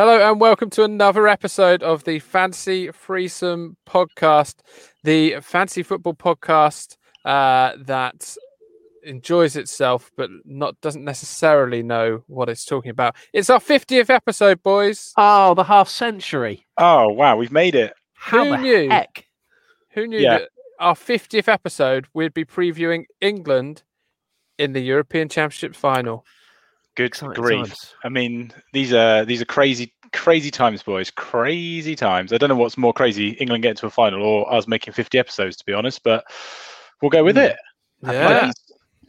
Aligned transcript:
Hello 0.00 0.30
and 0.30 0.40
welcome 0.40 0.70
to 0.70 0.82
another 0.82 1.28
episode 1.28 1.82
of 1.82 2.04
the 2.04 2.20
Fancy 2.20 2.90
Threesome 2.90 3.76
podcast, 3.86 4.54
the 5.04 5.40
fancy 5.42 5.82
football 5.82 6.14
podcast 6.14 6.96
uh, 7.26 7.72
that 7.84 8.34
enjoys 9.04 9.56
itself 9.56 10.10
but 10.16 10.30
not 10.46 10.80
doesn't 10.80 11.04
necessarily 11.04 11.82
know 11.82 12.24
what 12.28 12.48
it's 12.48 12.64
talking 12.64 12.90
about. 12.90 13.14
It's 13.34 13.50
our 13.50 13.60
50th 13.60 14.08
episode, 14.08 14.62
boys. 14.62 15.12
Oh, 15.18 15.52
the 15.52 15.64
half 15.64 15.90
century. 15.90 16.64
Oh 16.78 17.08
wow, 17.12 17.36
we've 17.36 17.52
made 17.52 17.74
it. 17.74 17.92
How 18.14 18.44
Who 18.44 18.50
the 18.52 18.56
knew? 18.56 18.88
heck? 18.88 19.26
Who 19.90 20.06
knew 20.06 20.20
Yeah. 20.20 20.38
that 20.38 20.48
our 20.78 20.94
50th 20.94 21.46
episode 21.46 22.06
we'd 22.14 22.32
be 22.32 22.46
previewing 22.46 23.04
England 23.20 23.82
in 24.58 24.72
the 24.72 24.80
European 24.80 25.28
Championship 25.28 25.76
final? 25.76 26.24
Good 27.00 27.06
Exciting 27.06 27.42
grief. 27.42 27.66
times. 27.68 27.94
I 28.04 28.08
mean, 28.10 28.52
these 28.72 28.92
are 28.92 29.24
these 29.24 29.40
are 29.40 29.46
crazy, 29.46 29.92
crazy 30.12 30.50
times, 30.50 30.82
boys. 30.82 31.10
Crazy 31.10 31.96
times. 31.96 32.32
I 32.32 32.38
don't 32.38 32.48
know 32.50 32.56
what's 32.56 32.76
more 32.76 32.92
crazy, 32.92 33.30
England 33.30 33.62
getting 33.62 33.76
to 33.76 33.86
a 33.86 33.90
final 33.90 34.22
or 34.22 34.52
us 34.52 34.68
making 34.68 34.92
50 34.92 35.18
episodes, 35.18 35.56
to 35.56 35.64
be 35.64 35.72
honest. 35.72 36.02
But 36.02 36.24
we'll 37.00 37.10
go 37.10 37.24
with 37.24 37.36
Hmm. 37.36 37.42
it. 37.42 37.56
Yeah. 38.02 38.52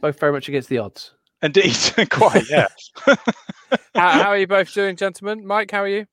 Both 0.00 0.18
very 0.18 0.32
much 0.32 0.48
against 0.48 0.68
the 0.68 0.78
odds. 0.78 1.12
Indeed, 1.42 1.76
quite. 2.10 2.48
Yeah. 2.48 2.68
how, 3.06 3.16
how 3.94 4.28
are 4.30 4.38
you 4.38 4.46
both 4.46 4.72
doing, 4.72 4.96
gentlemen? 4.96 5.46
Mike, 5.46 5.70
how 5.70 5.82
are 5.82 5.88
you? 5.88 6.06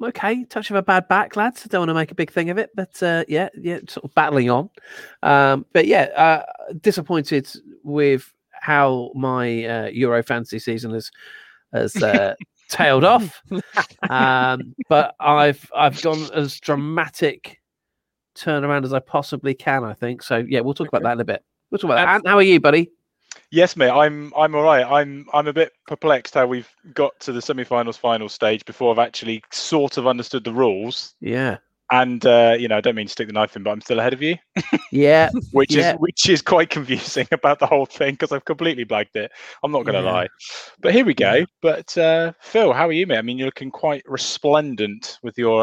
I'm 0.00 0.08
okay. 0.08 0.44
Touch 0.44 0.70
of 0.70 0.76
a 0.76 0.82
bad 0.82 1.08
back, 1.08 1.34
lads. 1.34 1.62
I 1.64 1.68
don't 1.68 1.80
want 1.80 1.88
to 1.90 1.94
make 1.94 2.12
a 2.12 2.14
big 2.14 2.30
thing 2.30 2.50
of 2.50 2.58
it, 2.58 2.70
but 2.76 3.02
uh, 3.02 3.24
yeah, 3.26 3.48
yeah, 3.60 3.80
sort 3.88 4.04
of 4.04 4.14
battling 4.14 4.48
on. 4.48 4.70
Um, 5.24 5.66
but 5.72 5.86
yeah, 5.86 6.02
uh, 6.16 6.72
disappointed 6.80 7.48
with 7.82 8.32
how 8.68 9.10
my 9.14 9.64
uh, 9.64 9.86
Euro 9.86 10.22
fantasy 10.22 10.58
season 10.58 10.92
has 10.92 11.10
has 11.72 11.96
uh, 12.02 12.34
tailed 12.68 13.04
off. 13.04 13.42
Um, 14.10 14.74
but 14.88 15.14
I've 15.20 15.70
I've 15.76 16.00
gone 16.00 16.30
as 16.32 16.58
dramatic 16.60 17.60
turnaround 18.34 18.84
as 18.84 18.92
I 18.92 19.00
possibly 19.00 19.52
can. 19.52 19.84
I 19.84 19.92
think 19.92 20.22
so. 20.22 20.44
Yeah, 20.48 20.60
we'll 20.60 20.72
talk 20.72 20.88
about 20.88 21.02
that 21.02 21.12
in 21.12 21.20
a 21.20 21.24
bit. 21.24 21.44
We'll 21.70 21.78
talk 21.78 21.90
about 21.90 21.96
that. 21.96 22.08
Ant, 22.08 22.26
how 22.26 22.36
are 22.36 22.42
you, 22.42 22.58
buddy? 22.58 22.90
Yes, 23.50 23.76
mate. 23.76 23.90
I'm 23.90 24.32
I'm 24.36 24.54
all 24.54 24.62
right. 24.62 24.84
I'm 24.84 25.26
I'm 25.34 25.46
a 25.46 25.52
bit 25.52 25.72
perplexed 25.86 26.34
how 26.34 26.46
we've 26.46 26.70
got 26.94 27.18
to 27.20 27.32
the 27.32 27.42
semi-finals 27.42 27.96
final 27.98 28.28
stage 28.28 28.64
before 28.64 28.92
I've 28.92 28.98
actually 28.98 29.42
sort 29.50 29.98
of 29.98 30.06
understood 30.06 30.44
the 30.44 30.52
rules. 30.52 31.14
Yeah, 31.20 31.58
And 31.90 32.24
uh, 32.26 32.56
you 32.58 32.68
know, 32.68 32.76
I 32.76 32.80
don't 32.80 32.94
mean 32.94 33.06
to 33.06 33.12
stick 33.12 33.26
the 33.28 33.32
knife 33.32 33.56
in, 33.56 33.62
but 33.62 33.70
I'm 33.70 33.80
still 33.80 33.98
ahead 33.98 34.12
of 34.12 34.22
you. 34.22 34.36
yeah. 34.92 35.30
which 35.52 35.74
Yeah. 35.74 35.92
is 35.92 35.98
which 35.98 36.28
is 36.28 36.42
quite 36.42 36.70
confusing 36.70 37.26
about 37.32 37.58
the 37.58 37.66
whole 37.66 37.86
thing 37.86 38.12
because 38.14 38.32
I've 38.32 38.44
completely 38.44 38.84
blagged 38.84 39.16
it. 39.16 39.30
I'm 39.62 39.72
not 39.72 39.84
going 39.84 39.94
to 39.94 40.02
Yeah. 40.02 40.12
lie, 40.12 40.28
but 40.80 40.92
here 40.92 41.04
we 41.04 41.14
go. 41.14 41.34
Yeah. 41.34 41.44
But 41.62 41.96
uh, 41.98 42.32
Phil, 42.40 42.72
how 42.72 42.88
are 42.88 42.92
you, 42.92 43.06
mate? 43.06 43.18
I 43.18 43.22
mean, 43.22 43.38
you're 43.38 43.46
looking 43.46 43.70
quite 43.70 44.02
resplendent 44.06 45.18
with 45.22 45.38
your 45.38 45.60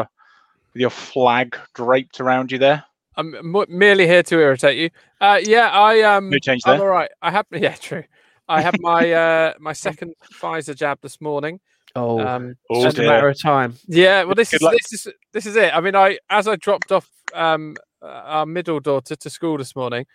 with 0.74 0.80
your 0.80 0.90
flag 0.90 1.56
draped 1.74 2.20
around 2.20 2.50
you 2.52 2.58
there. 2.58 2.84
I'm 3.16 3.34
m- 3.34 3.64
merely 3.68 4.06
here 4.06 4.22
to 4.24 4.38
irritate 4.38 4.76
you. 4.78 4.90
Uh, 5.20 5.40
yeah, 5.42 5.70
I 5.70 6.02
um, 6.02 6.30
No 6.30 6.38
change 6.38 6.62
I'm 6.66 6.80
all 6.80 6.86
right. 6.86 7.10
I 7.22 7.30
have 7.30 7.46
yeah, 7.52 7.74
true. 7.76 8.04
I 8.48 8.60
had 8.60 8.78
my 8.80 9.10
uh 9.12 9.54
my 9.58 9.72
second 9.72 10.14
Pfizer 10.40 10.76
jab 10.76 10.98
this 11.00 11.20
morning. 11.20 11.60
Oh, 11.96 12.20
Um, 12.20 12.56
Oh, 12.70 12.82
just 12.84 12.98
a 12.98 13.02
matter 13.02 13.28
of 13.30 13.40
time. 13.42 13.74
yeah, 13.88 14.24
well, 14.24 14.36
this 14.36 14.52
Good 14.52 14.62
is 14.62 14.62
luck. 14.62 14.76
this 14.78 14.92
is 14.94 15.08
this 15.32 15.46
is 15.46 15.56
it. 15.56 15.74
I 15.74 15.80
mean, 15.80 15.96
I 15.96 16.18
as 16.30 16.48
I 16.48 16.56
dropped 16.56 16.92
off 16.92 17.08
um 17.34 17.76
uh, 18.02 18.06
our 18.06 18.46
middle 18.46 18.80
daughter 18.80 19.16
to 19.16 19.30
school 19.30 19.58
this 19.58 19.76
morning, 19.76 20.06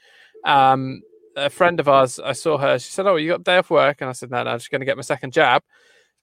um, 0.46 1.02
a 1.38 1.50
friend 1.52 1.80
of 1.80 1.90
ours, 1.90 2.20
I 2.20 2.34
saw 2.34 2.58
her. 2.60 2.80
She 2.80 2.92
said, 2.92 3.08
"Oh, 3.08 3.18
you 3.18 3.30
got 3.32 3.42
a 3.42 3.44
day 3.44 3.58
off 3.60 3.70
work?" 3.72 4.00
And 4.02 4.10
I 4.10 4.14
said, 4.14 4.32
"No, 4.32 4.44
no, 4.44 4.52
I'm 4.52 4.60
just 4.60 4.72
going 4.72 4.82
to 4.82 4.86
get 4.86 4.98
my 4.98 5.04
second 5.04 5.34
jab." 5.34 5.64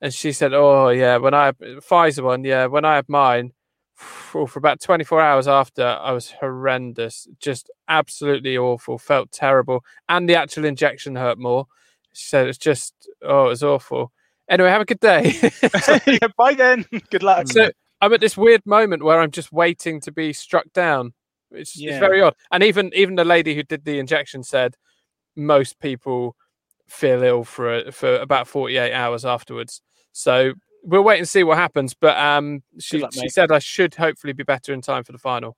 And 0.02 0.14
she 0.14 0.32
said, 0.32 0.54
"Oh, 0.54 0.90
yeah, 0.90 1.18
when 1.18 1.34
I 1.34 1.52
Pfizer 1.52 2.24
one, 2.24 2.44
yeah, 2.44 2.66
when 2.66 2.84
I 2.86 2.96
had 2.96 3.08
mine." 3.08 3.52
For 3.96 4.48
for 4.48 4.58
about 4.60 4.80
24 4.80 5.20
hours 5.22 5.48
after, 5.48 5.84
I 5.86 6.12
was 6.12 6.30
horrendous, 6.32 7.28
just 7.40 7.70
absolutely 7.88 8.56
awful, 8.58 8.98
felt 8.98 9.32
terrible, 9.32 9.84
and 10.08 10.28
the 10.28 10.36
actual 10.36 10.66
injection 10.66 11.16
hurt 11.16 11.38
more. 11.38 11.66
She 12.14 12.28
said 12.28 12.48
it's 12.48 12.58
just, 12.58 12.94
oh, 13.22 13.46
it 13.46 13.50
was 13.50 13.64
awful. 13.64 14.12
Anyway, 14.48 14.70
have 14.70 14.80
a 14.80 14.86
good 14.86 15.00
day. 15.00 15.34
yeah, 16.06 16.28
bye 16.36 16.54
then. 16.54 16.86
Good 17.10 17.22
luck. 17.22 17.48
So 17.48 17.70
I'm 18.00 18.12
at 18.12 18.20
this 18.20 18.36
weird 18.36 18.64
moment 18.64 19.02
where 19.02 19.20
I'm 19.20 19.30
just 19.30 19.52
waiting 19.52 20.00
to 20.02 20.12
be 20.12 20.32
struck 20.32 20.72
down. 20.72 21.12
It's, 21.50 21.78
it's 21.78 21.98
very 21.98 22.20
odd. 22.20 22.34
And 22.50 22.62
even 22.62 22.90
even 22.94 23.14
the 23.14 23.24
lady 23.24 23.54
who 23.54 23.62
did 23.62 23.84
the 23.84 23.98
injection 23.98 24.42
said 24.42 24.76
most 25.36 25.78
people 25.80 26.36
feel 26.88 27.22
ill 27.22 27.44
for 27.44 27.74
a, 27.74 27.92
for 27.92 28.16
about 28.16 28.48
48 28.48 28.92
hours 28.92 29.24
afterwards. 29.24 29.80
So 30.12 30.52
we'll 30.82 31.04
wait 31.04 31.18
and 31.18 31.28
see 31.28 31.44
what 31.44 31.58
happens. 31.58 31.94
But 31.94 32.16
um, 32.18 32.62
she 32.78 32.98
luck, 32.98 33.12
she 33.12 33.28
said 33.28 33.52
I 33.52 33.58
should 33.58 33.94
hopefully 33.94 34.32
be 34.32 34.42
better 34.42 34.72
in 34.72 34.80
time 34.80 35.04
for 35.04 35.12
the 35.12 35.18
final. 35.18 35.56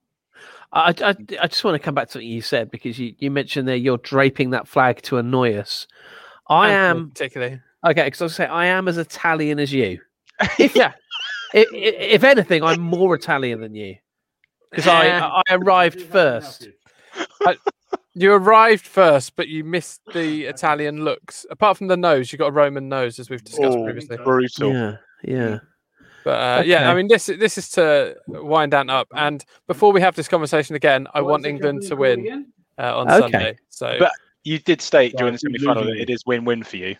I, 0.73 0.95
I, 1.03 1.17
I 1.41 1.47
just 1.49 1.65
want 1.65 1.75
to 1.75 1.79
come 1.79 1.95
back 1.95 2.09
to 2.11 2.19
what 2.19 2.25
you 2.25 2.41
said 2.41 2.71
because 2.71 2.99
you, 2.99 3.15
you 3.19 3.31
mentioned 3.31 3.69
there 3.69 3.77
you're 3.77 3.99
draping 3.99 4.51
that 4.51 4.69
flag 4.69 5.03
to 5.03 5.19
annoy 5.19 5.57
us. 5.57 5.87
I 6.49 6.71
Anthony, 6.71 7.01
am 7.01 7.11
particularly. 7.11 7.61
Okay 7.87 8.05
because 8.05 8.21
I 8.21 8.25
was 8.25 8.35
say 8.35 8.47
I 8.47 8.67
am 8.67 8.89
as 8.89 8.99
Italian 8.99 9.59
as 9.59 9.73
you. 9.73 10.01
If 10.59 10.75
Yeah. 10.77 10.93
if, 11.53 11.69
if 11.73 12.25
anything, 12.25 12.63
I'm 12.63 12.81
more 12.81 13.15
Italian 13.15 13.61
than 13.61 13.75
you 13.75 13.97
because 14.71 14.87
I, 14.87 15.19
I 15.19 15.43
arrived 15.51 16.01
first. 16.01 16.69
You 18.15 18.33
arrived 18.33 18.87
first, 18.87 19.37
but 19.37 19.49
you 19.49 19.63
missed 19.65 20.01
the 20.13 20.45
Italian 20.45 21.05
looks. 21.05 21.47
Apart 21.51 21.77
from 21.79 21.87
the 21.87 21.97
nose, 21.97 22.33
you 22.33 22.39
got 22.39 22.49
a 22.49 22.53
Roman 22.53 22.89
nose, 22.89 23.19
as 23.19 23.31
we've 23.31 23.43
discussed 23.43 23.79
Oh, 23.79 23.85
previously. 23.85 24.17
brutal. 24.17 24.73
Yeah, 24.73 24.97
yeah. 25.25 25.59
But 26.25 26.31
uh, 26.61 26.63
yeah, 26.67 26.91
I 26.91 26.95
mean, 26.95 27.09
this 27.09 27.27
this 27.27 27.57
is 27.57 27.71
to 27.71 28.17
wind 28.27 28.73
down 28.73 28.91
up. 28.91 29.09
And 29.15 29.45
before 29.67 29.93
we 29.93 30.01
have 30.03 30.17
this 30.17 30.29
conversation 30.29 30.77
again, 30.77 31.07
I 31.15 31.21
want 31.23 31.47
England 31.47 31.83
to 31.89 31.97
win 31.97 32.47
uh, 32.79 32.99
on 32.99 33.09
Okay. 33.11 33.21
Sunday. 33.21 33.57
So 33.71 33.97
But- 33.99 34.13
You 34.45 34.59
did 34.59 34.81
state 34.83 35.17
during 35.17 35.33
the 35.35 35.39
semi-final 35.39 35.85
that 35.85 35.97
it 35.97 36.11
is 36.11 36.25
win-win 36.27 36.63
for 36.65 36.77
you. 36.77 36.97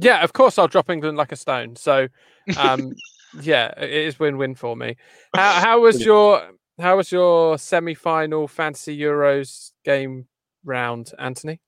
Yeah, 0.00 0.22
of 0.24 0.32
course, 0.32 0.58
I'll 0.58 0.68
drop 0.68 0.90
England 0.90 1.16
like 1.16 1.32
a 1.32 1.36
stone. 1.36 1.76
So 1.76 2.08
um, 2.56 2.94
yeah, 3.40 3.72
it 3.78 3.90
is 3.90 4.18
win-win 4.18 4.54
for 4.54 4.76
me. 4.76 4.96
How, 5.34 5.60
how 5.60 5.80
was 5.80 6.04
your 6.04 6.50
how 6.78 6.96
was 6.96 7.12
your 7.12 7.58
semi-final 7.58 8.48
fantasy 8.48 8.98
Euros 8.98 9.72
game 9.84 10.26
round, 10.64 11.12
Anthony? 11.18 11.60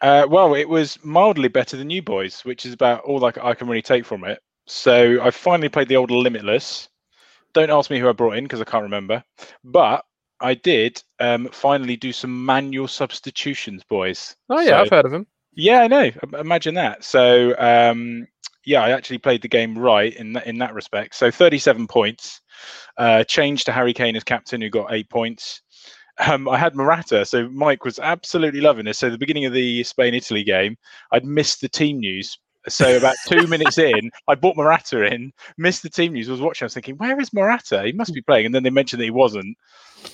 Uh, 0.00 0.26
well, 0.28 0.54
it 0.54 0.68
was 0.68 0.98
mildly 1.04 1.48
better 1.48 1.76
than 1.76 1.90
you 1.90 2.02
boys, 2.02 2.40
which 2.44 2.66
is 2.66 2.72
about 2.72 3.02
all 3.04 3.24
I, 3.24 3.30
c- 3.32 3.40
I 3.42 3.54
can 3.54 3.68
really 3.68 3.82
take 3.82 4.04
from 4.04 4.24
it. 4.24 4.40
So 4.66 5.22
I 5.22 5.30
finally 5.30 5.68
played 5.68 5.88
the 5.88 5.96
old 5.96 6.10
Limitless. 6.10 6.88
Don't 7.52 7.70
ask 7.70 7.90
me 7.90 8.00
who 8.00 8.08
I 8.08 8.12
brought 8.12 8.36
in 8.36 8.44
because 8.44 8.60
I 8.60 8.64
can't 8.64 8.82
remember. 8.82 9.22
But 9.62 10.04
I 10.40 10.54
did 10.54 11.00
um, 11.20 11.48
finally 11.52 11.96
do 11.96 12.12
some 12.12 12.44
manual 12.44 12.88
substitutions, 12.88 13.84
boys. 13.84 14.34
Oh 14.48 14.60
yeah, 14.60 14.70
So- 14.70 14.76
I've 14.78 14.90
heard 14.90 15.06
of 15.06 15.12
him. 15.12 15.26
Yeah, 15.54 15.80
I 15.80 15.88
know. 15.88 16.10
Imagine 16.38 16.74
that. 16.74 17.04
So 17.04 17.54
um, 17.58 18.26
yeah, 18.64 18.82
I 18.82 18.90
actually 18.90 19.18
played 19.18 19.42
the 19.42 19.48
game 19.48 19.78
right 19.78 20.14
in 20.14 20.32
that 20.34 20.46
in 20.46 20.58
that 20.58 20.74
respect. 20.74 21.14
So 21.14 21.30
37 21.30 21.86
points. 21.86 22.40
Uh, 22.98 23.24
changed 23.24 23.66
to 23.66 23.72
Harry 23.72 23.92
Kane 23.94 24.14
as 24.16 24.22
captain, 24.22 24.60
who 24.60 24.68
got 24.68 24.92
eight 24.92 25.08
points. 25.08 25.62
Um, 26.26 26.48
I 26.48 26.58
had 26.58 26.76
Morata, 26.76 27.24
so 27.24 27.48
Mike 27.48 27.84
was 27.84 27.98
absolutely 27.98 28.60
loving 28.60 28.84
this. 28.84 28.98
So 28.98 29.08
the 29.08 29.18
beginning 29.18 29.46
of 29.46 29.52
the 29.52 29.82
Spain 29.82 30.14
Italy 30.14 30.44
game, 30.44 30.76
I'd 31.10 31.24
missed 31.24 31.62
the 31.62 31.68
team 31.68 31.98
news. 31.98 32.38
So 32.68 32.96
about 32.96 33.16
two 33.28 33.46
minutes 33.46 33.78
in, 33.78 34.10
I 34.28 34.34
bought 34.34 34.56
Morata 34.56 35.04
in, 35.04 35.32
missed 35.56 35.82
the 35.82 35.88
team 35.88 36.12
news. 36.12 36.28
Was 36.28 36.40
watching, 36.40 36.64
I 36.64 36.66
was 36.66 36.74
thinking, 36.74 36.96
where 36.98 37.18
is 37.18 37.32
Morata? 37.32 37.82
He 37.82 37.92
must 37.92 38.14
be 38.14 38.20
playing. 38.20 38.46
And 38.46 38.54
then 38.54 38.62
they 38.62 38.70
mentioned 38.70 39.00
that 39.00 39.06
he 39.06 39.10
wasn't. 39.10 39.56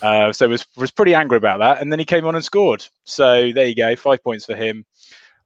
Uh, 0.01 0.33
so 0.33 0.49
was 0.49 0.65
was 0.77 0.91
pretty 0.91 1.15
angry 1.15 1.37
about 1.37 1.59
that. 1.59 1.83
And 1.83 1.91
then 1.91 1.99
he 1.99 2.05
came 2.05 2.25
on 2.25 2.37
and 2.37 2.45
scored. 2.45 2.87
So 3.05 3.53
there 3.53 3.67
you 3.67 3.75
go, 3.75 3.97
five 3.97 4.23
points 4.23 4.47
for 4.47 4.55
him. 4.55 4.87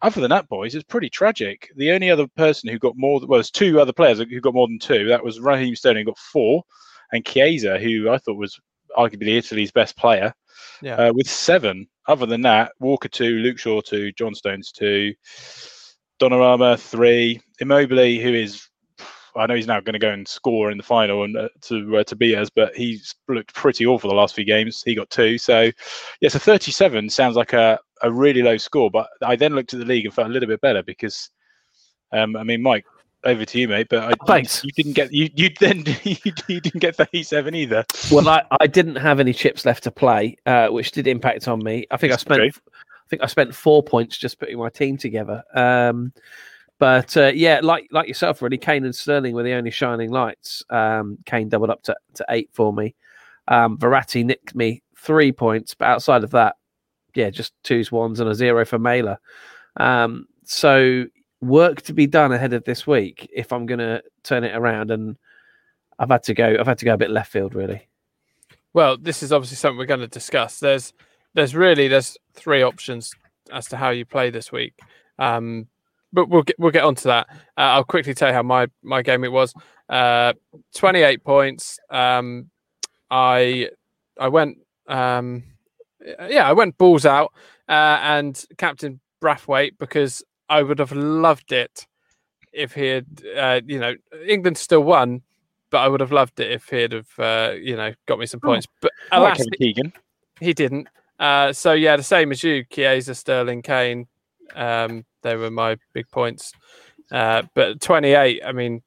Other 0.03 0.21
than 0.21 0.31
that, 0.31 0.49
boys, 0.49 0.75
it's 0.75 0.85
pretty 0.85 1.09
tragic. 1.09 1.71
The 1.77 1.93
only 1.93 2.11
other 2.11 2.27
person 2.37 2.69
who 2.69 2.79
got 2.79 2.97
more, 2.97 3.21
well, 3.21 3.39
there's 3.39 3.51
two 3.51 3.81
other 3.81 3.93
players 3.93 4.19
who 4.19 4.41
got 4.41 4.55
more 4.55 4.67
than 4.67 4.79
two. 4.81 5.07
That 5.07 5.25
was 5.25 5.39
Raheem 5.41 5.77
Sterling, 5.77 6.07
got 6.07 6.19
four, 6.19 6.65
and 7.13 7.25
Chiesa, 7.25 7.79
who 7.79 8.11
I 8.11 8.19
thought 8.19 8.37
was 8.37 8.59
arguably 8.99 9.39
Italy's 9.39 9.71
best 9.71 9.97
player, 9.97 10.35
Yeah. 10.83 10.97
uh, 10.97 11.13
with 11.13 11.29
seven. 11.31 11.87
Other 12.09 12.27
than 12.27 12.41
that, 12.43 12.73
Walker 12.81 13.09
two, 13.09 13.37
Luke 13.39 13.59
Shaw 13.59 13.81
two, 13.81 14.11
John 14.13 14.35
Stones 14.35 14.73
two, 14.73 15.15
Donnarumma 16.21 16.79
three, 16.79 17.41
Immobile, 17.61 18.21
who 18.21 18.35
is, 18.35 18.67
I 19.37 19.47
know 19.47 19.55
he's 19.55 19.67
now 19.67 19.81
going 19.81 19.95
to 19.95 19.99
go 19.99 20.11
and 20.11 20.27
score 20.27 20.71
in 20.71 20.77
the 20.79 20.83
final 20.83 21.25
and 21.25 21.37
uh, 21.37 21.49
to 21.63 21.99
uh, 21.99 22.05
to 22.05 22.17
beat 22.17 22.37
us, 22.37 22.51
but 22.51 22.75
he's 22.75 23.15
looked 23.29 23.55
pretty 23.55 23.87
awful 23.87 24.11
the 24.11 24.17
last 24.17 24.35
few 24.35 24.45
games. 24.45 24.83
He 24.85 24.95
got 24.95 25.11
two, 25.11 25.39
so 25.39 25.71
yeah, 26.21 26.29
so 26.29 26.39
37 26.39 27.09
sounds 27.09 27.37
like 27.37 27.53
a, 27.53 27.79
a 28.03 28.11
really 28.11 28.43
low 28.43 28.57
score. 28.57 28.91
But 28.91 29.09
I 29.23 29.37
then 29.37 29.55
looked 29.55 29.75
at 29.75 29.81
the 29.81 29.87
league 29.87 30.05
and 30.05 30.15
felt 30.15 30.29
a 30.29 30.33
little 30.33 30.49
bit 30.49 30.61
better 30.61 30.83
because, 30.83 31.31
um, 32.13 32.37
I 32.37 32.43
mean, 32.43 32.63
Mike, 32.63 32.85
over 33.25 33.45
to 33.45 33.59
you, 33.59 33.69
mate. 33.69 33.89
But 33.89 34.05
I, 34.05 34.13
Thanks. 34.27 34.63
You, 34.65 34.69
you 34.69 34.83
didn't 34.83 34.95
get 34.95 35.13
you 35.13 35.31
you 35.35 35.51
then 35.61 35.85
you, 36.03 36.17
you 36.49 36.61
didn't 36.61 36.81
get 36.81 36.97
37 36.97 37.55
either. 37.55 37.85
Well, 38.11 38.29
I, 38.29 38.43
I 38.61 38.67
didn't 38.67 38.97
have 38.97 39.21
any 39.21 39.33
chips 39.33 39.65
left 39.65 39.85
to 39.85 39.91
play, 39.91 40.37
uh, 40.47 40.69
which 40.69 40.93
did 40.93 41.07
impact 41.07 41.49
on 41.49 41.63
me. 41.63 41.87
I 41.91 41.97
think 41.97 42.13
I 42.13 42.17
spent 42.17 42.39
true. 42.39 42.51
I 42.51 43.09
think 43.09 43.23
I 43.23 43.27
spent 43.27 43.55
four 43.55 43.83
points 43.83 44.17
just 44.17 44.39
putting 44.39 44.59
my 44.59 44.71
team 44.71 44.97
together. 44.97 45.43
Um, 45.55 46.13
But 46.83 47.17
uh, 47.17 47.31
yeah, 47.33 47.61
like 47.63 47.87
like 47.93 48.09
yourself, 48.09 48.43
really, 48.43 48.59
Kane 48.59 48.85
and 48.85 48.93
Sterling 48.93 49.37
were 49.37 49.45
the 49.45 49.53
only 49.53 49.71
shining 49.71 50.11
lights. 50.11 50.65
Um, 50.69 51.17
Kane 51.27 51.49
doubled 51.49 51.71
up 51.71 51.85
to, 51.85 51.97
to 52.15 52.27
eight 52.29 52.51
for 52.53 52.73
me. 52.73 52.97
Um, 53.47 53.79
Verratti 53.79 54.25
nicked 54.25 54.57
me 54.57 54.83
three 54.97 55.31
points, 55.31 55.75
but 55.75 55.87
outside 55.87 56.25
of 56.25 56.31
that, 56.31 56.57
yeah, 57.15 57.31
just 57.31 57.53
twos, 57.63 57.93
ones, 57.93 58.21
and 58.21 58.29
a 58.29 58.35
zero 58.35 58.65
for 58.65 58.79
Mailer. 58.79 59.19
Um, 59.77 60.27
so 60.45 61.07
work 61.41 61.83
to 61.83 61.93
be 61.93 62.07
done 62.07 62.33
ahead 62.33 62.53
of 62.53 62.65
this 62.65 62.87
week 62.87 63.29
if 63.35 63.53
I'm 63.53 63.67
going 63.67 63.81
to 63.81 64.03
turn 64.23 64.45
it 64.45 64.55
around, 64.55 64.91
and 64.91 65.17
I've 65.99 66.11
had 66.11 66.23
to 66.25 66.35
go. 66.35 66.57
I've 66.59 66.67
had 66.67 66.79
to 66.79 66.85
go 66.85 66.95
a 66.95 66.99
bit 66.99 67.11
left 67.11 67.33
field, 67.33 67.55
really. 67.55 67.89
Well, 68.75 68.97
this 68.97 69.23
is 69.23 69.33
obviously 69.33 69.57
something 69.57 69.79
we're 69.79 69.87
going 69.87 70.01
to 70.01 70.09
discuss. 70.09 70.61
There's 70.61 70.93
there's 71.35 71.55
really 71.55 71.89
there's 71.89 72.17
three 72.35 72.63
options 72.63 73.15
as 73.53 73.67
to 73.69 73.77
how 73.77 73.91
you 73.91 74.05
play 74.05 74.31
this 74.31 74.51
week. 74.51 74.75
Um, 75.19 75.69
but 76.13 76.29
we'll 76.29 76.43
get 76.43 76.59
we'll 76.59 76.71
get 76.71 76.85
onto 76.85 77.09
that. 77.09 77.27
Uh, 77.31 77.73
I'll 77.77 77.85
quickly 77.85 78.15
tell 78.15 78.29
you 78.29 78.35
how 78.35 78.43
my 78.43 78.67
my 78.83 79.03
game 79.03 79.25
it 79.25 79.33
was. 79.33 79.55
Uh, 79.89 80.33
28 80.75 81.25
points. 81.25 81.79
Um, 81.91 82.51
I 83.11 83.71
I 84.19 84.29
went 84.29 84.59
um, 84.89 85.43
yeah 86.29 86.49
I 86.49 86.53
went 86.53 86.79
balls 86.79 87.07
out 87.07 87.33
uh, 87.69 87.99
and 88.03 88.45
captain 88.59 89.01
Braithwaite 89.21 89.79
because 89.79 90.23
I 90.49 90.63
would 90.63 90.79
have 90.79 90.93
loved 90.93 91.53
it 91.53 91.87
if 92.53 92.75
he 92.75 92.87
had 92.87 93.07
uh, 93.37 93.61
you 93.67 93.79
know 93.79 93.95
England 94.27 94.59
still 94.59 94.83
won, 94.83 95.23
but 95.71 95.79
I 95.79 95.89
would 95.89 96.01
have 96.01 96.13
loved 96.13 96.41
it 96.41 96.51
if 96.51 96.69
he'd 96.69 96.93
have 96.93 97.19
uh, 97.19 97.55
you 97.55 97.77
know 97.77 97.93
got 98.07 98.19
me 98.19 98.27
some 98.27 98.41
points. 98.41 98.67
But 98.81 98.93
I 99.11 99.19
like 99.19 99.35
alas, 99.35 99.39
Kevin 99.39 99.53
Keegan. 99.59 99.93
he 100.41 100.53
didn't. 100.53 100.89
Uh, 101.19 101.53
so 101.53 101.73
yeah, 101.73 101.97
the 101.97 102.03
same 102.03 102.33
as 102.33 102.43
you, 102.43 102.65
Chiesa, 102.65 103.15
Sterling, 103.15 103.63
Kane. 103.63 104.07
Um, 104.55 105.05
they 105.23 105.37
were 105.37 105.51
my 105.51 105.79
big 105.95 106.09
points. 106.11 106.53
Uh, 107.11 107.43
but 107.55 107.81
28, 107.81 108.43
I 108.45 108.53
mean, 108.53 108.83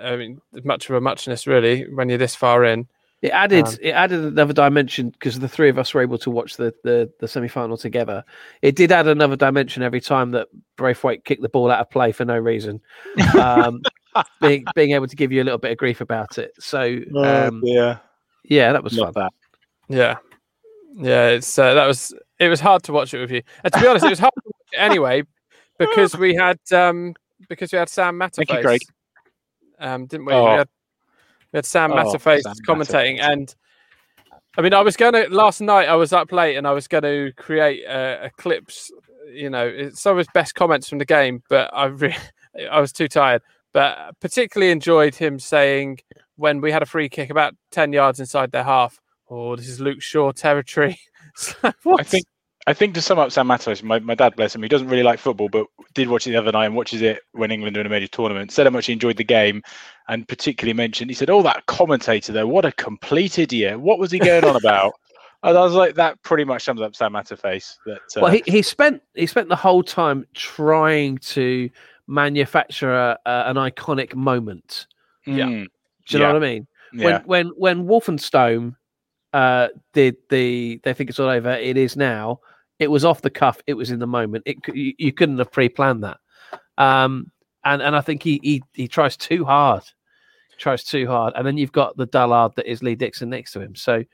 I 0.00 0.16
mean, 0.16 0.40
much 0.64 0.88
of 0.88 0.96
a 0.96 1.00
muchness 1.00 1.46
really 1.46 1.82
when 1.92 2.08
you're 2.08 2.18
this 2.18 2.34
far 2.34 2.64
in. 2.64 2.88
It 3.24 3.30
added 3.30 3.66
Um, 3.66 3.76
it 3.80 3.92
added 3.92 4.22
another 4.22 4.52
dimension 4.52 5.08
because 5.08 5.38
the 5.38 5.48
three 5.48 5.70
of 5.70 5.78
us 5.78 5.94
were 5.94 6.02
able 6.02 6.18
to 6.18 6.30
watch 6.30 6.58
the 6.58 6.74
the, 6.84 7.10
the 7.20 7.26
semi 7.26 7.48
final 7.48 7.78
together. 7.78 8.22
It 8.60 8.76
did 8.76 8.92
add 8.92 9.08
another 9.08 9.34
dimension 9.34 9.82
every 9.82 10.02
time 10.02 10.32
that 10.32 10.48
Braithwaite 10.76 11.24
kicked 11.24 11.40
the 11.40 11.48
ball 11.48 11.70
out 11.70 11.80
of 11.80 11.88
play 11.88 12.12
for 12.12 12.26
no 12.26 12.36
reason. 12.36 12.82
Um, 13.40 13.80
being 14.42 14.66
being 14.74 14.90
able 14.90 15.06
to 15.06 15.16
give 15.16 15.32
you 15.32 15.42
a 15.42 15.44
little 15.44 15.58
bit 15.58 15.72
of 15.72 15.78
grief 15.78 16.02
about 16.02 16.36
it. 16.36 16.52
So 16.60 17.00
um, 17.16 17.62
yeah, 17.64 17.96
yeah, 18.44 18.74
that 18.74 18.84
was 18.84 18.94
fun. 18.94 19.12
that. 19.14 19.32
Yeah, 19.88 20.18
yeah. 20.92 21.28
It's 21.28 21.58
uh, 21.58 21.72
that 21.72 21.86
was 21.86 22.12
it 22.38 22.48
was 22.50 22.60
hard 22.60 22.82
to 22.82 22.92
watch 22.92 23.14
it 23.14 23.20
with 23.20 23.30
you. 23.30 23.40
And 23.64 23.72
to 23.72 23.80
be 23.80 23.86
honest, 23.86 24.04
it 24.04 24.10
was 24.10 24.18
hard 24.18 24.34
to 24.34 24.42
watch 24.44 24.68
it 24.74 24.76
anyway 24.76 25.22
because 25.78 26.14
we 26.14 26.34
had 26.34 26.58
um 26.72 27.14
because 27.48 27.72
we 27.72 27.78
had 27.78 27.88
Sam 27.88 28.18
Matterface. 28.18 28.34
Thank 28.34 28.50
you, 28.50 28.60
Craig. 28.60 28.80
Um, 29.78 30.04
didn't 30.04 30.26
we? 30.26 30.34
Oh. 30.34 30.44
We, 30.44 30.58
had, 30.58 30.68
we 31.54 31.58
had 31.58 31.64
Sam 31.64 31.92
Oh, 31.92 31.96
Matterface 31.96 32.42
Sam 32.42 32.54
commentating, 32.66 33.20
Matterface. 33.20 33.32
and 33.32 33.54
I 34.58 34.62
mean, 34.62 34.74
I 34.74 34.82
was 34.82 34.96
gonna 34.96 35.26
last 35.30 35.60
night. 35.60 35.88
I 35.88 35.94
was 35.94 36.12
up 36.12 36.30
late, 36.32 36.56
and 36.56 36.66
I 36.66 36.72
was 36.72 36.86
going 36.86 37.02
to 37.02 37.32
create 37.36 37.84
a, 37.84 38.26
a 38.26 38.30
clips. 38.36 38.90
You 39.32 39.50
know, 39.50 39.90
some 39.94 40.12
of 40.12 40.18
his 40.18 40.28
best 40.34 40.54
comments 40.54 40.88
from 40.88 40.98
the 40.98 41.04
game, 41.04 41.42
but 41.48 41.70
I 41.72 41.86
re- 41.86 42.16
I 42.70 42.80
was 42.80 42.92
too 42.92 43.08
tired. 43.08 43.42
But 43.72 44.18
particularly 44.20 44.70
enjoyed 44.70 45.14
him 45.14 45.38
saying 45.38 45.98
when 46.36 46.60
we 46.60 46.70
had 46.70 46.82
a 46.82 46.86
free 46.86 47.08
kick 47.08 47.30
about 47.30 47.54
ten 47.70 47.92
yards 47.92 48.20
inside 48.20 48.52
their 48.52 48.62
half. 48.64 49.00
Oh, 49.30 49.56
this 49.56 49.68
is 49.68 49.80
Luke 49.80 50.02
Shaw 50.02 50.30
territory. 50.32 50.98
I 51.64 52.02
think 52.02 52.26
I 52.66 52.72
think 52.72 52.94
to 52.94 53.02
sum 53.02 53.18
up 53.18 53.30
Sam 53.30 53.46
Matos, 53.46 53.82
my, 53.82 53.98
my 53.98 54.14
dad, 54.14 54.36
bless 54.36 54.54
him, 54.54 54.62
he 54.62 54.68
doesn't 54.68 54.88
really 54.88 55.02
like 55.02 55.18
football, 55.18 55.50
but 55.50 55.66
did 55.92 56.08
watch 56.08 56.26
it 56.26 56.30
the 56.30 56.36
other 56.38 56.52
night 56.52 56.64
and 56.66 56.74
watches 56.74 57.02
it 57.02 57.20
when 57.32 57.50
England 57.50 57.76
are 57.76 57.80
in 57.80 57.86
a 57.86 57.90
major 57.90 58.06
tournament. 58.08 58.50
Said 58.52 58.66
how 58.66 58.70
much 58.70 58.86
he 58.86 58.92
enjoyed 58.94 59.18
the 59.18 59.24
game, 59.24 59.62
and 60.08 60.26
particularly 60.26 60.72
mentioned 60.72 61.10
he 61.10 61.14
said, 61.14 61.28
"Oh, 61.28 61.42
that 61.42 61.66
commentator 61.66 62.32
though, 62.32 62.46
what 62.46 62.64
a 62.64 62.72
complete 62.72 63.38
idiot! 63.38 63.78
What 63.80 63.98
was 63.98 64.10
he 64.10 64.18
going 64.18 64.44
on 64.44 64.56
about?" 64.56 64.94
And 65.42 65.58
I 65.58 65.60
was 65.60 65.74
like, 65.74 65.96
that 65.96 66.22
pretty 66.22 66.44
much 66.44 66.64
sums 66.64 66.80
up 66.80 66.96
Sam 66.96 67.12
Matterface. 67.12 67.76
That 67.84 67.98
uh, 68.16 68.20
Well, 68.22 68.30
he, 68.32 68.42
he 68.46 68.62
spent 68.62 69.02
he 69.12 69.26
spent 69.26 69.50
the 69.50 69.56
whole 69.56 69.82
time 69.82 70.26
trying 70.32 71.18
to 71.18 71.68
manufacture 72.06 72.94
a, 72.94 73.18
a, 73.26 73.50
an 73.50 73.56
iconic 73.56 74.14
moment. 74.14 74.86
yeah. 75.26 75.44
mm, 75.44 75.66
Do 76.06 76.16
you 76.16 76.18
Yeah. 76.18 76.18
know 76.28 76.32
what 76.32 76.42
I 76.42 76.46
mean? 76.46 76.66
yeah, 76.94 77.04
When 77.04 77.22
when 77.26 77.46
when 77.58 77.84
Wolstenholme 77.86 78.74
uh, 79.34 79.68
did 79.92 80.16
the 80.30 80.80
they 80.82 80.94
think 80.94 81.10
it's 81.10 81.18
all 81.18 81.28
over. 81.28 81.50
It 81.50 81.76
is 81.76 81.94
now. 81.94 82.40
It 82.78 82.90
was 82.90 83.04
off 83.04 83.22
the 83.22 83.30
cuff. 83.30 83.60
It 83.66 83.74
was 83.74 83.90
in 83.90 83.98
the 83.98 84.06
moment. 84.06 84.44
It 84.46 84.56
you, 84.74 84.94
you 84.98 85.12
couldn't 85.12 85.38
have 85.38 85.52
pre-planned 85.52 86.04
that. 86.04 86.18
Um, 86.76 87.30
and 87.64 87.80
and 87.82 87.94
I 87.96 88.00
think 88.00 88.22
he 88.22 88.40
he 88.42 88.62
he 88.72 88.88
tries 88.88 89.16
too 89.16 89.44
hard. 89.44 89.84
Tries 90.58 90.84
too 90.84 91.06
hard, 91.06 91.34
and 91.36 91.46
then 91.46 91.56
you've 91.58 91.72
got 91.72 91.96
the 91.96 92.06
dullard 92.06 92.54
that 92.56 92.70
is 92.70 92.82
Lee 92.82 92.94
Dixon 92.94 93.30
next 93.30 93.52
to 93.52 93.60
him. 93.60 93.74
So, 93.74 94.04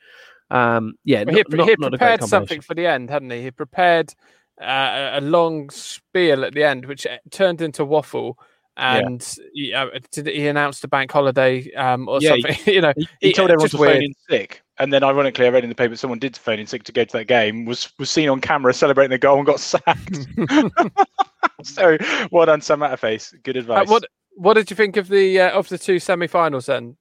um, 0.51 0.95
yeah, 1.05 1.25
Well, 1.25 1.35
he, 1.37 1.43
not, 1.43 1.51
not, 1.59 1.69
he 1.69 1.77
not 1.79 1.91
prepared 1.91 2.25
something 2.25 2.61
for 2.63 2.75
the 2.75 2.87
end, 2.87 3.11
hadn't 3.11 3.31
he? 3.31 3.43
He 3.43 3.51
prepared 3.51 4.15
uh, 4.61 5.11
a 5.15 5.21
long 5.21 5.69
spiel 5.69 6.45
at 6.45 6.55
the 6.55 6.65
end, 6.65 6.87
which 6.87 7.07
uh, 7.07 7.19
turned 7.31 7.61
into 7.61 7.85
waffle. 7.85 8.39
And 8.77 9.23
he, 9.53 9.75
uh, 9.75 9.89
did 10.13 10.29
he 10.29 10.47
announced 10.49 10.83
a 10.85 10.89
bank 10.89 11.13
holiday 11.13 11.71
um, 11.75 12.09
or 12.09 12.21
Yeah, 12.23 12.37
he- 12.37 12.43
something? 12.43 12.59
you 12.75 12.81
know, 12.81 12.93
he, 12.97 13.09
he 13.21 13.27
he- 13.29 13.33
told 13.35 13.51
everyone 13.51 13.69
to 13.69 13.77
phone 13.77 14.03
in 14.03 14.15
sick, 14.31 14.63
and 14.81 14.93
then 14.93 15.05
ironically, 15.05 15.47
I 15.47 15.51
read 15.51 15.63
in 15.63 15.69
the 15.69 15.77
paper 15.77 15.95
someone 15.95 16.19
did 16.19 16.37
phone 16.37 16.59
in 16.59 16.67
sick 16.67 16.83
to 16.85 16.93
go 16.93 17.05
to 17.05 17.13
that 17.19 17.27
game. 17.27 17.67
Was 17.67 17.93
was 17.99 18.11
seen 18.11 18.29
on 18.29 18.41
camera 18.41 18.73
celebrating 18.85 19.11
the 19.11 19.19
goal 19.19 19.37
and 19.37 19.47
got 19.47 19.61
sacked. 19.61 20.27
so 21.63 21.97
well 22.33 22.47
done, 22.47 22.61
Sam 22.63 22.81
Matterface. 22.81 23.41
Good 23.43 23.57
Uh, 23.57 23.61
advice. 23.61 23.89
what 23.89 24.05
What 24.35 24.55
did 24.55 24.71
you 24.71 24.77
think 24.77 24.97
of 24.97 25.09
the 25.09 25.41
uh, 25.41 25.51
of 25.51 25.69
the 25.69 25.79
two 25.79 25.99
semi-finals 25.99 26.67
then? 26.67 26.97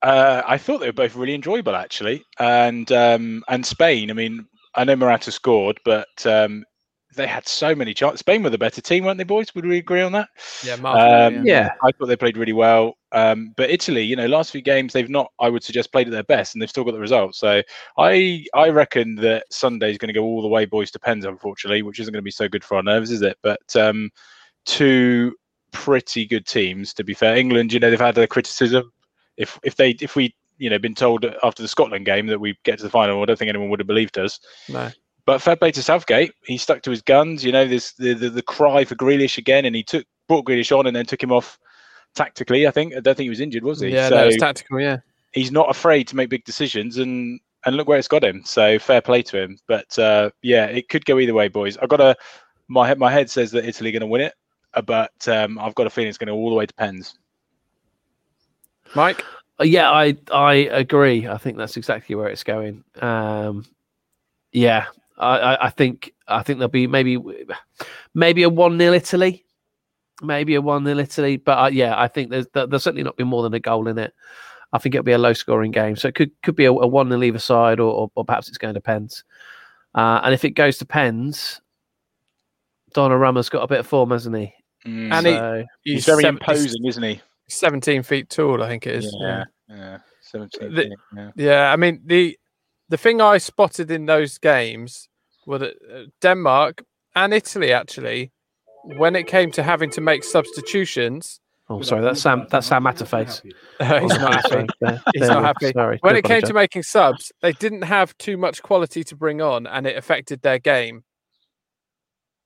Uh, 0.00 0.42
I 0.44 0.58
thought 0.58 0.78
they 0.78 0.86
were 0.86 0.92
both 0.92 1.14
really 1.14 1.34
enjoyable 1.34 1.76
actually, 1.76 2.24
and 2.38 2.90
um, 2.90 3.44
and 3.48 3.64
Spain. 3.64 4.10
I 4.10 4.14
mean, 4.14 4.46
I 4.74 4.84
know 4.84 4.96
Morata 4.96 5.30
scored, 5.30 5.78
but 5.84 6.26
um, 6.26 6.64
they 7.14 7.26
had 7.26 7.46
so 7.46 7.74
many 7.74 7.94
chances. 7.94 8.20
Spain 8.20 8.42
were 8.42 8.50
the 8.50 8.58
better 8.58 8.80
team, 8.80 9.04
weren't 9.04 9.18
they, 9.18 9.24
boys? 9.24 9.54
Would 9.54 9.66
we 9.66 9.78
agree 9.78 10.00
on 10.00 10.12
that? 10.12 10.28
Yeah, 10.64 10.76
Um, 10.76 11.46
Yeah. 11.46 11.70
I 11.82 11.92
thought 11.92 12.06
they 12.06 12.16
played 12.16 12.36
really 12.36 12.52
well. 12.52 12.96
Um, 13.12 13.52
but 13.56 13.70
Italy, 13.70 14.02
you 14.02 14.16
know, 14.16 14.26
last 14.26 14.50
few 14.50 14.62
games 14.62 14.92
they've 14.92 15.08
not, 15.08 15.30
I 15.40 15.48
would 15.48 15.62
suggest, 15.62 15.92
played 15.92 16.08
at 16.08 16.12
their 16.12 16.24
best, 16.24 16.54
and 16.54 16.62
they've 16.62 16.70
still 16.70 16.84
got 16.84 16.92
the 16.92 17.00
results. 17.00 17.38
So 17.38 17.62
I, 17.98 18.44
I 18.54 18.68
reckon 18.70 19.16
that 19.16 19.44
Sunday 19.50 19.90
is 19.90 19.98
going 19.98 20.08
to 20.08 20.14
go 20.14 20.24
all 20.24 20.42
the 20.42 20.48
way, 20.48 20.64
boys 20.64 20.90
to 20.92 20.98
pens, 20.98 21.24
unfortunately, 21.24 21.82
which 21.82 22.00
isn't 22.00 22.12
going 22.12 22.22
to 22.22 22.24
be 22.24 22.30
so 22.30 22.48
good 22.48 22.64
for 22.64 22.76
our 22.76 22.82
nerves, 22.82 23.10
is 23.10 23.22
it? 23.22 23.36
But 23.42 23.76
um, 23.76 24.10
two 24.64 25.34
pretty 25.72 26.26
good 26.26 26.46
teams, 26.46 26.94
to 26.94 27.04
be 27.04 27.14
fair. 27.14 27.36
England, 27.36 27.72
you 27.72 27.80
know, 27.80 27.90
they've 27.90 28.00
had 28.00 28.14
their 28.14 28.26
criticism. 28.26 28.92
If 29.36 29.58
if 29.62 29.76
they 29.76 29.90
if 30.00 30.14
we 30.14 30.34
you 30.58 30.70
know 30.70 30.78
been 30.78 30.94
told 30.94 31.24
after 31.42 31.62
the 31.62 31.68
Scotland 31.68 32.04
game 32.04 32.26
that 32.26 32.38
we 32.38 32.56
get 32.64 32.78
to 32.78 32.84
the 32.84 32.90
final, 32.90 33.22
I 33.22 33.24
don't 33.24 33.38
think 33.38 33.48
anyone 33.48 33.70
would 33.70 33.80
have 33.80 33.86
believed 33.86 34.18
us. 34.18 34.38
No. 34.68 34.90
But 35.24 35.40
fair 35.40 35.56
play 35.56 35.70
to 35.72 35.82
Southgate. 35.82 36.32
He 36.44 36.58
stuck 36.58 36.82
to 36.82 36.90
his 36.90 37.02
guns. 37.02 37.44
You 37.44 37.52
know, 37.52 37.66
this 37.66 37.92
the, 37.92 38.14
the 38.14 38.30
the 38.30 38.42
cry 38.42 38.84
for 38.84 38.96
Grealish 38.96 39.38
again, 39.38 39.64
and 39.64 39.76
he 39.76 39.82
took 39.82 40.04
brought 40.28 40.44
Grealish 40.44 40.76
on 40.76 40.86
and 40.86 40.96
then 40.96 41.06
took 41.06 41.22
him 41.22 41.32
off 41.32 41.58
tactically. 42.14 42.66
I 42.66 42.70
think 42.70 42.94
I 42.94 43.00
don't 43.00 43.16
think 43.16 43.26
he 43.26 43.30
was 43.30 43.40
injured, 43.40 43.64
was 43.64 43.80
he? 43.80 43.88
Yeah, 43.88 44.08
so 44.08 44.16
no, 44.16 44.26
it's 44.26 44.38
tactical. 44.38 44.80
Yeah, 44.80 44.98
he's 45.32 45.52
not 45.52 45.70
afraid 45.70 46.08
to 46.08 46.16
make 46.16 46.28
big 46.28 46.44
decisions, 46.44 46.98
and 46.98 47.38
and 47.64 47.76
look 47.76 47.86
where 47.86 47.98
it's 47.98 48.08
got 48.08 48.24
him. 48.24 48.42
So 48.44 48.78
fair 48.78 49.00
play 49.00 49.22
to 49.22 49.40
him. 49.40 49.58
But 49.68 49.96
uh, 49.98 50.30
yeah, 50.42 50.66
it 50.66 50.88
could 50.88 51.04
go 51.04 51.18
either 51.18 51.34
way, 51.34 51.48
boys. 51.48 51.76
I 51.78 51.86
got 51.86 52.00
a 52.00 52.16
my 52.68 52.86
head 52.86 52.98
my 52.98 53.12
head 53.12 53.30
says 53.30 53.50
that 53.52 53.64
Italy 53.64 53.90
are 53.90 53.92
going 53.92 54.00
to 54.00 54.06
win 54.06 54.22
it, 54.22 54.34
uh, 54.74 54.82
but 54.82 55.28
um, 55.28 55.58
I've 55.58 55.74
got 55.74 55.86
a 55.86 55.90
feeling 55.90 56.08
it's 56.08 56.18
going 56.18 56.28
to 56.28 56.34
all 56.34 56.50
the 56.50 56.56
way 56.56 56.66
to 56.66 56.74
pens. 56.74 57.14
Mike. 58.94 59.24
Uh, 59.60 59.64
Yeah, 59.64 59.90
I 59.90 60.16
I 60.32 60.54
agree. 60.54 61.28
I 61.28 61.38
think 61.38 61.56
that's 61.56 61.76
exactly 61.76 62.14
where 62.16 62.28
it's 62.28 62.42
going. 62.42 62.82
Um, 63.00 63.64
yeah, 64.52 64.86
I, 65.18 65.38
I, 65.38 65.66
I 65.66 65.70
think 65.70 66.12
I 66.28 66.42
think 66.42 66.58
there'll 66.58 66.70
be 66.70 66.86
maybe 66.86 67.18
maybe 68.14 68.42
a 68.42 68.48
one 68.48 68.78
0 68.78 68.92
Italy, 68.94 69.44
maybe 70.22 70.54
a 70.54 70.60
one 70.62 70.84
0 70.84 70.98
Italy. 70.98 71.36
But 71.36 71.58
uh, 71.58 71.66
yeah, 71.68 72.00
I 72.00 72.08
think 72.08 72.30
there's 72.30 72.46
there- 72.54 72.66
there'll 72.66 72.80
certainly 72.80 73.02
not 73.04 73.16
be 73.16 73.24
more 73.24 73.42
than 73.42 73.54
a 73.54 73.60
goal 73.60 73.88
in 73.88 73.98
it. 73.98 74.12
I 74.72 74.78
think 74.78 74.94
it'll 74.94 75.04
be 75.04 75.12
a 75.12 75.18
low 75.18 75.34
scoring 75.34 75.70
game, 75.70 75.96
so 75.96 76.08
it 76.08 76.14
could 76.14 76.30
could 76.42 76.56
be 76.56 76.64
a, 76.64 76.72
a 76.72 76.86
one 76.86 77.08
0 77.08 77.22
either 77.22 77.38
side, 77.38 77.78
or, 77.80 77.92
or 77.92 78.10
or 78.14 78.24
perhaps 78.24 78.48
it's 78.48 78.58
going 78.58 78.74
to 78.74 78.80
pens. 78.80 79.24
Uh, 79.94 80.20
and 80.24 80.32
if 80.32 80.44
it 80.44 80.50
goes 80.52 80.78
to 80.78 80.86
pens, 80.86 81.60
Donnarumma's 82.94 83.48
got 83.48 83.62
a 83.62 83.66
bit 83.66 83.80
of 83.80 83.86
form, 83.86 84.10
hasn't 84.10 84.36
he? 84.36 84.52
Mm. 84.86 85.12
And 85.12 85.26
he- 85.26 85.32
So, 85.34 85.64
he's, 85.82 86.06
very 86.06 86.22
seven- 86.22 86.40
he's 86.46 86.48
imposing, 86.64 86.86
isn't 86.86 87.02
he? 87.02 87.20
17 87.48 88.02
feet 88.02 88.30
tall, 88.30 88.62
I 88.62 88.68
think 88.68 88.86
it 88.86 88.94
is. 88.96 89.16
Yeah, 89.20 89.44
yeah. 89.68 89.98
17, 90.22 90.74
The- 90.74 90.96
yeah. 91.14 91.30
Yeah, 91.36 91.72
I 91.72 91.76
mean 91.76 92.00
the 92.06 92.38
the 92.92 92.98
thing 92.98 93.22
I 93.22 93.38
spotted 93.38 93.90
in 93.90 94.04
those 94.04 94.36
games 94.36 95.08
were 95.46 95.58
that 95.58 95.74
uh, 95.90 96.04
Denmark 96.20 96.84
and 97.14 97.32
Italy 97.32 97.72
actually, 97.72 98.30
when 98.98 99.16
it 99.16 99.26
came 99.26 99.50
to 99.52 99.62
having 99.62 99.90
to 99.92 100.02
make 100.02 100.22
substitutions, 100.24 101.40
oh, 101.70 101.80
sorry, 101.80 102.02
that's 102.02 102.20
Sam. 102.20 102.46
That's 102.50 102.66
Sam 102.66 102.84
Matterface. 102.84 103.40
he's 104.02 104.18
not 104.18 104.34
happy. 104.44 104.66
He's 105.14 105.28
not 105.28 105.38
we- 105.38 105.44
happy. 105.50 105.72
Sorry, 105.72 105.98
When 106.02 106.16
it 106.16 106.24
came 106.24 106.42
to 106.42 106.52
making 106.52 106.82
subs, 106.82 107.32
they 107.40 107.52
didn't 107.52 107.82
have 107.96 108.16
too 108.18 108.36
much 108.36 108.62
quality 108.62 109.02
to 109.04 109.16
bring 109.16 109.40
on, 109.40 109.66
and 109.66 109.86
it 109.86 109.96
affected 109.96 110.42
their 110.42 110.58
game. 110.58 111.02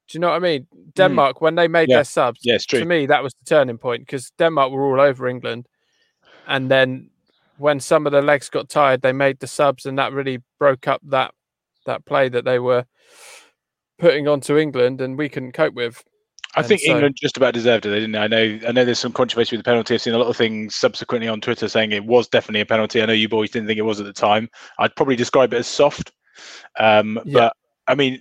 Do 0.09 0.17
you 0.17 0.21
know 0.21 0.29
what 0.29 0.37
I 0.37 0.51
mean? 0.51 0.69
Denmark, 0.95 1.41
when 1.41 1.57
they 1.57 1.67
made 1.67 1.87
Hmm. 1.89 1.91
Yeah. 1.91 1.97
their 1.99 2.05
subs, 2.05 2.41
Yeah, 2.45 2.59
true. 2.69 2.79
to 2.81 2.85
me, 2.85 3.07
that 3.07 3.25
was 3.25 3.35
the 3.35 3.45
turning 3.57 3.79
point 3.79 4.03
because 4.07 4.31
Denmark 4.39 4.71
were 4.71 4.85
all 4.87 5.01
over 5.01 5.27
England. 5.27 5.67
And 6.47 6.71
then 6.71 7.11
when 7.59 7.81
some 7.81 8.07
of 8.07 8.13
the 8.13 8.23
legs 8.23 8.49
got 8.49 8.69
tired, 8.69 9.03
they 9.03 9.13
made 9.13 9.39
the 9.41 9.47
subs, 9.47 9.87
and 9.87 9.99
that 9.99 10.13
really 10.13 10.43
broke 10.59 10.87
up 10.89 11.01
that 11.05 11.33
that 11.87 12.05
play 12.05 12.29
that 12.29 12.45
they 12.45 12.59
were 12.59 12.85
putting 13.99 14.29
onto 14.29 14.57
England, 14.57 15.01
and 15.01 15.17
we 15.17 15.29
couldn't 15.29 15.53
cope 15.53 15.75
with. 15.75 16.05
I 16.55 16.61
And 16.61 16.69
think 16.69 16.81
so- 16.81 16.93
England 16.93 17.17
just 17.21 17.37
about 17.37 17.55
deserved 17.55 17.87
it. 17.87 17.91
They 17.91 18.01
didn't. 18.01 18.13
they? 18.13 18.19
I 18.19 18.27
know. 18.29 18.59
I 18.69 18.73
know. 18.73 18.85
There's 18.85 18.99
some 18.99 19.13
controversy 19.13 19.57
with 19.57 19.65
the 19.65 19.69
penalty. 19.71 19.95
I've 19.95 20.03
seen 20.03 20.15
a 20.15 20.19
lot 20.19 20.29
of 20.29 20.37
things 20.37 20.75
subsequently 20.75 21.29
on 21.29 21.41
Twitter 21.41 21.69
saying 21.69 21.93
it 21.93 22.05
was 22.05 22.29
definitely 22.29 22.61
a 22.63 22.67
penalty. 22.67 23.03
I 23.03 23.07
know 23.07 23.13
you 23.13 23.29
boys 23.29 23.51
didn't 23.51 23.69
think 23.69 23.79
it 23.79 23.83
was 23.83 24.01
at 24.01 24.07
the 24.07 24.13
time. 24.13 24.49
I'd 24.79 24.95
probably 24.97 25.17
describe 25.17 25.53
it 25.53 25.59
as 25.59 25.67
soft. 25.67 26.13
Um, 26.79 27.21
Yeah. 27.25 27.33
But 27.35 27.57
I 27.89 27.95
mean, 27.95 28.21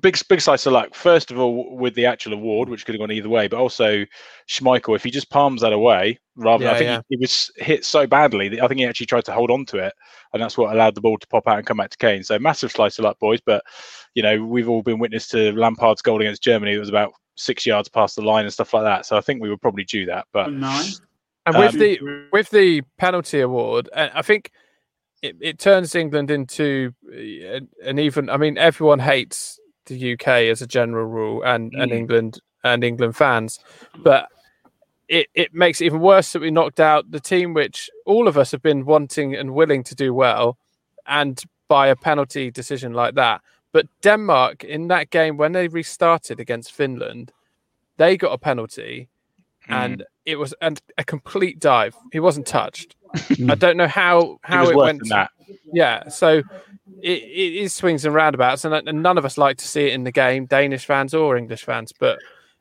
big 0.00 0.18
big 0.28 0.40
slice 0.40 0.66
of 0.66 0.72
luck. 0.72 0.94
First 0.94 1.30
of 1.30 1.38
all, 1.38 1.76
with 1.76 1.94
the 1.94 2.06
actual 2.06 2.32
award, 2.32 2.68
which 2.68 2.84
could 2.84 2.94
have 2.94 3.00
gone 3.00 3.12
either 3.12 3.28
way, 3.28 3.48
but 3.48 3.58
also 3.58 4.04
Schmeichel, 4.48 4.96
if 4.96 5.04
he 5.04 5.10
just 5.10 5.30
palms 5.30 5.62
that 5.62 5.72
away, 5.72 6.18
rather, 6.36 6.68
I 6.68 6.78
think 6.78 6.84
yeah. 6.84 7.00
he, 7.08 7.16
he 7.16 7.20
was 7.20 7.50
hit 7.56 7.84
so 7.84 8.06
badly. 8.06 8.48
that 8.48 8.62
I 8.62 8.68
think 8.68 8.80
he 8.80 8.86
actually 8.86 9.06
tried 9.06 9.24
to 9.26 9.32
hold 9.32 9.50
on 9.50 9.66
to 9.66 9.78
it, 9.78 9.94
and 10.32 10.42
that's 10.42 10.58
what 10.58 10.74
allowed 10.74 10.94
the 10.94 11.00
ball 11.00 11.18
to 11.18 11.26
pop 11.28 11.46
out 11.48 11.58
and 11.58 11.66
come 11.66 11.78
back 11.78 11.90
to 11.90 11.98
Kane. 11.98 12.22
So 12.22 12.38
massive 12.38 12.72
slice 12.72 12.98
of 12.98 13.04
luck, 13.04 13.18
boys. 13.18 13.40
But 13.44 13.64
you 14.14 14.22
know, 14.22 14.44
we've 14.44 14.68
all 14.68 14.82
been 14.82 14.98
witness 14.98 15.28
to 15.28 15.52
Lampard's 15.52 16.02
goal 16.02 16.20
against 16.20 16.42
Germany. 16.42 16.74
It 16.74 16.78
was 16.78 16.88
about 16.88 17.12
six 17.36 17.66
yards 17.66 17.88
past 17.88 18.16
the 18.16 18.22
line 18.22 18.44
and 18.44 18.52
stuff 18.52 18.72
like 18.74 18.84
that. 18.84 19.06
So 19.06 19.16
I 19.16 19.20
think 19.20 19.42
we 19.42 19.50
were 19.50 19.58
probably 19.58 19.84
due 19.84 20.06
that. 20.06 20.26
But 20.32 20.52
Nine. 20.52 20.86
And 21.46 21.56
with 21.58 21.74
Um, 21.74 21.78
the 21.78 22.00
with 22.32 22.50
the 22.50 22.82
penalty 22.98 23.40
award, 23.40 23.88
uh, 23.94 24.08
I 24.12 24.22
think 24.22 24.50
it, 25.22 25.36
it 25.40 25.58
turns 25.58 25.94
England 25.94 26.30
into 26.30 26.92
uh, 27.08 27.60
an 27.84 27.98
even. 27.98 28.28
I 28.28 28.36
mean, 28.36 28.58
everyone 28.58 28.98
hates 28.98 29.58
the 29.86 30.12
UK 30.14 30.28
as 30.50 30.62
a 30.62 30.66
general 30.66 31.06
rule, 31.06 31.42
and 31.42 31.72
and 31.74 31.90
Mm. 31.92 31.96
England 31.96 32.40
and 32.64 32.84
England 32.84 33.16
fans, 33.16 33.58
but 33.98 34.28
it 35.08 35.28
it 35.34 35.54
makes 35.54 35.80
it 35.80 35.86
even 35.86 36.00
worse 36.00 36.32
that 36.32 36.42
we 36.42 36.50
knocked 36.50 36.80
out 36.80 37.10
the 37.10 37.20
team 37.20 37.54
which 37.54 37.90
all 38.06 38.26
of 38.28 38.36
us 38.36 38.50
have 38.50 38.62
been 38.62 38.84
wanting 38.84 39.34
and 39.34 39.54
willing 39.54 39.84
to 39.84 39.94
do 39.94 40.12
well, 40.14 40.56
and 41.06 41.42
by 41.68 41.88
a 41.88 41.96
penalty 41.96 42.50
decision 42.50 42.92
like 42.92 43.14
that. 43.14 43.40
But 43.72 43.86
Denmark 44.02 44.64
in 44.64 44.88
that 44.88 45.10
game 45.10 45.36
when 45.36 45.52
they 45.52 45.68
restarted 45.68 46.40
against 46.40 46.72
Finland, 46.72 47.32
they 47.98 48.16
got 48.16 48.32
a 48.32 48.38
penalty 48.38 49.08
mm, 49.68 49.74
and 49.74 50.04
it 50.24 50.36
was 50.36 50.54
and 50.60 50.80
a 50.98 51.04
complete 51.04 51.60
dive. 51.60 51.94
He 52.12 52.20
wasn't 52.20 52.46
touched. 52.46 52.96
I 53.48 53.54
don't 53.54 53.76
know 53.76 53.86
how 53.88 54.20
it 54.20 54.38
how 54.42 54.68
it, 54.68 54.76
worse 54.76 54.98
went. 55.08 55.28
Yeah, 55.72 56.08
so 56.08 56.38
it, 57.02 57.22
it 57.22 57.54
is 57.54 57.74
swings 57.74 58.04
and 58.04 58.14
roundabouts, 58.14 58.64
and, 58.64 58.74
and 58.74 59.02
none 59.02 59.18
of 59.18 59.24
us 59.24 59.36
like 59.38 59.58
to 59.58 59.66
see 59.66 59.86
it 59.86 59.92
in 59.92 60.04
the 60.04 60.12
game, 60.12 60.46
Danish 60.46 60.84
fans 60.86 61.14
or 61.14 61.36
English 61.36 61.64
fans. 61.64 61.92
But 61.98 62.18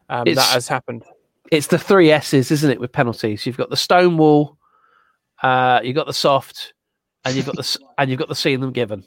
um, 0.09 0.25
that 0.25 0.49
has 0.53 0.67
happened. 0.67 1.03
It's 1.51 1.67
the 1.67 1.77
three 1.77 2.11
S's, 2.11 2.51
isn't 2.51 2.71
it, 2.71 2.79
with 2.79 2.91
penalties? 2.91 3.45
You've 3.45 3.57
got 3.57 3.69
the 3.69 3.77
stonewall, 3.77 4.57
uh, 5.43 5.81
you've 5.83 5.95
got 5.95 6.07
the 6.07 6.13
soft, 6.13 6.73
and 7.23 7.35
you've 7.35 7.45
got 7.45 7.55
the 7.55 7.77
and 7.97 8.09
you've 8.09 8.19
got 8.19 8.29
the 8.29 8.35
seeing 8.35 8.59
them 8.61 8.71
given. 8.71 9.05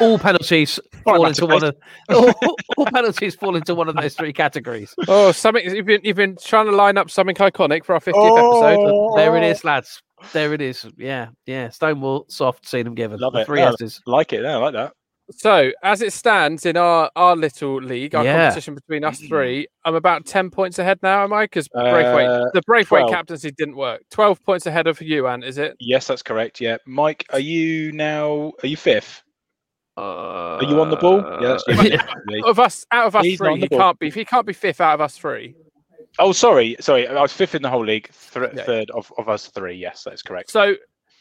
All 0.00 0.18
penalties 0.18 0.80
fall 1.04 1.26
into 1.26 1.44
one 1.44 1.62
of 1.64 1.76
all, 2.08 2.32
all 2.78 2.86
penalties 2.86 3.34
fall 3.34 3.56
into 3.56 3.74
one 3.74 3.88
of 3.88 3.96
those 3.96 4.14
three 4.14 4.32
categories. 4.32 4.94
Oh, 5.06 5.32
something 5.32 5.62
you've 5.64 5.84
been, 5.84 6.00
you've 6.02 6.16
been 6.16 6.36
trying 6.42 6.66
to 6.66 6.72
line 6.72 6.96
up 6.96 7.10
something 7.10 7.36
iconic 7.36 7.84
for 7.84 7.94
our 7.94 8.00
50th 8.00 8.12
Oh. 8.14 8.62
episode. 8.62 9.16
There 9.18 9.36
it 9.36 9.44
is, 9.44 9.64
lads. 9.64 10.02
There 10.32 10.52
it 10.54 10.60
is. 10.60 10.86
Yeah, 10.96 11.28
yeah. 11.46 11.68
Stonewall, 11.70 12.26
soft, 12.28 12.66
seeing 12.68 12.84
them 12.84 12.94
given. 12.94 13.18
Love 13.20 13.32
the 13.34 13.40
it. 13.40 13.46
three 13.46 13.60
Yeah. 13.60 13.72
S's. 13.72 14.00
Like 14.06 14.32
it. 14.32 14.42
Yeah, 14.42 14.54
I 14.54 14.56
like 14.56 14.74
that. 14.74 14.92
So, 15.30 15.70
as 15.82 16.02
it 16.02 16.12
stands 16.12 16.66
in 16.66 16.76
our 16.76 17.10
our 17.16 17.36
little 17.36 17.80
league, 17.80 18.14
our 18.14 18.24
Yeah. 18.24 18.42
competition 18.44 18.74
between 18.74 19.04
us 19.04 19.18
three, 19.20 19.66
I'm 19.84 19.94
about 19.94 20.26
ten 20.26 20.50
points 20.50 20.78
ahead 20.78 20.98
now. 21.02 21.22
Am 21.24 21.32
I? 21.32 21.44
Because 21.44 21.68
Braithwaite, 21.68 22.28
Uh, 22.28 22.50
the 22.52 22.60
Braithwaite 22.66 23.02
12. 23.02 23.10
captaincy 23.12 23.50
didn't 23.52 23.76
work. 23.76 24.02
Twelve 24.10 24.42
points 24.44 24.66
ahead 24.66 24.86
of 24.86 25.00
you, 25.00 25.28
Ant. 25.28 25.44
Is 25.44 25.58
it? 25.58 25.76
Yes, 25.80 26.06
that's 26.08 26.22
correct. 26.22 26.60
Yeah, 26.60 26.76
Mike, 26.86 27.24
are 27.30 27.38
you 27.40 27.92
now? 27.92 28.52
Are 28.62 28.66
you 28.66 28.76
fifth? 28.76 29.22
Uh, 29.96 30.56
Are 30.56 30.64
you 30.64 30.80
on 30.80 30.88
the 30.90 30.96
ball? 30.96 31.18
Yeah, 31.40 31.48
that's 31.58 31.64
you. 31.68 31.90
Yeah. 31.90 32.40
of 32.46 32.58
us 32.58 32.84
out 32.90 33.06
of 33.06 33.14
us 33.16 33.24
He's 33.24 33.38
three, 33.38 33.48
on 33.48 33.60
the 33.60 33.66
he 33.66 33.68
ball. 33.68 33.78
can't 33.78 33.98
be. 33.98 34.10
He 34.10 34.24
can't 34.24 34.46
be 34.46 34.52
fifth 34.54 34.80
out 34.80 34.94
of 34.94 35.00
us 35.02 35.16
three. 35.18 35.54
Oh, 36.18 36.32
sorry, 36.32 36.76
sorry. 36.80 37.08
I 37.08 37.20
was 37.22 37.32
fifth 37.32 37.54
in 37.54 37.62
the 37.62 37.70
whole 37.70 37.84
league. 37.84 38.10
Th- 38.32 38.50
Yeah. 38.54 38.62
Third 38.64 38.90
of, 38.90 39.12
of 39.18 39.28
us 39.28 39.46
three. 39.48 39.76
Yes, 39.76 40.04
that's 40.04 40.22
correct. 40.22 40.50
So 40.50 40.74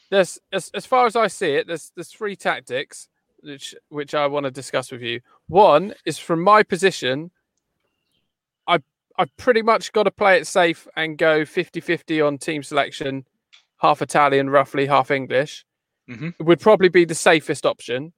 there's 0.09 0.39
as 0.51 0.69
as 0.73 0.85
far 0.85 1.05
as 1.05 1.15
I 1.15 1.27
see 1.27 1.55
it, 1.55 1.67
there's 1.67 1.91
there's 1.95 2.09
three 2.09 2.35
tactics 2.35 3.07
which 3.41 3.73
which 3.89 4.13
I 4.13 4.27
want 4.27 4.43
to 4.45 4.51
discuss 4.51 4.91
with 4.91 5.01
you. 5.01 5.21
One 5.47 5.93
is 6.05 6.17
from 6.17 6.41
my 6.43 6.63
position. 6.63 7.31
I 8.67 8.79
I 9.17 9.25
pretty 9.37 9.61
much 9.61 9.93
got 9.93 10.03
to 10.03 10.11
play 10.11 10.37
it 10.37 10.47
safe 10.47 10.87
and 10.95 11.17
go 11.17 11.41
50-50 11.41 12.25
on 12.25 12.37
team 12.37 12.63
selection, 12.63 13.25
half 13.77 14.01
Italian, 14.01 14.49
roughly 14.49 14.85
half 14.87 15.11
English. 15.11 15.65
Mhm. 16.09 16.33
It 16.39 16.43
would 16.43 16.59
probably 16.59 16.89
be 16.89 17.05
the 17.05 17.15
safest 17.15 17.65
option. 17.65 18.13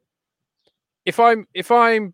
If 1.06 1.20
I'm 1.20 1.48
if 1.53 1.70
I'm 1.72 2.13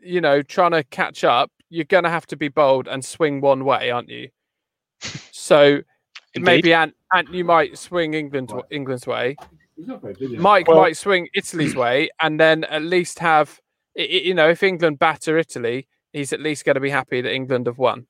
you 0.00 0.20
know 0.20 0.42
trying 0.42 0.72
to 0.72 0.82
catch 0.84 1.22
up, 1.24 1.50
you're 1.74 1.84
gonna 1.84 2.10
have 2.10 2.26
to 2.28 2.36
be 2.36 2.48
bold 2.48 2.86
and 2.88 3.04
swing 3.04 3.40
one 3.40 3.64
way, 3.64 3.90
aren't 3.90 4.08
you? 4.08 4.28
So 5.32 5.80
Indeed. 6.34 6.44
maybe 6.44 6.72
Ant, 6.74 6.94
Ant, 7.12 7.32
you 7.32 7.44
might 7.44 7.76
swing 7.78 8.14
England 8.14 8.52
England's 8.70 9.06
way. 9.06 9.36
He's 9.76 9.86
not 9.88 10.00
very 10.02 10.14
busy. 10.14 10.36
Mike 10.36 10.68
Well- 10.68 10.80
might 10.80 10.96
swing 10.96 11.28
Italy's 11.34 11.74
way, 11.74 12.08
and 12.20 12.38
then 12.38 12.64
at 12.64 12.82
least 12.82 13.18
have 13.18 13.60
i- 13.98 14.02
i- 14.02 14.04
you 14.28 14.34
know 14.34 14.48
if 14.48 14.62
England 14.62 14.98
batter 14.98 15.36
Italy, 15.38 15.86
he's 16.12 16.32
at 16.32 16.40
least 16.40 16.64
going 16.64 16.74
to 16.74 16.80
be 16.80 16.90
happy 16.90 17.20
that 17.20 17.32
England 17.32 17.66
have 17.66 17.78
won. 17.78 18.06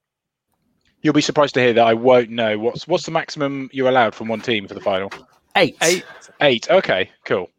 You'll 1.03 1.15
be 1.15 1.21
surprised 1.21 1.55
to 1.55 1.61
hear 1.61 1.73
that 1.75 1.87
I 1.87 1.95
won't 1.95 2.31
know 2.31 2.59
what's 2.59 2.87
what's 2.89 3.05
the 3.07 3.11
maximum 3.13 3.69
you're 3.73 3.89
allowed 3.89 4.15
from 4.15 4.29
one 4.29 4.41
team 4.41 4.67
for 4.69 4.75
the 4.75 4.81
final. 4.81 5.11
Eight. 5.57 5.77
Eight. 5.83 6.05
Eight. 6.41 6.71
Okay, 6.71 7.11
cool. 7.25 7.51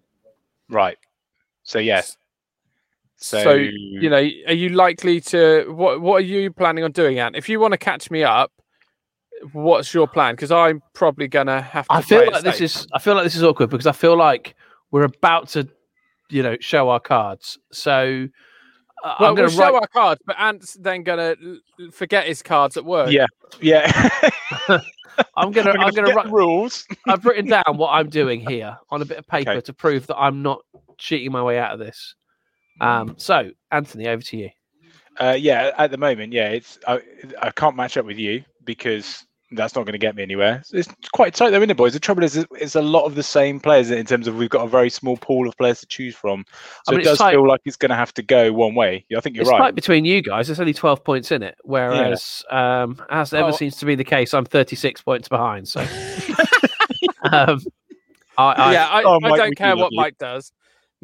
Right. 0.69 0.97
So 1.63 1.79
yes. 1.79 2.17
So, 3.17 3.41
So, 3.43 3.53
You 3.53 4.10
know, 4.10 4.17
are 4.48 4.53
you 4.53 4.69
likely 4.69 5.22
to 5.22 5.72
what? 5.74 6.01
What 6.01 6.15
are 6.17 6.25
you 6.25 6.51
planning 6.51 6.84
on 6.84 6.91
doing, 6.91 7.19
Ant? 7.19 7.36
If 7.36 7.48
you 7.50 7.60
want 7.60 7.72
to 7.72 7.77
catch 7.77 8.12
me 8.12 8.24
up, 8.24 8.51
what's 9.53 9.93
your 9.93 10.07
plan? 10.07 10.34
Because 10.36 10.51
I'm 10.51 10.81
probably 10.93 11.27
gonna 11.27 11.62
have 11.62 11.88
to. 11.88 11.93
I 11.93 12.01
feel 12.01 12.29
like 12.31 12.43
this 12.43 12.62
is. 12.62 12.88
I 12.93 13.00
feel 13.00 13.15
like 13.15 13.24
this 13.24 13.36
is 13.36 13.43
awkward 13.43 13.69
because 13.69 13.88
I 13.88 13.91
feel 13.93 14.17
like 14.17 14.55
we're 14.91 15.03
about 15.05 15.48
to, 15.50 15.67
you 16.29 16.43
know, 16.43 16.57
show 16.60 16.89
our 16.89 17.00
cards. 17.00 17.57
So 17.72 18.27
uh, 19.03 19.15
Well, 19.19 19.29
I'm 19.29 19.36
we'll 19.36 19.36
going 19.36 19.50
to 19.50 19.55
show 19.55 19.75
our 19.75 19.88
cards, 19.88 20.22
but 20.25 20.36
Ant's 20.39 20.74
then 20.74 21.03
gonna 21.03 21.36
l- 21.43 21.60
l- 21.79 21.91
forget 21.91 22.27
his 22.27 22.41
cards 22.41 22.75
at 22.77 22.86
work. 22.86 23.12
Yeah. 23.12 23.25
yeah. 23.62 24.10
I'm 25.38 25.51
going 25.51 25.65
to. 25.67 25.72
I'm 25.72 25.81
I'm 25.81 25.93
going 25.93 26.05
to 26.05 26.12
forget 26.12 26.15
write. 26.15 26.31
rules. 26.31 26.86
I've 27.07 27.25
written 27.25 27.48
down 27.50 27.63
what 27.77 27.89
I'm 27.91 28.10
doing 28.10 28.39
here 28.50 28.77
on 28.89 29.01
a 29.01 29.05
bit 29.05 29.17
of 29.17 29.27
paper 29.27 29.51
Okay. 29.51 29.62
to 29.62 29.74
prove 29.74 30.07
that 30.07 30.17
I'm 30.17 30.41
not 30.41 30.60
cheating 30.98 31.31
my 31.31 31.41
way 31.43 31.57
out 31.60 31.72
of 31.74 31.79
this. 31.79 32.15
Um, 32.82 33.15
so, 33.17 33.51
Anthony, 33.72 34.08
over 34.08 34.22
to 34.24 34.38
you. 34.38 34.50
Uh, 35.20 35.38
yeah, 35.39 35.72
at 35.77 35.91
the 35.91 35.98
moment, 35.98 36.34
yeah, 36.34 36.50
it's 36.50 36.77
I, 36.88 37.00
I 37.41 37.50
can't 37.51 37.75
match 37.75 37.96
up 37.96 38.05
with 38.05 38.17
you 38.17 38.44
because 38.65 39.25
that's 39.51 39.75
not 39.75 39.86
going 39.86 39.94
to 39.94 39.98
get 40.00 40.13
me 40.15 40.24
anywhere. 40.24 40.62
It's 40.74 40.89
quite 41.13 41.34
tight 41.34 41.51
though, 41.51 41.58
isn't 41.58 41.70
it, 41.70 41.77
boys? 41.77 41.94
The 41.94 42.00
trouble 42.01 42.24
is, 42.24 42.36
it's 42.51 42.75
a 42.75 42.82
lot 42.82 43.05
of 43.05 43.15
the 43.15 43.24
same 43.24 43.62
players 43.62 43.91
in 43.91 44.05
terms 44.05 44.27
of 44.27 44.36
we've 44.36 44.50
got 44.50 44.65
a 44.65 44.67
very 44.67 44.89
small 44.89 45.15
pool 45.15 45.48
of 45.48 45.55
players 45.58 45.79
to 45.82 45.86
choose 45.86 46.15
from. 46.15 46.44
So 46.84 46.91
mean, 46.91 47.01
it 47.01 47.03
does 47.05 47.20
tight- 47.20 47.32
feel 47.32 47.48
like 47.48 47.62
it's 47.63 47.77
going 47.77 47.91
to 47.91 47.96
have 47.96 48.13
to 48.15 48.24
go 48.24 48.51
one 48.51 48.75
way. 48.75 49.05
I 49.15 49.22
think 49.22 49.36
you're 49.38 49.44
it's 49.44 49.51
right. 49.51 49.60
tight 49.60 49.75
between 49.75 50.03
you 50.03 50.22
guys. 50.22 50.48
There's 50.48 50.60
only 50.60 50.74
12 50.74 51.05
points 51.05 51.32
in 51.32 51.44
it, 51.44 51.55
whereas, 51.63 52.44
um, 52.51 53.01
as 53.10 53.34
ever 53.34 53.50
Oh. 53.50 53.51
seems 53.51 53.77
to 53.77 53.86
be 53.86 53.96
the 53.96 54.03
case, 54.03 54.34
I'm 54.34 54.44
36 54.46 55.01
points 55.03 55.29
behind. 55.29 55.67
So, 55.70 55.79
um, 57.32 57.62
I, 58.38 58.51
I, 58.51 58.74
yeah, 58.74 58.88
I, 58.89 59.03
Oh, 59.03 59.20
I 59.24 59.38
don't 59.38 59.55
care 59.55 59.77
what 59.77 59.94
you. 59.94 59.98
Mike 60.01 60.17
does. 60.17 60.51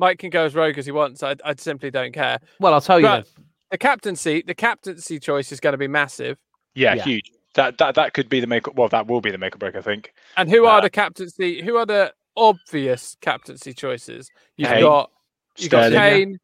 Mike 0.01 0.17
can 0.19 0.29
go 0.31 0.43
as 0.43 0.53
rogue 0.55 0.77
as 0.77 0.85
he 0.85 0.91
wants. 0.91 1.21
I, 1.23 1.35
I 1.45 1.53
simply 1.57 1.91
don't 1.91 2.11
care. 2.11 2.39
well, 2.59 2.73
I'll 2.73 2.81
tell 2.81 2.99
you. 2.99 3.05
But- 3.05 3.25
then. 3.35 3.45
The 3.69 3.77
captaincy, 3.77 4.43
the 4.45 4.53
captaincy 4.53 5.17
choice 5.17 5.53
is 5.53 5.61
going 5.61 5.71
to 5.71 5.77
be 5.77 5.87
massive. 5.87 6.37
yeah, 6.75 6.95
Yeah. 6.95 7.03
huge. 7.03 7.31
That 7.53 7.77
that 7.77 7.95
that 7.95 8.13
could 8.13 8.27
be 8.27 8.39
the 8.41 8.47
make. 8.47 8.73
Well, 8.75 8.89
that 8.89 9.07
will 9.07 9.21
be 9.21 9.31
the 9.31 9.37
make 9.37 9.55
or 9.55 9.59
break. 9.59 9.75
I 9.75 9.81
think. 9.81 10.11
And 10.35 10.49
who 10.49 10.65
are 10.65 10.79
Uh, 10.79 10.81
the 10.81 10.89
captaincy? 10.89 11.61
Who 11.61 11.77
are 11.77 11.85
the 11.85 12.13
obvious 12.35 13.15
captaincy 13.21 13.73
choices? 13.73 14.29
You've 14.57 14.69
Kane, 14.69 14.81
got 14.81 15.11
you 15.57 15.69
got 15.69 15.91
Sterling. 15.91 15.99
Kane, 16.27 16.39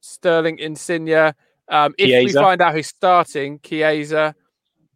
Sterling, 0.00 0.58
Insigne. 0.58 1.32
Um, 1.68 1.94
if 1.98 2.24
we 2.26 2.32
find 2.32 2.60
out 2.62 2.72
who's 2.74 2.86
starting, 2.88 3.58
Chiesa, 3.62 4.34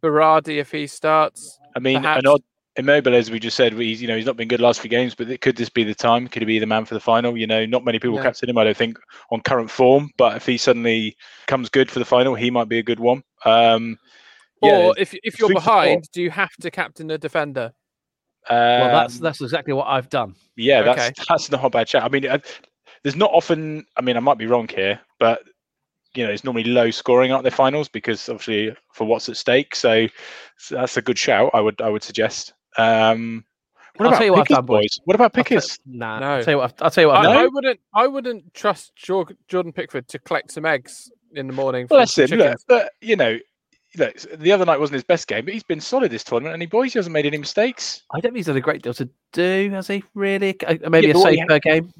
Berardi 0.03 0.57
if 0.59 0.71
he 0.71 0.87
starts. 0.87 1.59
I 1.75 1.79
mean, 1.79 2.01
Perhaps. 2.01 2.19
an 2.19 2.27
odd 2.27 2.41
Immobile, 2.77 3.15
as 3.15 3.31
we 3.31 3.39
just 3.39 3.55
said, 3.55 3.73
he's 3.73 4.01
you 4.01 4.07
know 4.07 4.17
he's 4.17 4.25
not 4.25 4.35
been 4.35 4.47
good 4.49 4.59
last 4.59 4.81
few 4.81 4.89
games, 4.89 5.15
but 5.15 5.39
could 5.41 5.55
this 5.55 5.69
be 5.69 5.83
the 5.83 5.95
time? 5.95 6.27
Could 6.27 6.41
he 6.41 6.45
be 6.45 6.59
the 6.59 6.65
man 6.65 6.83
for 6.85 6.93
the 6.93 6.99
final? 6.99 7.37
You 7.37 7.47
know, 7.47 7.65
not 7.65 7.85
many 7.85 7.99
people 7.99 8.17
Yeah. 8.17 8.23
captain 8.23 8.49
him, 8.49 8.57
I 8.57 8.65
don't 8.65 8.75
think, 8.75 8.97
on 9.31 9.41
current 9.41 9.71
form. 9.71 10.11
But 10.17 10.35
if 10.35 10.45
he 10.45 10.57
suddenly 10.57 11.15
comes 11.47 11.69
good 11.69 11.89
for 11.89 11.99
the 11.99 12.05
final, 12.05 12.35
he 12.35 12.51
might 12.51 12.67
be 12.67 12.79
a 12.79 12.83
good 12.83 12.99
one. 12.99 13.23
Um, 13.45 13.97
yeah, 14.61 14.77
or 14.77 14.95
if 14.97 15.13
if 15.23 15.39
you're 15.39 15.49
food 15.49 15.57
for 15.57 15.61
thought. 15.61 15.83
behind, 15.83 16.09
do 16.11 16.21
you 16.21 16.31
have 16.31 16.53
to 16.61 16.71
captain 16.71 17.09
a 17.11 17.17
defender? 17.17 17.71
well, 18.49 18.91
that's 18.91 19.15
um, 19.15 19.21
that's 19.21 19.41
exactly 19.41 19.73
what 19.73 19.87
I've 19.87 20.09
done. 20.09 20.35
yeah, 20.55 20.81
okay. 20.81 21.11
that's 21.15 21.25
that's 21.29 21.51
not 21.51 21.63
a 21.63 21.69
bad 21.69 21.87
chat. 21.87 22.03
I 22.03 22.09
mean, 22.09 22.29
I, 22.29 22.41
there's 23.03 23.15
not 23.15 23.31
often. 23.31 23.85
I 23.95 24.01
mean, 24.01 24.17
I 24.17 24.19
might 24.19 24.37
be 24.37 24.47
wrong 24.47 24.67
here, 24.67 24.99
but 25.19 25.43
you 26.13 26.25
know 26.25 26.31
it's 26.31 26.43
normally 26.43 26.63
low 26.65 26.91
scoring 26.91 27.31
out 27.31 27.43
their 27.43 27.51
finals 27.51 27.89
because 27.89 28.29
obviously 28.29 28.75
for 28.93 29.05
what's 29.05 29.29
at 29.29 29.37
stake. 29.37 29.75
So, 29.75 30.07
so 30.57 30.75
that's 30.75 30.97
a 30.97 31.01
good 31.01 31.17
shout. 31.17 31.51
I 31.53 31.61
would 31.61 31.79
I 31.81 31.89
would 31.89 32.03
suggest. 32.03 32.53
Um, 32.77 33.45
what 33.97 34.07
I'll 34.07 34.07
about 34.09 34.17
tell 34.17 34.25
you 34.25 34.31
what 34.33 34.41
I've 34.41 34.47
done, 34.47 34.65
boys. 34.65 34.81
boys? 34.81 34.99
What 35.05 35.15
about 35.15 35.23
I'll 35.25 35.29
tell- 35.29 35.43
Pickers? 35.45 35.79
Nah, 35.85 36.19
No. 36.19 36.25
I'll 36.35 36.43
tell 36.43 36.53
you 36.53 36.57
what. 36.57 36.73
I've, 36.73 36.81
I'll 36.83 36.91
tell 36.91 37.03
you 37.03 37.07
what. 37.07 37.17
I've 37.17 37.25
I, 37.25 37.33
done. 37.33 37.43
I 37.43 37.47
wouldn't. 37.47 37.79
I 37.93 38.07
wouldn't 38.07 38.53
trust 38.53 38.91
Jordan 38.95 39.71
Pickford 39.73 40.07
to 40.09 40.19
collect 40.19 40.51
some 40.51 40.65
eggs 40.65 41.09
in 41.33 41.47
the 41.47 41.53
morning. 41.53 41.87
Well, 41.89 41.99
from 41.99 42.01
listen, 42.03 42.27
some 42.27 42.37
look, 42.39 42.57
but 42.67 42.91
you 43.01 43.15
know, 43.15 43.37
look, 43.97 44.15
the 44.37 44.51
other 44.51 44.65
night 44.65 44.79
wasn't 44.81 44.95
his 44.95 45.03
best 45.05 45.27
game, 45.27 45.45
but 45.45 45.53
he's 45.53 45.63
been 45.63 45.79
solid 45.79 46.11
this 46.11 46.23
tournament, 46.25 46.53
and 46.53 46.61
he 46.61 46.65
boys 46.65 46.91
he 46.91 46.99
hasn't 46.99 47.13
made 47.13 47.25
any 47.25 47.37
mistakes. 47.37 48.03
I 48.11 48.15
don't 48.19 48.23
think 48.33 48.37
he's 48.37 48.47
done 48.47 48.57
a 48.57 48.61
great 48.61 48.81
deal 48.81 48.93
to 48.95 49.09
do, 49.31 49.69
has 49.71 49.87
he? 49.87 50.03
Really? 50.13 50.59
Uh, 50.61 50.89
Maybe 50.89 51.07
Yeah, 51.07 51.11
a 51.11 51.13
but 51.13 51.19
what 51.21 51.33
he 51.33 51.39
safer 51.39 51.59
game. 51.59 51.93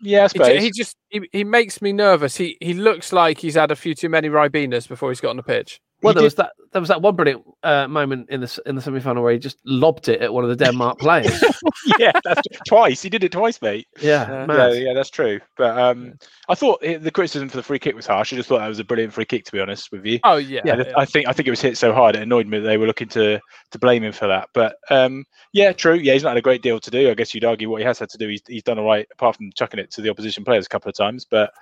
Yeah, 0.00 0.20
I 0.20 0.22
He, 0.22 0.28
suppose. 0.28 0.48
ju- 0.48 0.58
he 0.58 0.70
just 0.74 0.96
he, 1.10 1.28
he 1.32 1.44
makes 1.44 1.82
me 1.82 1.92
nervous. 1.92 2.36
He 2.36 2.56
he 2.62 2.72
looks 2.72 3.12
like 3.12 3.36
he's 3.38 3.54
had 3.56 3.70
a 3.70 3.76
few 3.76 3.94
too 3.94 4.08
many 4.08 4.30
ribenas 4.30 4.86
before 4.86 5.10
he's 5.10 5.20
got 5.20 5.30
on 5.30 5.36
the 5.36 5.42
pitch. 5.42 5.80
Well, 6.02 6.12
He 6.12 6.14
there 6.14 6.20
did- 6.22 6.24
was 6.26 6.34
that. 6.36 6.52
There 6.72 6.80
was 6.80 6.88
that 6.88 7.02
one 7.02 7.14
brilliant 7.14 7.42
uh, 7.62 7.86
moment 7.86 8.30
in 8.30 8.40
the 8.40 8.62
in 8.64 8.76
the 8.76 8.80
semi 8.80 8.98
final 8.98 9.22
where 9.22 9.34
he 9.34 9.38
just 9.38 9.58
lobbed 9.66 10.08
it 10.08 10.22
at 10.22 10.32
one 10.32 10.42
of 10.42 10.48
the 10.48 10.56
Denmark 10.64 10.98
players. 10.98 11.44
yeah, 11.98 12.12
that's 12.24 12.40
twice. 12.66 13.02
He 13.02 13.10
did 13.10 13.22
it 13.24 13.30
twice, 13.30 13.60
mate. 13.60 13.86
Yeah, 14.00 14.46
Yeah. 14.46 14.56
Yeah, 14.56 14.72
yeah, 14.72 14.94
that's 14.94 15.10
true. 15.10 15.38
But 15.58 15.78
um, 15.78 16.14
I 16.48 16.54
thought 16.54 16.80
the 16.80 17.10
criticism 17.10 17.50
for 17.50 17.58
the 17.58 17.62
free 17.62 17.78
kick 17.78 17.94
was 17.94 18.06
harsh. 18.06 18.32
I 18.32 18.36
just 18.36 18.48
thought 18.48 18.60
that 18.60 18.68
was 18.68 18.78
a 18.78 18.84
brilliant 18.84 19.12
free 19.12 19.26
kick, 19.26 19.44
to 19.44 19.52
be 19.52 19.60
honest 19.60 19.92
with 19.92 20.06
you. 20.06 20.18
Oh 20.24 20.36
yeah, 20.36 20.62
Yeah, 20.64 20.82
I- 20.96 21.02
I 21.02 21.04
think 21.04 21.28
I 21.28 21.32
think 21.34 21.46
it 21.46 21.50
was 21.50 21.60
hit 21.60 21.76
so 21.76 21.92
hard 21.92 22.16
it 22.16 22.22
annoyed 22.22 22.46
me 22.46 22.58
that 22.60 22.66
they 22.66 22.78
were 22.78 22.86
looking 22.86 23.08
to 23.08 23.38
to 23.72 23.78
blame 23.78 24.02
him 24.02 24.12
for 24.12 24.26
that. 24.28 24.48
But 24.54 24.76
um, 24.88 25.26
yeah, 25.52 25.72
true. 25.72 25.96
Yeah, 25.96 26.14
he's 26.14 26.22
not 26.22 26.30
had 26.30 26.38
a 26.38 26.42
great 26.42 26.62
deal 26.62 26.80
to 26.80 26.90
do. 26.90 27.10
I 27.10 27.14
guess 27.14 27.34
you'd 27.34 27.44
argue 27.44 27.68
what 27.68 27.82
he 27.82 27.86
has 27.86 27.98
had 27.98 28.08
to 28.08 28.18
do. 28.18 28.28
He's, 28.28 28.42
he's 28.48 28.62
done 28.62 28.78
all 28.78 28.86
right, 28.86 29.06
apart 29.12 29.36
from 29.36 29.50
chucking 29.54 29.78
it 29.78 29.90
to 29.92 30.00
the 30.00 30.08
opposition 30.08 30.42
players 30.42 30.64
a 30.64 30.70
couple 30.70 30.88
of 30.88 30.94
times. 30.96 31.26
But 31.30 31.52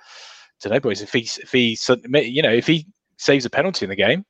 to 0.61 0.69
know, 0.69 0.79
boys, 0.79 1.01
if 1.01 1.11
he 1.11 1.19
if 1.41 1.51
he 1.51 1.77
you 2.13 2.41
know 2.41 2.53
if 2.53 2.65
he 2.65 2.87
saves 3.17 3.45
a 3.45 3.49
penalty 3.49 3.85
in 3.85 3.89
the 3.89 3.95
game, 3.95 4.23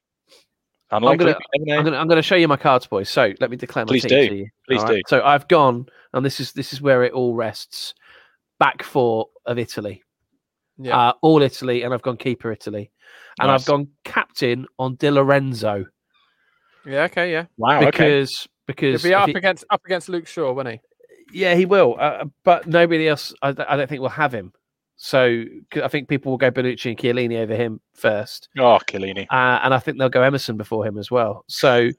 unlikely. 0.92 1.26
gonna- 1.34 1.40
you 1.54 1.66
never 1.66 1.66
know. 1.66 1.78
I'm 1.78 1.84
going 1.84 1.94
to 1.94 2.00
I'm 2.00 2.08
going 2.08 2.16
to 2.18 2.22
show 2.22 2.36
you 2.36 2.48
my 2.48 2.58
cards, 2.58 2.86
boys. 2.88 3.10
So 3.10 3.34
let 3.40 3.50
me 3.50 3.58
declare 3.58 3.86
my 3.86 3.90
Please 3.90 4.04
team 4.04 4.10
do. 4.22 4.30
to 4.30 4.36
you. 4.36 4.48
Please 4.68 4.82
all 4.82 4.88
do. 4.88 5.02
So 5.08 5.24
I've 5.24 5.48
gone, 5.48 5.86
and 6.14 6.26
this 6.26 6.40
is 6.40 6.52
this 6.54 6.74
is 6.74 6.82
where 6.82 7.04
it 7.04 7.14
all 7.14 7.34
rests. 7.36 7.94
Back 8.60 8.84
four 8.84 9.28
of 9.48 9.58
Italy, 9.58 10.04
yeah. 10.78 10.96
uh, 11.10 11.14
all 11.24 11.42
Italy, 11.42 11.82
and 11.84 11.94
I've 11.94 12.04
gone 12.04 12.18
keeper 12.18 12.52
Italy, 12.52 12.92
and 13.40 13.48
Nice. 13.48 13.62
I've 13.62 13.66
gone 13.68 13.88
captain 14.04 14.68
on 14.78 14.96
Di 14.96 15.10
Lorenzo 15.10 15.86
yeah, 16.86 17.04
okay, 17.04 17.32
yeah. 17.32 17.46
Wow. 17.58 17.78
okay. 17.80 17.86
because 17.92 18.30
He'll 18.40 18.48
because 18.68 19.04
be 19.04 19.14
up 19.14 19.30
he- 19.30 19.34
against 19.36 19.64
up 19.70 19.82
against 19.86 20.10
Luke 20.10 20.28
Shaw, 20.28 20.52
won't 20.54 20.68
he? 20.68 20.80
yeah, 21.34 21.56
he 21.56 21.66
will, 21.66 21.96
uh, 22.00 22.26
but 22.44 22.68
nobody 22.68 23.08
else. 23.08 23.34
I, 23.42 23.52
don't- 23.52 23.70
I 23.70 23.78
don't 23.78 23.88
think 23.88 24.02
will 24.02 24.10
have 24.10 24.34
him. 24.34 24.52
So 25.04 25.46
I 25.84 25.88
think 25.88 26.10
people 26.10 26.32
will 26.32 26.38
go 26.38 26.52
Bonucci 26.52 26.92
and 26.92 26.98
Chiellini 26.98 27.40
over 27.40 27.56
him 27.56 27.82
first. 27.96 28.50
Oh, 28.60 28.78
Chiellini. 28.88 29.26
uh, 29.32 29.60
and 29.64 29.74
I 29.74 29.80
think 29.80 29.98
they'll 29.98 30.10
go 30.10 30.22
Emerson 30.22 30.58
before 30.58 30.86
him 30.86 31.00
as 31.00 31.10
well. 31.10 31.44
So 31.48 31.90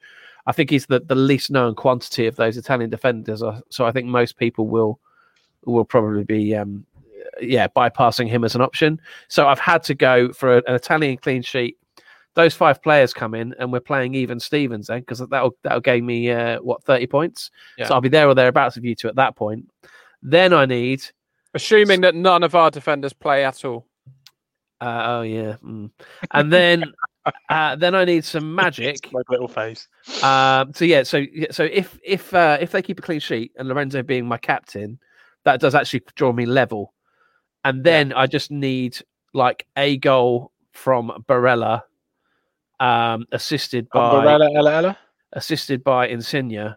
I 0.47 0.53
think 0.53 0.71
he's 0.71 0.87
the, 0.87 1.01
the 1.01 1.17
least 1.17 1.51
known 1.51 1.75
quantity 1.75 2.29
of 2.29 2.37
those 2.37 2.57
Italian 2.57 2.91
defenders. 2.91 3.43
Uh, 3.43 3.61
So 3.71 3.87
I 3.87 3.91
think 3.91 4.07
most 4.07 4.37
people 4.37 4.69
will 4.69 5.01
will 5.65 5.85
probably 5.85 6.23
be 6.23 6.55
um, 6.55 6.87
yeah 7.41 7.67
bypassing 7.67 8.29
him 8.29 8.45
as 8.45 8.55
an 8.55 8.61
option. 8.61 9.01
So 9.27 9.49
I've 9.49 9.59
had 9.59 9.83
to 9.85 9.95
go 9.97 10.33
for 10.33 10.59
a- 10.59 10.63
an 10.69 10.75
Italian 10.77 11.17
clean 11.17 11.43
sheet. 11.43 11.77
Those 12.35 12.55
five 12.55 12.81
players 12.85 13.13
come 13.13 13.35
in, 13.35 13.53
and 13.59 13.73
we're 13.73 13.81
playing 13.81 14.15
even 14.15 14.39
Stevens 14.39 14.87
then 14.87 15.01
because 15.01 15.19
that'll 15.29 15.57
that'll 15.65 15.81
gain 15.81 16.07
me 16.07 16.31
uh, 16.31 16.61
what 16.61 16.85
thirty 16.85 17.09
points. 17.09 17.51
Yeah. 17.77 17.87
So 17.89 17.95
I'll 17.95 18.01
be 18.01 18.09
there 18.09 18.29
or 18.29 18.35
thereabouts 18.37 18.77
with 18.77 18.85
you 18.85 18.95
two 18.95 19.09
at 19.09 19.17
that 19.17 19.35
point. 19.35 19.69
Then 20.23 20.53
I 20.53 20.67
need 20.67 21.03
Assuming 21.55 22.01
that 22.03 22.15
none 22.15 22.43
of 22.43 22.55
our 22.55 22.71
defenders 22.71 23.13
play 23.13 23.45
at 23.45 23.65
all. 23.65 23.87
uh, 24.81 25.03
oh 25.07 25.23
yeah, 25.23 25.57
mm. 25.63 25.91
and 26.33 26.53
then 26.53 26.85
uh, 27.51 27.77
then 27.77 27.95
I 27.95 28.05
need 28.05 28.25
some 28.25 28.55
magic. 28.55 29.13
My 29.13 29.21
little 29.29 29.49
face. 29.49 29.87
Um, 30.23 30.73
so 30.75 30.85
yeah, 30.85 31.03
so 31.03 31.25
so 31.51 31.65
if 31.65 31.99
if 32.05 32.33
uh, 32.35 32.59
if 32.61 32.73
they 32.73 32.83
keep 32.83 32.99
a 32.99 33.03
clean 33.03 33.21
sheet 33.21 33.53
and 33.57 33.69
Lorenzo 33.69 34.03
being 34.03 34.27
my 34.27 34.39
captain, 34.39 34.99
that 35.45 35.61
does 35.61 35.75
actually 35.75 36.03
draw 36.17 36.33
me 36.33 36.47
level, 36.47 36.95
and 37.65 37.85
then 37.85 38.13
I 38.13 38.27
just 38.27 38.51
need 38.51 38.99
like 39.35 39.67
a 39.77 39.99
goal 39.99 40.53
from 40.73 41.13
Barella, 41.29 41.83
um, 42.81 43.27
assisted 43.31 43.89
by 43.91 44.17
Umbrella, 44.17 44.51
Ella, 44.55 44.73
Ella. 44.73 44.99
assisted 45.35 45.85
by 45.85 46.09
Insigne, 46.09 46.75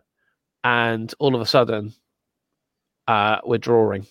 and 0.64 1.14
all 1.20 1.34
of 1.34 1.42
a 1.42 1.46
sudden, 1.46 1.94
uh, 3.08 3.38
we're 3.46 3.58
drawing. 3.58 4.06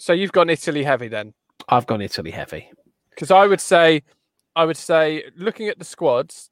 So 0.00 0.14
you've 0.14 0.32
gone 0.32 0.48
Italy 0.48 0.82
heavy 0.82 1.08
then, 1.08 1.34
I've 1.68 1.86
gone 1.86 2.00
Italy 2.00 2.30
heavy. 2.30 2.70
because 3.10 3.30
I 3.30 3.46
would 3.46 3.60
say, 3.60 4.02
I 4.56 4.64
would 4.64 4.78
say, 4.78 5.24
looking 5.36 5.68
at 5.68 5.78
the 5.78 5.84
squads, 5.84 6.50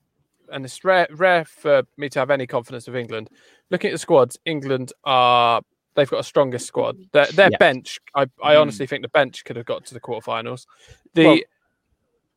and 0.52 0.66
it's 0.66 0.84
rare 0.84 1.06
rare 1.12 1.46
for 1.46 1.82
me 1.96 2.10
to 2.10 2.18
have 2.18 2.30
any 2.30 2.46
confidence 2.46 2.88
of 2.88 2.94
England. 2.94 3.30
Looking 3.70 3.88
at 3.88 3.92
the 3.94 3.98
squads, 3.98 4.38
England 4.44 4.92
are 5.04 5.62
they've 5.94 6.10
got 6.10 6.20
a 6.20 6.24
strongest 6.24 6.66
squad. 6.66 6.98
Their 7.12 7.24
their 7.26 7.48
Yeah. 7.50 7.56
bench, 7.58 7.98
I 8.14 8.26
I 8.42 8.54
Hmm. 8.54 8.60
honestly 8.60 8.86
think 8.86 9.00
the 9.02 9.08
bench 9.08 9.44
could 9.46 9.56
have 9.56 9.64
got 9.66 9.86
to 9.86 9.94
the 9.94 10.00
quarterfinals. 10.00 10.66
The 11.14 11.24
Well, 11.24 11.34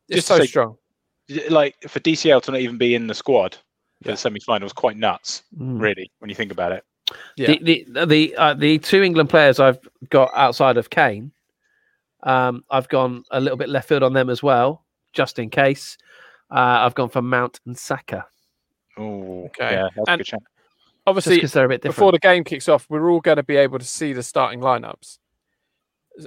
it's 0.08 0.16
just 0.16 0.28
so 0.28 0.38
say- 0.38 0.46
strong. 0.46 0.78
Like 1.50 1.76
for 1.88 2.00
DCL 2.00 2.40
to 2.42 2.52
not 2.52 2.60
even 2.60 2.78
be 2.78 2.94
in 2.94 3.06
the 3.06 3.14
squad 3.14 3.54
for 4.02 4.08
Yeah. 4.08 4.12
the 4.12 4.16
semi-final 4.16 4.64
was 4.64 4.72
quite 4.72 4.96
nuts, 4.96 5.42
Mm. 5.56 5.78
really, 5.80 6.10
when 6.20 6.28
you 6.30 6.34
think 6.34 6.52
about 6.52 6.72
it. 6.72 6.84
Yeah. 7.36 7.46
The 7.48 7.84
the 7.94 8.06
the, 8.06 8.36
uh, 8.36 8.54
the 8.54 8.78
two 8.78 9.02
England 9.02 9.30
players 9.30 9.58
I've 9.60 9.78
got 10.10 10.30
outside 10.34 10.76
of 10.76 10.90
Kane, 10.90 11.32
um, 12.22 12.64
I've 12.70 12.88
gone 12.88 13.24
a 13.30 13.40
little 13.40 13.56
bit 13.56 13.68
left 13.68 13.88
field 13.88 14.02
on 14.02 14.12
them 14.12 14.30
as 14.30 14.42
well, 14.42 14.84
just 15.12 15.38
in 15.38 15.50
case. 15.50 15.96
Uh, 16.50 16.84
I've 16.84 16.94
gone 16.94 17.08
for 17.08 17.22
Mount 17.22 17.60
and 17.66 17.76
Saka, 17.78 18.26
Oh, 18.98 19.44
Okay. 19.46 19.72
yeah, 19.72 19.88
that's 19.96 20.08
a 20.08 20.10
And- 20.10 20.18
good 20.20 20.26
chance. 20.26 20.44
Obviously, 21.06 21.34
because 21.36 21.52
they're 21.52 21.64
a 21.64 21.68
bit 21.68 21.80
different. 21.82 21.96
before 21.96 22.12
the 22.12 22.18
game 22.20 22.44
kicks 22.44 22.68
off, 22.68 22.86
we're 22.88 23.10
all 23.10 23.20
going 23.20 23.38
to 23.38 23.42
be 23.42 23.56
able 23.56 23.78
to 23.80 23.84
see 23.84 24.12
the 24.12 24.22
starting 24.22 24.60
lineups. 24.60 25.18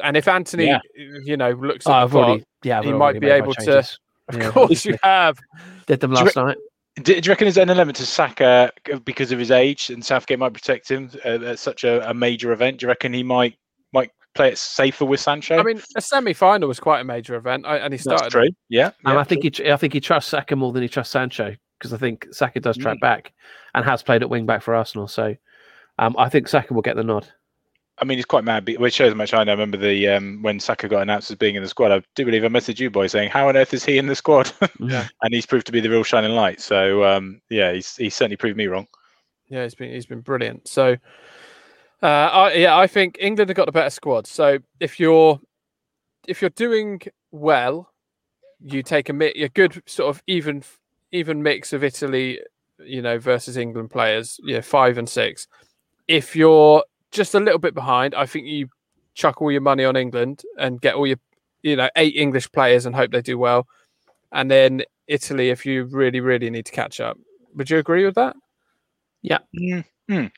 And 0.03 0.17
if 0.17 0.27
Anthony, 0.27 0.65
Yeah. 0.65 0.79
you 1.23 1.37
know, 1.37 1.51
looks 1.51 1.87
Oh, 1.87 1.93
at 1.93 2.03
I've 2.03 2.09
the 2.09 2.13
clock, 2.17 2.27
already, 2.27 2.43
yeah, 2.63 2.81
he 2.81 2.91
might 2.91 3.13
be 3.13 3.19
made 3.21 3.29
my 3.29 3.35
able 3.35 3.53
to- 3.53 3.79
of 3.79 4.35
Yeah, 4.37 4.49
course 4.51 4.83
you 4.83 4.97
have. 5.03 5.37
did 5.85 6.01
them 6.01 6.11
Do 6.11 6.17
you 6.19 6.25
last 6.25 6.35
night. 6.35 6.57
Do, 6.95 7.19
do 7.19 7.27
you 7.27 7.31
reckon 7.31 7.45
there's 7.45 7.57
an 7.57 7.69
element 7.69 7.97
to 7.97 8.05
Saka 8.05 8.71
because 9.03 9.31
of 9.31 9.39
his 9.39 9.51
age 9.51 9.89
and 9.89 10.03
Southgate 10.03 10.39
might 10.39 10.53
protect 10.53 10.89
him 10.89 11.09
uh, 11.25 11.43
at 11.43 11.59
such 11.59 11.83
a, 11.83 12.09
a 12.09 12.13
major 12.13 12.51
event? 12.53 12.79
Do 12.79 12.85
you 12.85 12.87
reckon 12.87 13.13
he 13.13 13.23
might 13.23 13.55
might 13.91 14.11
play 14.33 14.49
it 14.49 14.57
safer 14.57 15.03
with 15.05 15.19
Sancho? 15.19 15.57
I 15.57 15.63
mean, 15.63 15.81
a 15.97 16.01
semi-final 16.01 16.67
was 16.67 16.79
quite 16.79 17.01
a 17.01 17.03
major 17.03 17.35
event, 17.35 17.65
I- 17.65 17.77
and 17.77 17.93
he 17.93 17.97
started. 17.97 18.23
that's 18.23 18.31
true. 18.33 18.49
Yeah, 18.69 18.91
And 19.05 19.13
yeah, 19.15 19.19
I 19.19 19.23
think 19.25 19.43
he, 19.57 19.71
I 19.71 19.75
think 19.77 19.93
he 19.93 19.99
trusts 19.99 20.31
Saka 20.31 20.55
more 20.55 20.71
than 20.71 20.83
he 20.83 20.89
trusts 20.89 21.11
Sancho 21.11 21.55
because 21.79 21.91
I 21.93 21.97
think 21.97 22.27
Saka 22.31 22.59
does 22.61 22.77
track 22.77 22.97
Mm. 22.97 23.01
back 23.01 23.33
and 23.73 23.83
has 23.83 24.01
played 24.01 24.21
at 24.21 24.29
wing 24.29 24.45
back 24.45 24.61
for 24.61 24.73
Arsenal. 24.73 25.07
So 25.09 25.35
um, 25.99 26.15
I 26.17 26.29
think 26.29 26.47
Saka 26.47 26.73
will 26.73 26.81
get 26.81 26.95
the 26.95 27.03
nod. 27.03 27.27
I 27.97 28.03
mean, 28.05 28.17
he's 28.17 28.25
quite 28.25 28.43
mad. 28.43 28.65
be- 28.65 28.77
Which 28.77 28.93
shows 28.93 29.11
how 29.13 29.15
much 29.17 29.33
I 29.33 29.43
know. 29.43 29.51
I 29.51 29.55
remember 29.55 29.77
the 29.77 30.07
um, 30.09 30.41
when 30.41 30.59
Saka 30.59 30.87
got 30.89 31.01
announced 31.01 31.31
as 31.31 31.37
being 31.37 31.55
in 31.55 31.63
the 31.63 31.69
squad. 31.69 31.91
I 31.93 32.01
do 32.15 32.25
believe 32.25 32.43
I 32.43 32.49
messaged 32.49 32.79
you 32.79 32.89
boy 32.89 33.07
saying, 33.07 33.29
"How 33.29 33.47
on 33.47 33.55
earth 33.55 33.73
is 33.73 33.85
he 33.85 33.97
in 33.97 34.07
the 34.07 34.15
squad?" 34.15 34.51
Yeah. 34.79 35.07
and 35.21 35.33
he's 35.33 35.45
proved 35.45 35.65
to 35.67 35.71
be 35.71 35.79
the 35.79 35.89
real 35.89 36.03
shining 36.03 36.31
light. 36.31 36.59
So 36.59 37.05
um, 37.05 37.41
yeah, 37.49 37.71
he's 37.71 37.95
he's 37.95 38.13
certainly 38.15 38.35
proved 38.37 38.57
me 38.57 38.67
wrong. 38.67 38.87
Yeah, 39.47 39.63
he's 39.63 39.75
been 39.75 39.91
he's 39.93 40.05
been 40.05 40.21
brilliant. 40.21 40.67
So, 40.67 40.97
uh, 42.03 42.05
I, 42.05 42.53
yeah, 42.53 42.77
I 42.77 42.87
think 42.87 43.17
England 43.19 43.49
have 43.49 43.55
got 43.55 43.65
the 43.67 43.71
better 43.71 43.89
squad. 43.89 44.27
So 44.27 44.59
if 44.79 44.99
you're 44.99 45.39
if 46.27 46.41
you're 46.41 46.49
doing 46.49 47.01
well, 47.31 47.93
you 48.59 48.83
take 48.83 49.09
a, 49.09 49.13
mi- 49.13 49.27
a 49.43 49.49
good 49.49 49.81
sort 49.85 50.09
of 50.13 50.21
even 50.27 50.63
even 51.11 51.41
mix 51.43 51.71
of 51.71 51.83
Italy, 51.83 52.39
you 52.79 53.01
know, 53.01 53.19
versus 53.19 53.55
England 53.55 53.91
players. 53.91 54.39
Yeah, 54.43 54.61
five 54.61 54.97
and 54.97 55.07
six. 55.07 55.47
If 56.07 56.35
you're 56.35 56.83
just 57.15 57.33
a 57.33 57.39
little 57.39 57.59
bit 57.59 57.73
behind, 57.73 58.13
I 58.13 58.25
think 58.25 58.45
you 58.45 58.67
chuck 59.13 59.41
all 59.41 59.51
your 59.51 59.61
money 59.61 59.85
on 59.85 59.95
England 59.95 60.43
and 60.57 60.79
get 60.81 60.95
all 60.95 61.07
your 61.07 61.17
you 61.63 61.75
know 61.75 61.89
eight 61.95 62.15
English 62.15 62.51
players 62.51 62.85
and 62.85 62.95
hope 62.95 63.11
they 63.11 63.21
do 63.21 63.37
well, 63.37 63.67
and 64.31 64.51
then 64.51 64.83
Italy 65.07 65.49
if 65.49 65.65
you 65.65 65.85
really 65.85 66.19
really 66.19 66.49
need 66.49 66.65
to 66.65 66.71
catch 66.71 66.99
up. 66.99 67.17
Would 67.55 67.69
you 67.69 67.77
agree 67.77 68.05
with 68.05 68.15
that? 68.15 68.35
Mm. 70.11 70.31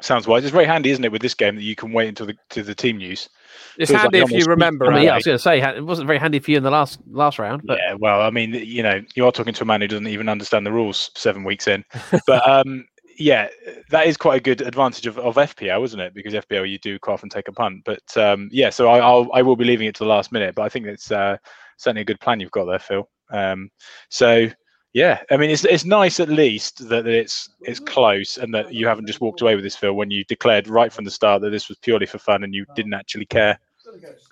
Sounds 0.00 0.28
wise. 0.28 0.44
It's 0.44 0.52
very 0.52 0.64
handy, 0.64 0.90
isn't 0.90 1.04
it, 1.04 1.10
with 1.10 1.22
this 1.22 1.34
game 1.34 1.56
that 1.56 1.62
you 1.62 1.74
can 1.74 1.92
wait 1.92 2.08
until 2.08 2.26
the 2.26 2.36
to 2.50 2.62
the 2.62 2.74
team 2.74 2.98
news. 2.98 3.28
It's 3.76 3.90
Feels 3.90 3.96
like 3.96 4.02
handy 4.02 4.18
they 4.18 4.24
if 4.24 4.30
you 4.30 4.48
remember. 4.48 4.86
I 4.86 4.94
mean, 4.94 5.04
yeah, 5.04 5.12
I 5.12 5.16
was 5.16 5.24
going 5.24 5.36
to 5.36 5.42
say 5.42 5.60
it 5.60 5.84
wasn't 5.84 6.06
very 6.06 6.20
handy 6.20 6.38
for 6.38 6.52
you 6.52 6.56
in 6.56 6.62
the 6.62 6.70
last 6.70 7.00
last 7.10 7.40
round, 7.40 7.62
but 7.64 7.78
yeah, 7.78 7.94
well, 7.94 8.22
I 8.22 8.30
mean, 8.30 8.54
you 8.54 8.84
know, 8.84 9.02
you 9.16 9.26
are 9.26 9.32
talking 9.32 9.54
to 9.54 9.62
a 9.64 9.66
man 9.66 9.80
who 9.80 9.88
doesn't 9.88 10.06
even 10.06 10.28
understand 10.28 10.64
the 10.64 10.72
rules 10.72 11.10
seven 11.16 11.42
weeks 11.42 11.66
in. 11.66 11.84
But 12.28 12.48
um, 12.48 12.86
yeah, 13.18 13.48
that 13.90 14.06
is 14.06 14.16
quite 14.16 14.36
a 14.36 14.40
good 14.42 14.60
advantage 14.60 15.06
of, 15.06 15.18
of 15.18 15.34
FPL, 15.34 15.84
isn't 15.84 16.00
it? 16.00 16.14
Because 16.14 16.32
FPL 16.34 16.70
you 16.70 16.78
do 16.78 16.98
quite 16.98 17.14
often 17.14 17.28
take 17.28 17.48
a 17.48 17.52
punt. 17.52 17.82
But 17.84 18.16
um, 18.16 18.48
yeah, 18.52 18.70
so 18.70 18.88
I, 18.88 18.98
I'll 18.98 19.28
I 19.34 19.42
will 19.42 19.56
be 19.56 19.64
leaving 19.64 19.88
it 19.88 19.94
to 19.96 20.04
the 20.04 20.10
last 20.10 20.30
minute. 20.30 20.54
But 20.54 20.62
I 20.62 20.68
think 20.68 20.86
it's 20.86 21.10
uh, 21.10 21.36
certainly 21.76 22.02
a 22.02 22.06
good 22.06 22.20
plan 22.20 22.40
you've 22.40 22.52
got 22.52 22.66
there, 22.66 22.78
Phil. 22.78 23.08
Um, 23.30 23.70
so 24.08 24.48
yeah, 24.92 25.20
I 25.30 25.36
mean, 25.36 25.50
it's 25.50 25.64
it's 25.64 25.84
nice 25.84 26.20
at 26.20 26.28
least 26.28 26.88
that, 26.88 27.06
it's 27.06 27.50
it's 27.62 27.80
close 27.80 28.38
and 28.38 28.54
that 28.54 28.72
you 28.72 28.86
haven't 28.86 29.06
just 29.06 29.20
walked 29.20 29.40
away 29.40 29.54
with 29.54 29.64
this, 29.64 29.76
Phil, 29.76 29.94
when 29.94 30.10
you 30.10 30.24
declared 30.24 30.68
right 30.68 30.92
from 30.92 31.04
the 31.04 31.10
start 31.10 31.42
that 31.42 31.50
this 31.50 31.68
was 31.68 31.78
purely 31.78 32.06
for 32.06 32.18
fun 32.18 32.44
and 32.44 32.54
you 32.54 32.64
didn't 32.74 32.94
actually 32.94 33.26
care. 33.26 33.58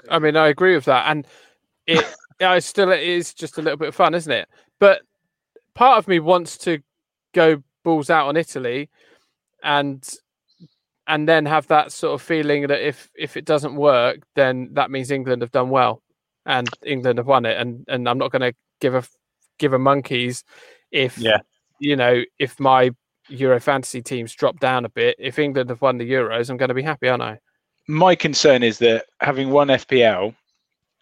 I 0.09 0.19
mean, 0.19 0.37
I 0.37 0.49
agree 0.49 0.75
with 0.75 0.85
that, 0.85 1.11
and 1.11 1.27
it 1.87 2.05
it's 2.41 2.67
still 2.67 2.91
it 2.93 3.03
is 3.03 3.35
just 3.35 3.59
a 3.59 3.63
little 3.63 3.77
bit 3.77 3.89
of 3.89 3.95
fun, 3.95 4.15
isn't 4.15 4.33
it? 4.33 4.49
But 4.79 5.03
part 5.75 5.99
of 5.99 6.09
me 6.09 6.21
wants 6.21 6.57
to 6.59 6.81
go 7.35 7.63
balls 7.87 8.11
out 8.11 8.27
on 8.27 8.37
Italy, 8.37 8.91
and 9.63 10.07
and 11.07 11.29
then 11.29 11.47
have 11.47 11.69
that 11.69 11.93
sort 11.93 12.15
of 12.15 12.21
feeling 12.21 12.67
that 12.67 12.87
if 12.87 13.09
if 13.17 13.37
it 13.37 13.45
doesn't 13.47 13.77
work, 13.77 14.19
then 14.35 14.71
that 14.73 14.91
means 14.91 15.11
England 15.11 15.41
have 15.43 15.53
done 15.53 15.71
well, 15.71 16.03
and 16.45 16.69
England 16.85 17.19
have 17.19 17.29
won 17.29 17.47
it, 17.47 17.57
and 17.59 17.85
and 17.89 18.09
I'm 18.09 18.19
not 18.19 18.33
going 18.33 18.43
to 18.43 18.53
give 18.81 18.95
a 18.95 19.05
give 19.59 19.73
a 19.73 19.79
monkeys 19.79 20.45
if 20.91 21.17
Yeah. 21.17 21.39
you 21.79 21.97
know 21.97 22.23
if 22.39 22.59
my 22.61 22.91
Euro 23.29 23.59
fantasy 23.61 24.03
teams 24.03 24.35
drop 24.35 24.59
down 24.61 24.85
a 24.85 24.89
bit. 24.89 25.17
If 25.19 25.39
England 25.39 25.71
have 25.71 25.81
won 25.81 25.97
the 25.99 26.11
Euros, 26.11 26.51
I'm 26.51 26.57
going 26.57 26.69
to 26.69 26.75
be 26.75 26.83
happy, 26.83 27.09
aren't 27.09 27.23
I? 27.23 27.39
My 27.89 28.15
concern 28.17 28.63
is 28.63 28.79
that 28.81 29.07
having 29.21 29.51
won 29.51 29.69
FPL 29.69 30.35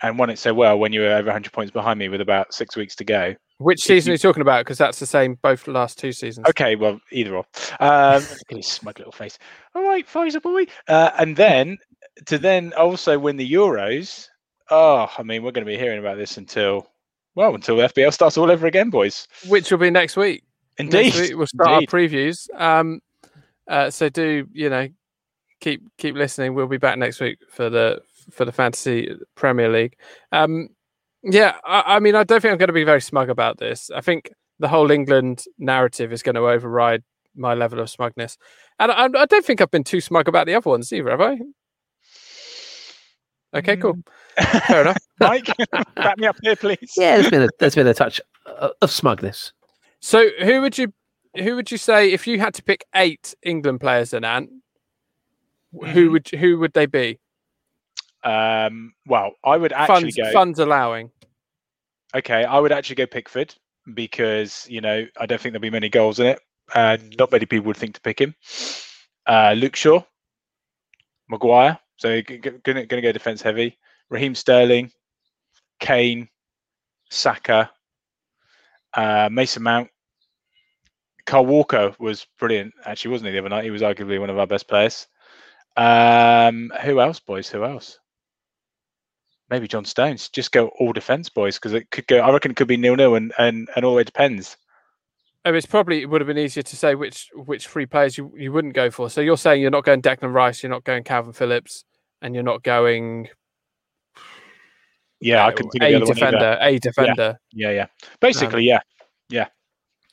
and 0.02 0.18
won 0.18 0.30
it 0.30 0.38
so 0.38 0.52
well 0.52 0.78
when 0.78 0.92
you 0.92 1.00
were 1.00 1.12
over 1.12 1.26
100 1.26 1.52
points 1.52 1.70
behind 1.72 1.98
me 1.98 2.08
with 2.08 2.20
about 2.20 2.52
six 2.54 2.76
weeks 2.76 2.94
to 2.96 3.04
go. 3.04 3.34
Which 3.58 3.82
season 3.82 4.10
you- 4.10 4.12
are 4.12 4.14
you 4.14 4.18
talking 4.18 4.40
about? 4.42 4.64
Because 4.64 4.78
that's 4.78 4.98
the 4.98 5.06
same 5.06 5.38
both 5.42 5.64
the 5.64 5.72
last 5.72 5.98
two 5.98 6.12
seasons. 6.12 6.46
Okay, 6.48 6.76
well, 6.76 7.00
either 7.12 7.36
or. 7.36 7.44
Um, 7.80 8.14
look 8.30 8.50
at 8.50 8.56
his 8.56 8.66
smug 8.66 8.98
little 8.98 9.12
face. 9.12 9.38
All 9.74 9.82
right, 9.84 10.06
Pfizer 10.06 10.42
boy. 10.42 10.66
Uh, 10.88 11.10
and 11.18 11.36
then 11.36 11.78
to 12.26 12.38
then 12.38 12.72
also 12.74 13.18
win 13.18 13.36
the 13.36 13.50
Euros. 13.50 14.28
Oh, 14.70 15.08
I 15.16 15.22
mean, 15.22 15.42
we're 15.42 15.52
going 15.52 15.66
to 15.66 15.70
be 15.70 15.78
hearing 15.78 15.98
about 15.98 16.16
this 16.16 16.36
until, 16.36 16.90
well, 17.34 17.54
until 17.54 17.76
FPL 17.76 18.12
starts 18.12 18.38
all 18.38 18.50
over 18.50 18.66
again, 18.66 18.90
boys. 18.90 19.28
Which 19.46 19.70
will 19.70 19.78
be 19.78 19.90
next 19.90 20.16
week. 20.16 20.42
Indeed. 20.78 21.04
Next 21.14 21.20
week 21.20 21.36
we'll 21.36 21.46
start 21.46 21.70
Indeed. 21.70 21.88
our 21.92 22.00
previews. 22.00 22.60
Um, 22.60 23.00
uh, 23.68 23.90
so 23.90 24.08
do 24.08 24.46
you 24.52 24.68
know 24.68 24.88
keep 25.60 25.82
keep 25.98 26.14
listening. 26.14 26.54
We'll 26.54 26.66
be 26.66 26.76
back 26.78 26.98
next 26.98 27.20
week 27.20 27.38
for 27.48 27.70
the 27.70 28.00
for 28.30 28.44
the 28.44 28.52
fantasy 28.52 29.14
Premier 29.34 29.68
League. 29.70 29.96
Um, 30.32 30.68
yeah, 31.24 31.56
I, 31.64 31.96
I 31.96 32.00
mean, 32.00 32.14
I 32.14 32.24
don't 32.24 32.40
think 32.40 32.52
I'm 32.52 32.58
going 32.58 32.68
to 32.68 32.72
be 32.72 32.84
very 32.84 33.00
smug 33.00 33.28
about 33.30 33.58
this. 33.58 33.90
I 33.90 34.00
think 34.00 34.30
the 34.58 34.68
whole 34.68 34.90
England 34.90 35.44
narrative 35.58 36.12
is 36.12 36.22
going 36.22 36.34
to 36.36 36.46
override 36.48 37.02
my 37.34 37.54
level 37.54 37.80
of 37.80 37.90
smugness, 37.90 38.36
and 38.78 38.92
I, 38.92 39.04
I 39.06 39.26
don't 39.26 39.44
think 39.44 39.60
I've 39.60 39.70
been 39.70 39.84
too 39.84 40.00
smug 40.00 40.28
about 40.28 40.46
the 40.46 40.54
other 40.54 40.70
ones 40.70 40.92
either, 40.92 41.10
have 41.10 41.20
I? 41.20 41.38
Okay, 43.54 43.76
cool, 43.76 43.98
fair 44.66 44.80
enough. 44.82 44.98
Mike, 45.20 45.46
back 45.94 46.18
me 46.18 46.26
up 46.26 46.36
here, 46.42 46.56
please. 46.56 46.92
Yeah, 46.96 47.16
there's 47.16 47.30
been 47.30 47.42
a, 47.42 47.48
there's 47.60 47.74
been 47.76 47.86
a 47.86 47.94
touch 47.94 48.20
of 48.82 48.90
smugness. 48.90 49.52
So 50.00 50.28
who 50.42 50.60
would 50.60 50.76
you 50.76 50.92
who 51.36 51.54
would 51.56 51.70
you 51.70 51.78
say 51.78 52.12
if 52.12 52.26
you 52.26 52.40
had 52.40 52.54
to 52.54 52.62
pick 52.62 52.84
eight 52.94 53.34
England 53.44 53.80
players 53.80 54.10
then 54.10 54.24
Ant? 54.24 54.50
Who 55.72 55.80
Mhm. 56.08 56.12
would 56.12 56.28
who 56.30 56.58
would 56.58 56.72
they 56.72 56.86
be? 56.86 57.18
Um, 58.24 58.94
well, 59.06 59.32
I 59.44 59.56
would 59.56 59.72
actually 59.72 60.12
Funds 60.12 60.16
go. 60.16 60.32
funds 60.32 60.58
allowing. 60.58 61.10
Okay, 62.16 62.44
I 62.44 62.58
would 62.58 62.72
actually 62.72 62.96
go 62.96 63.06
Pickford 63.06 63.54
because 63.92 64.66
you 64.68 64.80
know 64.80 65.04
I 65.18 65.26
don't 65.26 65.40
think 65.40 65.52
there'll 65.52 65.60
be 65.60 65.70
many 65.70 65.88
goals 65.88 66.20
in 66.20 66.26
it, 66.26 66.40
and 66.74 67.14
not 67.18 67.32
many 67.32 67.46
people 67.46 67.66
would 67.66 67.76
think 67.76 67.94
to 67.94 68.00
pick 68.00 68.20
him. 68.20 68.34
Uh, 69.26 69.54
Luke 69.56 69.76
Shaw, 69.76 70.02
Maguire, 71.28 71.78
so 71.96 72.20
g- 72.22 72.38
g- 72.38 72.50
gonna 72.62 72.86
gonna 72.86 73.02
go 73.02 73.12
defense 73.12 73.42
heavy. 73.42 73.78
Raheem 74.10 74.34
Sterling, 74.34 74.90
Kane, 75.80 76.28
Saka, 77.10 77.70
uh, 78.94 79.28
Mason 79.32 79.62
Mount, 79.62 79.88
Kyle 81.26 81.44
Walker 81.44 81.94
was 81.98 82.26
brilliant. 82.38 82.74
Actually, 82.84 83.12
wasn't 83.12 83.26
he 83.28 83.32
the 83.32 83.38
other 83.38 83.48
night? 83.48 83.64
He 83.64 83.70
was 83.70 83.82
arguably 83.82 84.20
one 84.20 84.30
of 84.30 84.38
our 84.38 84.46
best 84.46 84.68
players. 84.68 85.06
Um, 85.76 86.70
who 86.82 87.00
else, 87.00 87.18
boys? 87.20 87.48
Who 87.48 87.64
else? 87.64 87.98
Maybe 89.54 89.68
John 89.68 89.84
Stones. 89.84 90.28
Just 90.30 90.50
go 90.50 90.72
all 90.80 90.92
defense, 90.92 91.28
boys, 91.28 91.58
because 91.58 91.74
it 91.74 91.88
could 91.92 92.08
go. 92.08 92.18
I 92.18 92.32
reckon 92.32 92.50
it 92.50 92.56
could 92.56 92.66
be 92.66 92.76
nil 92.76 92.96
nil, 92.96 93.14
and 93.14 93.32
and 93.38 93.68
and 93.76 93.84
all 93.84 93.98
it 93.98 94.04
depends. 94.06 94.56
Oh, 95.44 95.54
it's 95.54 95.64
probably 95.64 96.02
it 96.02 96.06
would 96.06 96.20
have 96.20 96.26
been 96.26 96.38
easier 96.38 96.64
to 96.64 96.76
say 96.76 96.96
which 96.96 97.28
which 97.34 97.68
three 97.68 97.86
players 97.86 98.18
you, 98.18 98.34
you 98.36 98.50
wouldn't 98.50 98.74
go 98.74 98.90
for. 98.90 99.08
So 99.08 99.20
you're 99.20 99.36
saying 99.36 99.62
you're 99.62 99.70
not 99.70 99.84
going 99.84 100.02
Declan 100.02 100.34
Rice, 100.34 100.64
you're 100.64 100.70
not 100.70 100.82
going 100.82 101.04
Kalvin 101.04 101.36
Phillips, 101.36 101.84
and 102.20 102.34
you're 102.34 102.42
not 102.42 102.64
going 102.64 103.28
Yeah, 105.20 105.46
I 105.46 105.54
think 105.54 105.72
a 105.80 105.94
other 105.94 106.00
one 106.00 106.02
either. 106.02 106.14
defender, 106.14 106.58
a 106.60 106.78
defender. 106.80 107.38
Yeah, 107.52 107.70
yeah. 107.70 107.86
Basically, 108.18 108.72
um, 108.72 108.80
yeah. 108.80 108.80
yeah. 109.28 109.46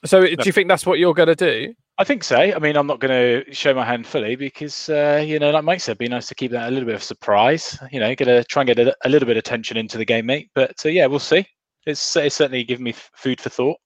So 0.06 0.21
do 0.21 0.36
you 0.45 0.51
think 0.51 0.67
that's 0.67 0.86
what 0.86 0.99
you're 0.99 1.15
going 1.15 1.30
to 1.30 1.36
do? 1.36 1.73
I 1.97 2.04
think 2.04 2.23
so. 2.23 2.38
I 2.38 2.58
mean, 2.58 2.75
I'm 2.77 2.88
not 2.88 2.99
going 2.99 3.43
to 3.45 3.54
show 3.54 3.73
my 3.73 3.86
hand 3.86 4.08
fully 4.08 4.36
because, 4.36 4.89
uh, 4.89 5.23
you 5.25 5.38
know, 5.38 5.51
like 5.51 5.63
Mike 5.63 5.82
said, 5.82 5.97
be 5.97 6.08
nice 6.08 6.27
to 6.27 6.36
keep 6.36 6.51
that 6.51 6.67
a 6.69 6.71
little 6.71 6.86
bit 6.88 6.95
of 6.95 7.04
surprise. 7.04 7.77
You 7.91 7.99
know, 7.99 8.15
get 8.15 8.27
a 8.27 8.43
try 8.43 8.62
and 8.62 8.67
get 8.67 8.80
a, 8.80 8.95
a 9.06 9.10
little 9.10 9.27
bit 9.27 9.38
of 9.38 9.43
tension 9.43 9.77
into 9.77 9.97
the 9.97 10.06
game, 10.06 10.25
mate. 10.25 10.49
But 10.56 10.84
uh, 10.86 10.89
yeah, 10.89 11.06
we'll 11.06 11.19
see. 11.19 11.45
It's, 11.86 12.15
it's 12.15 12.36
certainly 12.36 12.63
given 12.63 12.84
me 12.84 12.91
f- 12.91 13.12
food 13.13 13.39
for 13.39 13.49
thought. 13.49 13.77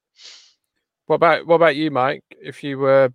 What 1.07 1.17
about 1.17 1.45
what 1.45 1.55
about 1.55 1.75
you, 1.75 1.91
Mike? 1.91 2.23
If 2.31 2.63
you 2.63 2.77
were, 2.77 3.11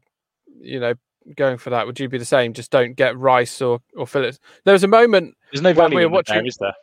you 0.61 0.81
know, 0.81 0.95
going 1.37 1.59
for 1.59 1.71
that, 1.71 1.87
would 1.87 1.99
you 1.99 2.09
be 2.09 2.19
the 2.19 2.25
same? 2.25 2.53
Just 2.53 2.71
don't 2.71 2.95
get 2.95 3.17
Rice 3.19 3.63
or 3.63 3.81
or 3.97 4.07
Phillips. 4.07 4.39
There 4.65 4.73
was 4.75 4.85
a 4.85 4.89
moment 4.89 5.35
There's 5.53 5.63
no 5.63 5.73
value 5.73 5.97
we're 5.97 6.07
in 6.07 6.13
watching- 6.13 6.47
is 6.47 6.57
there? 6.61 6.75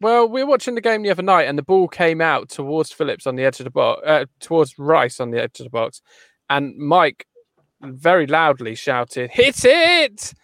Well, 0.00 0.28
we 0.28 0.42
were 0.44 0.50
watching 0.50 0.74
the 0.74 0.82
game 0.82 1.02
the 1.02 1.10
other 1.10 1.22
night, 1.22 1.44
and 1.44 1.56
the 1.58 1.62
ball 1.62 1.88
came 1.88 2.20
out 2.20 2.50
towards 2.50 2.92
Phillips 2.92 3.26
on 3.26 3.36
the 3.36 3.44
edge 3.44 3.60
of 3.60 3.64
the 3.64 3.70
box, 3.70 4.02
uh, 4.04 4.26
towards 4.40 4.78
Rice 4.78 5.20
on 5.20 5.30
the 5.30 5.42
edge 5.42 5.58
of 5.58 5.64
the 5.64 5.70
box, 5.70 6.02
and 6.50 6.76
Mike 6.76 7.26
very 7.94 8.26
loudly 8.26 8.74
shouted, 8.74 9.30
"Hit 9.30 9.64
it! 9.64 10.34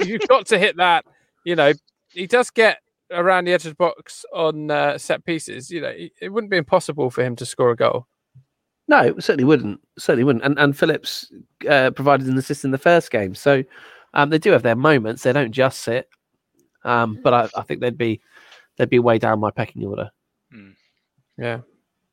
You've 0.06 0.28
got 0.28 0.46
to 0.46 0.58
hit 0.58 0.76
that!" 0.76 1.04
You 1.44 1.56
know, 1.56 1.72
he 2.08 2.26
does 2.26 2.50
get 2.50 2.78
around 3.10 3.44
the 3.44 3.52
edge 3.52 3.64
of 3.66 3.72
the 3.72 3.76
box 3.76 4.24
on 4.32 4.70
uh, 4.70 4.98
set 4.98 5.24
pieces. 5.24 5.70
You 5.70 5.80
know, 5.80 5.88
it 5.88 6.12
it 6.20 6.28
wouldn't 6.30 6.50
be 6.50 6.56
impossible 6.56 7.10
for 7.10 7.22
him 7.22 7.36
to 7.36 7.46
score 7.46 7.70
a 7.70 7.76
goal. 7.76 8.06
No, 8.86 9.02
it 9.02 9.22
certainly 9.22 9.44
wouldn't. 9.44 9.80
Certainly 9.98 10.24
wouldn't. 10.24 10.44
And 10.44 10.58
and 10.58 10.76
Phillips 10.76 11.30
uh, 11.68 11.90
provided 11.90 12.26
an 12.26 12.36
assist 12.36 12.64
in 12.64 12.70
the 12.70 12.78
first 12.78 13.10
game, 13.10 13.34
so 13.34 13.62
um, 14.14 14.30
they 14.30 14.38
do 14.38 14.50
have 14.50 14.62
their 14.62 14.76
moments. 14.76 15.22
They 15.22 15.32
don't 15.32 15.52
just 15.52 15.80
sit. 15.80 16.08
Um, 16.84 17.18
but 17.22 17.32
I, 17.32 17.48
I 17.56 17.62
think 17.62 17.80
they'd 17.80 17.96
be 17.96 18.20
they'd 18.76 18.90
be 18.90 18.98
way 18.98 19.18
down 19.18 19.40
my 19.40 19.50
pecking 19.50 19.84
order. 19.84 20.10
Yeah, 21.38 21.60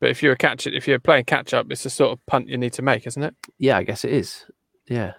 but 0.00 0.10
if 0.10 0.22
you're 0.22 0.32
a 0.32 0.36
catch, 0.36 0.66
if 0.66 0.88
you're 0.88 0.98
playing 0.98 1.26
catch 1.26 1.54
up, 1.54 1.66
it's 1.70 1.84
the 1.84 1.90
sort 1.90 2.12
of 2.12 2.24
punt 2.26 2.48
you 2.48 2.58
need 2.58 2.72
to 2.74 2.82
make, 2.82 3.06
isn't 3.06 3.22
it? 3.22 3.34
Yeah, 3.58 3.76
I 3.76 3.84
guess 3.84 4.04
it 4.04 4.12
is. 4.12 4.44
Yeah. 4.88 5.12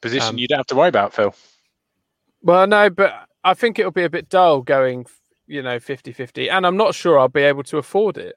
Position 0.00 0.28
Um, 0.30 0.38
you 0.38 0.48
don't 0.48 0.58
have 0.58 0.66
to 0.66 0.74
worry 0.76 0.88
about, 0.88 1.14
Phil. 1.14 1.34
Well, 2.42 2.66
no, 2.66 2.90
but 2.90 3.28
I 3.44 3.54
think 3.54 3.78
it'll 3.78 3.92
be 3.92 4.04
a 4.04 4.10
bit 4.10 4.28
dull 4.28 4.62
going, 4.62 5.06
you 5.46 5.62
know, 5.62 5.78
50 5.78 6.12
50. 6.12 6.50
And 6.50 6.66
I'm 6.66 6.76
not 6.76 6.94
sure 6.94 7.18
I'll 7.18 7.28
be 7.28 7.42
able 7.42 7.62
to 7.64 7.78
afford 7.78 8.18
it. 8.18 8.36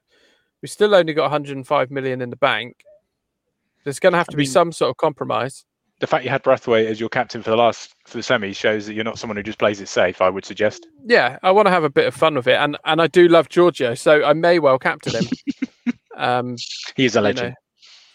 We've 0.62 0.70
still 0.70 0.94
only 0.94 1.12
got 1.12 1.22
105 1.22 1.90
million 1.90 2.20
in 2.22 2.30
the 2.30 2.36
bank. 2.36 2.76
There's 3.84 3.98
going 4.00 4.12
to 4.12 4.18
have 4.18 4.28
I 4.28 4.32
to 4.32 4.36
be 4.36 4.42
mean- 4.44 4.50
some 4.50 4.72
sort 4.72 4.90
of 4.90 4.96
compromise. 4.96 5.64
The 5.98 6.06
fact 6.06 6.24
you 6.24 6.30
had 6.30 6.42
Braithwaite 6.42 6.86
as 6.88 7.00
your 7.00 7.08
captain 7.08 7.42
for 7.42 7.48
the 7.48 7.56
last 7.56 7.94
for 8.06 8.18
the 8.18 8.22
semi 8.22 8.52
shows 8.52 8.84
that 8.86 8.92
you're 8.92 9.02
not 9.02 9.18
someone 9.18 9.38
who 9.38 9.42
just 9.42 9.58
plays 9.58 9.80
it 9.80 9.88
safe. 9.88 10.20
I 10.20 10.28
would 10.28 10.44
suggest. 10.44 10.86
Yeah, 11.06 11.38
I 11.42 11.50
want 11.52 11.68
to 11.68 11.70
have 11.72 11.84
a 11.84 11.88
bit 11.90 12.06
of 12.06 12.14
fun 12.14 12.34
with 12.34 12.46
it. 12.46 12.56
And 12.56 12.76
and 12.84 13.00
I 13.00 13.06
do 13.06 13.28
love 13.28 13.48
Giorgio, 13.48 13.94
so 13.94 14.22
I 14.22 14.34
may 14.34 14.58
well 14.58 14.78
captain 14.78 15.14
him. 15.24 15.94
um, 16.18 16.56
He 16.96 17.06
is 17.06 17.16
a 17.16 17.20
you 17.20 17.22
know, 17.22 17.28
legend. 17.28 17.54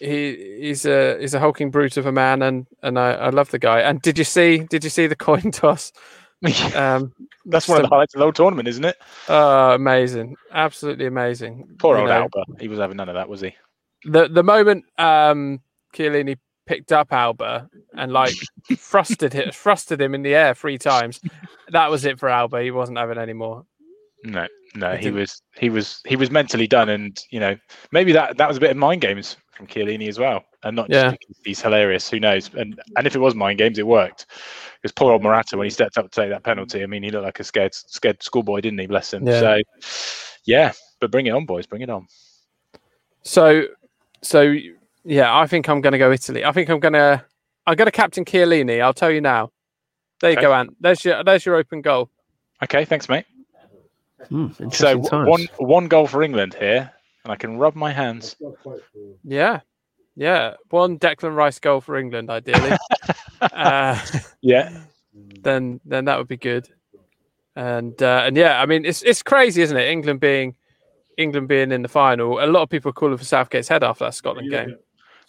He 0.01 0.57
he's 0.61 0.85
a 0.85 1.19
he's 1.19 1.33
a 1.33 1.39
hulking 1.39 1.69
brute 1.71 1.97
of 1.97 2.05
a 2.05 2.11
man, 2.11 2.41
and 2.41 2.67
and 2.81 2.97
I, 2.97 3.13
I 3.13 3.29
love 3.29 3.51
the 3.51 3.59
guy. 3.59 3.81
And 3.81 4.01
did 4.01 4.17
you 4.17 4.23
see 4.23 4.59
did 4.69 4.83
you 4.83 4.89
see 4.89 5.07
the 5.07 5.15
coin 5.27 5.51
toss? 5.51 5.91
Um, 6.75 7.13
That's 7.45 7.67
one 7.67 7.77
of 7.77 7.83
the 7.83 7.89
highlights 7.89 8.15
of 8.15 8.17
the 8.17 8.25
whole 8.25 8.33
tournament, 8.33 8.67
isn't 8.67 8.83
it? 8.83 8.97
oh, 9.29 9.75
amazing, 9.75 10.37
absolutely 10.51 11.05
amazing. 11.05 11.75
Poor 11.77 11.97
You 11.97 12.01
old 12.01 12.09
know, 12.09 12.27
Alba. 12.35 12.43
He 12.59 12.67
was 12.67 12.79
having 12.79 12.97
none 12.97 13.09
of 13.09 13.15
that, 13.15 13.29
was 13.29 13.41
he? 13.41 13.55
the 14.05 14.27
the 14.27 14.41
moment 14.41 14.85
um 14.97 15.61
Chiellini 15.93 16.37
picked 16.65 16.91
up 16.91 17.13
Alba 17.13 17.69
and 17.95 18.11
like 18.11 18.33
thrusted 18.71 19.33
him 19.33 19.49
thrusted 19.49 20.01
him 20.01 20.15
in 20.15 20.23
the 20.23 20.33
air 20.33 20.55
three 20.55 20.79
times, 20.79 21.21
that 21.69 21.91
was 21.91 22.05
it 22.05 22.17
for 22.17 22.27
Alba. 22.27 22.63
He 22.63 22.71
wasn't 22.71 22.97
having 22.97 23.19
any 23.19 23.33
more. 23.33 23.63
No, 24.23 24.47
no, 24.75 24.95
he 24.95 25.11
was 25.11 25.41
he 25.57 25.69
was 25.69 26.01
he 26.07 26.15
was 26.15 26.31
mentally 26.31 26.65
done, 26.65 26.89
and 26.89 27.19
you 27.29 27.39
know 27.39 27.55
maybe 27.91 28.13
that 28.13 28.37
that 28.37 28.47
was 28.47 28.57
a 28.57 28.59
bit 28.61 28.71
of 28.71 28.77
mind 28.77 29.01
games 29.01 29.37
from 29.51 29.67
Chiellini 29.67 30.07
as 30.07 30.17
well, 30.19 30.43
and 30.63 30.75
not 30.75 30.89
just 30.89 31.03
Yeah. 31.03 31.11
because 31.11 31.35
he's 31.43 31.61
hilarious. 31.61 32.09
Who 32.09 32.19
knows? 32.19 32.49
And 32.53 32.79
and 32.97 33.05
if 33.07 33.15
it 33.15 33.19
was 33.19 33.35
mind 33.35 33.57
games, 33.59 33.77
it 33.79 33.85
worked. 33.87 34.25
Because 34.81 34.91
poor 34.93 35.11
old 35.11 35.21
Morata, 35.23 35.57
when 35.57 35.65
he 35.65 35.69
stepped 35.69 35.97
up 35.97 36.09
to 36.09 36.21
take 36.21 36.29
that 36.31 36.43
penalty, 36.43 36.81
I 36.83 36.85
mean, 36.87 37.03
he 37.03 37.11
looked 37.11 37.25
like 37.25 37.39
a 37.39 37.43
scared 37.43 37.73
scared 37.75 38.23
schoolboy, 38.23 38.61
didn't 38.61 38.79
he? 38.79 38.87
Bless 38.87 39.13
him. 39.13 39.27
Yeah. 39.27 39.39
So, 39.39 39.61
yeah, 40.45 40.71
but 40.99 41.11
bring 41.11 41.27
it 41.27 41.31
on, 41.31 41.45
boys, 41.45 41.67
bring 41.67 41.81
it 41.83 41.89
on. 41.89 42.07
So 43.23 43.65
so 44.21 44.53
yeah, 45.03 45.35
I 45.35 45.47
think 45.47 45.67
I'm 45.69 45.81
gonna 45.81 45.97
go 45.97 46.11
Italy. 46.11 46.43
I 46.45 46.51
think 46.51 46.69
I'm 46.69 46.79
gonna 46.79 47.25
I'm 47.67 47.75
gonna 47.75 47.91
captain 47.91 48.25
Chiellini. 48.25 48.81
I'll 48.81 48.93
tell 48.93 49.11
you 49.11 49.21
now. 49.21 49.51
There 50.19 50.31
you 50.31 50.39
go, 50.41 50.53
Ant. 50.53 50.75
There's 50.79 51.03
your 51.05 51.23
there's 51.23 51.45
your 51.45 51.55
open 51.55 51.81
goal. 51.81 52.09
Okay, 52.63 52.85
thanks, 52.85 53.09
mate. 53.09 53.25
Hmm, 54.29 54.47
So 54.71 55.01
times. 55.01 55.27
one 55.27 55.47
one 55.57 55.87
goal 55.87 56.05
for 56.07 56.21
England 56.23 56.55
here, 56.59 56.91
and 57.23 57.31
I 57.31 57.35
can 57.35 57.57
rub 57.57 57.75
my 57.75 57.91
hands. 57.91 58.35
Yeah. 59.23 59.61
Yeah. 60.15 60.55
One 60.69 60.99
Declan 60.99 61.35
Rice 61.35 61.59
goal 61.59 61.81
for 61.81 61.97
England, 61.97 62.29
ideally. 62.29 62.77
uh, 63.41 63.99
Yeah, 64.41 64.71
then 65.41 65.79
then 65.85 66.05
that 66.05 66.17
would 66.17 66.27
be 66.27 66.37
good. 66.37 66.67
And 67.55 68.01
uh, 68.01 68.23
and 68.25 68.37
yeah, 68.37 68.61
I 68.61 68.65
mean 68.65 68.85
it's 68.85 69.01
it's 69.03 69.21
crazy, 69.23 69.61
isn't 69.61 69.75
it? 69.77 69.89
England 69.89 70.19
being 70.19 70.55
England 71.17 71.47
being 71.47 71.71
in 71.71 71.81
the 71.81 71.87
final, 71.89 72.43
a 72.43 72.47
lot 72.47 72.61
of 72.63 72.69
people 72.69 72.89
are 72.89 72.93
calling 72.93 73.17
for 73.17 73.23
Southgate's 73.23 73.67
head 73.67 73.83
after 73.83 74.05
that 74.05 74.15
Scotland 74.15 74.49
game. 74.49 74.77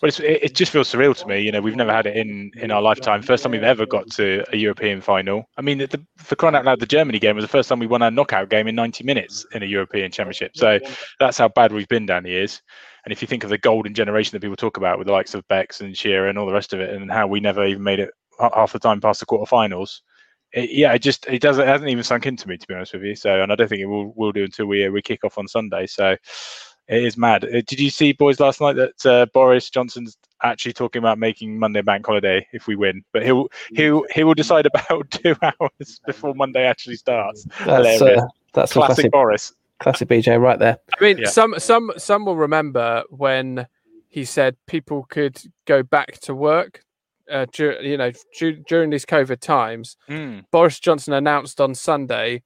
It, 0.03 0.21
it 0.21 0.55
just 0.55 0.73
feels 0.73 0.91
surreal 0.91 1.17
to 1.17 1.27
me. 1.27 1.41
You 1.41 1.53
know, 1.53 1.61
we've 1.61 1.77
never 1.77 1.93
had 1.93 2.07
it 2.07 2.17
in 2.17 2.51
in 2.57 2.71
our 2.71 2.83
lifetime. 2.83 3.23
First 3.23 3.43
time 3.43 3.53
we've 3.53 3.62
ever 3.62 3.87
got 3.87 4.11
to 4.12 4.45
a 4.53 4.57
European 4.57 5.01
final. 5.01 5.45
I 5.57 5.62
mean, 5.62 5.79
the, 5.79 6.05
for 6.17 6.35
crying 6.37 6.57
out 6.57 6.65
loud, 6.65 6.81
the 6.81 6.87
Germany 6.87 7.19
game 7.19 7.37
was 7.37 7.45
the 7.45 7.49
first 7.49 7.69
time 7.69 7.79
we 7.79 7.87
won 7.87 8.03
a 8.03 8.11
knockout 8.11 8.51
game 8.51 8.67
in 8.67 8.75
90 8.75 9.05
minutes 9.05 9.47
in 9.53 9.62
a 9.62 9.67
European 9.67 10.11
Championship. 10.11 10.53
So 10.57 10.81
that's 11.21 11.38
how 11.38 11.49
bad 11.49 11.73
we've 11.73 11.88
been 11.88 12.07
down 12.07 12.25
the 12.25 12.31
years. 12.31 12.61
And 13.05 13.12
if 13.12 13.21
you 13.21 13.29
think 13.29 13.45
of 13.45 13.51
the 13.51 13.59
golden 13.59 13.95
generation 13.95 14.33
that 14.33 14.41
people 14.41 14.57
talk 14.57 14.77
about 14.77 14.99
with 14.99 15.07
the 15.07 15.12
likes 15.12 15.35
of 15.35 15.47
Becks 15.49 15.81
and 15.81 15.97
Shearer 15.97 16.29
and 16.29 16.38
all 16.38 16.47
the 16.47 16.53
rest 16.53 16.73
of 16.73 16.81
it, 16.81 16.91
and 16.91 17.11
how 17.11 17.27
we 17.27 17.41
never 17.41 17.65
even 17.65 17.83
made 17.83 17.99
it 17.99 18.11
half 18.41 18.73
the 18.73 18.79
time 18.79 19.01
past 19.01 19.21
the 19.21 19.27
quarterfinals, 19.27 20.01
it, 20.53 20.71
yeah, 20.71 20.93
it 20.93 21.01
just 21.01 21.27
it 21.27 21.41
doesn't 21.41 21.65
it 21.65 21.69
hasn't 21.69 21.91
even 21.91 22.05
sunk 22.05 22.27
into 22.27 22.47
me 22.49 22.57
to 22.57 22.67
be 22.67 22.75
honest 22.75 22.93
with 22.93 23.03
you. 23.03 23.17
So, 23.17 23.43
and 23.43 23.51
I 23.51 23.57
don't 23.57 23.69
think 23.69 23.81
it 23.81 23.87
will 23.87 24.12
will 24.15 24.33
do 24.33 24.45
until 24.45 24.67
we 24.67 24.87
uh, 24.87 24.91
we 24.91 25.03
kick 25.03 25.25
off 25.25 25.38
on 25.38 25.49
Sunday. 25.49 25.87
So, 25.87 26.17
it 26.88 27.05
is 27.05 27.16
mad. 27.16 27.45
Uh, 27.45 27.62
Did 27.66 27.81
you 27.81 27.90
see, 27.90 28.12
boys, 28.12 28.40
last 28.40 28.61
night 28.61 28.77
that 28.77 29.07
uh, 29.07 29.27
Boris 29.33 29.71
Johnson's 29.71 30.16
actually 30.42 30.73
talking 30.73 30.99
about 31.01 31.18
making 31.18 31.59
Monday 31.59 31.83
bank 31.83 32.05
holiday 32.07 32.47
if 32.53 32.66
we 32.66 32.75
win, 32.77 33.03
but 33.12 33.23
he'll 33.23 33.49
he'll 33.75 34.05
he 34.14 34.25
will 34.25 34.35
decide 34.35 34.66
about 34.66 35.11
two 35.11 35.37
hours 35.42 36.01
before 36.07 36.35
Monday 36.35 36.64
actually 36.66 36.97
starts. 36.97 37.47
That's 37.64 38.03
uh, 38.03 38.27
that's 38.53 38.73
Classic 38.73 38.95
classic, 38.97 39.12
Boris. 39.12 39.53
classic 39.79 40.09
BJ 40.09 40.40
right 40.40 40.59
there. 40.59 40.79
I 40.99 41.03
mean, 41.05 41.18
Yeah. 41.18 41.29
some 41.29 41.55
some 41.59 41.92
some 41.97 42.25
will 42.25 42.37
remember 42.37 43.05
when 43.11 43.66
he 44.09 44.25
said 44.25 44.57
people 44.66 45.07
could 45.09 45.40
go 45.66 45.83
back 45.83 46.18
to 46.21 46.35
work. 46.35 46.83
Uh, 47.31 47.47
dur- 47.53 47.81
you 47.81 47.97
know, 47.97 48.11
dur- 48.38 48.59
during 48.68 48.90
these 48.90 49.07
COVID 49.07 49.38
times, 49.40 49.97
Mm. 50.11 50.45
Boris 50.51 50.79
Johnson 50.81 51.14
announced 51.14 51.61
on 51.61 51.75
Sunday. 51.75 52.42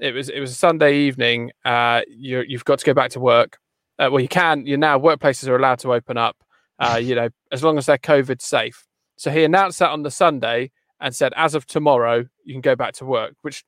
It 0.00 0.12
was 0.14 0.28
it 0.28 0.38
was 0.38 0.50
a 0.52 0.54
Sunday 0.54 0.98
evening. 0.98 1.50
Uh, 1.64 2.02
you 2.08 2.44
you've 2.46 2.64
got 2.66 2.78
to 2.80 2.84
go 2.84 2.92
back 2.94 3.10
to 3.12 3.20
work. 3.20 3.58
Uh, 3.98 4.08
well, 4.10 4.20
you 4.20 4.28
can. 4.28 4.66
You 4.66 4.76
now 4.76 4.98
workplaces 4.98 5.48
are 5.48 5.56
allowed 5.56 5.80
to 5.80 5.92
open 5.92 6.16
up. 6.16 6.36
Uh, 6.78 7.00
you 7.02 7.14
know, 7.14 7.28
as 7.50 7.64
long 7.64 7.76
as 7.76 7.86
they're 7.86 7.98
COVID 7.98 8.40
safe. 8.40 8.86
So 9.16 9.32
he 9.32 9.42
announced 9.42 9.80
that 9.80 9.90
on 9.90 10.02
the 10.02 10.12
Sunday 10.12 10.70
and 11.00 11.14
said, 11.14 11.32
as 11.36 11.56
of 11.56 11.66
tomorrow, 11.66 12.24
you 12.44 12.54
can 12.54 12.60
go 12.60 12.76
back 12.76 12.94
to 12.94 13.04
work. 13.04 13.34
Which, 13.42 13.64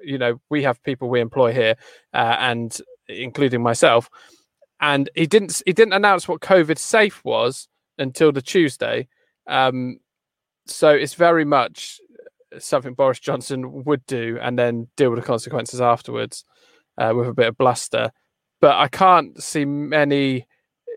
you 0.00 0.16
know, 0.16 0.40
we 0.48 0.62
have 0.62 0.82
people 0.82 1.10
we 1.10 1.20
employ 1.20 1.52
here, 1.52 1.76
uh, 2.14 2.36
and 2.38 2.76
including 3.08 3.62
myself. 3.62 4.08
And 4.80 5.10
he 5.14 5.26
didn't 5.26 5.62
he 5.66 5.72
didn't 5.72 5.92
announce 5.92 6.28
what 6.28 6.40
COVID 6.40 6.78
safe 6.78 7.24
was 7.24 7.68
until 7.98 8.32
the 8.32 8.42
Tuesday. 8.42 9.08
Um, 9.46 9.98
so 10.66 10.90
it's 10.90 11.14
very 11.14 11.44
much 11.44 12.00
something 12.58 12.94
Boris 12.94 13.18
Johnson 13.18 13.84
would 13.84 14.04
do 14.06 14.38
and 14.40 14.58
then 14.58 14.88
deal 14.96 15.10
with 15.10 15.20
the 15.20 15.26
consequences 15.26 15.80
afterwards 15.80 16.44
uh, 16.96 17.12
with 17.14 17.28
a 17.28 17.34
bit 17.34 17.48
of 17.48 17.58
bluster. 17.58 18.10
But 18.60 18.76
I 18.76 18.88
can't 18.88 19.40
see 19.42 19.64
many, 19.64 20.46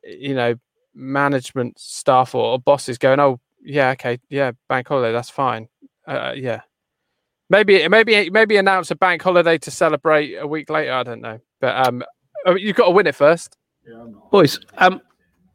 you 0.04 0.34
know, 0.34 0.56
management 0.93 1.80
staff 1.80 2.34
or, 2.36 2.54
or 2.54 2.60
bosses 2.60 2.97
going, 2.97 3.19
"Oh, 3.19 3.39
yeah, 3.63 3.91
okay, 3.91 4.19
yeah, 4.30 4.52
bank 4.67 4.88
holiday, 4.88 5.12
that's 5.13 5.30
fine." 5.30 5.67
Uh, 6.08 6.34
yeah, 6.36 6.62
maybe, 7.50 7.88
maybe, 7.88 8.30
maybe 8.30 8.58
announce 8.58 8.89
a 8.91 8.95
bank 8.95 9.21
holiday 9.21 9.58
to 9.60 9.71
celebrate 9.71 10.36
a 10.36 10.47
week 10.47 10.69
later. 10.69 10.93
I 10.93 11.04
don't 11.04 11.21
know, 11.21 11.39
but 11.60 11.88
um, 11.88 12.04
you've 12.58 12.76
got 12.76 12.86
to 12.86 12.91
win 12.91 13.08
it 13.08 13.15
first. 13.15 13.56
Boys, 14.32 14.60
um, 14.78 15.02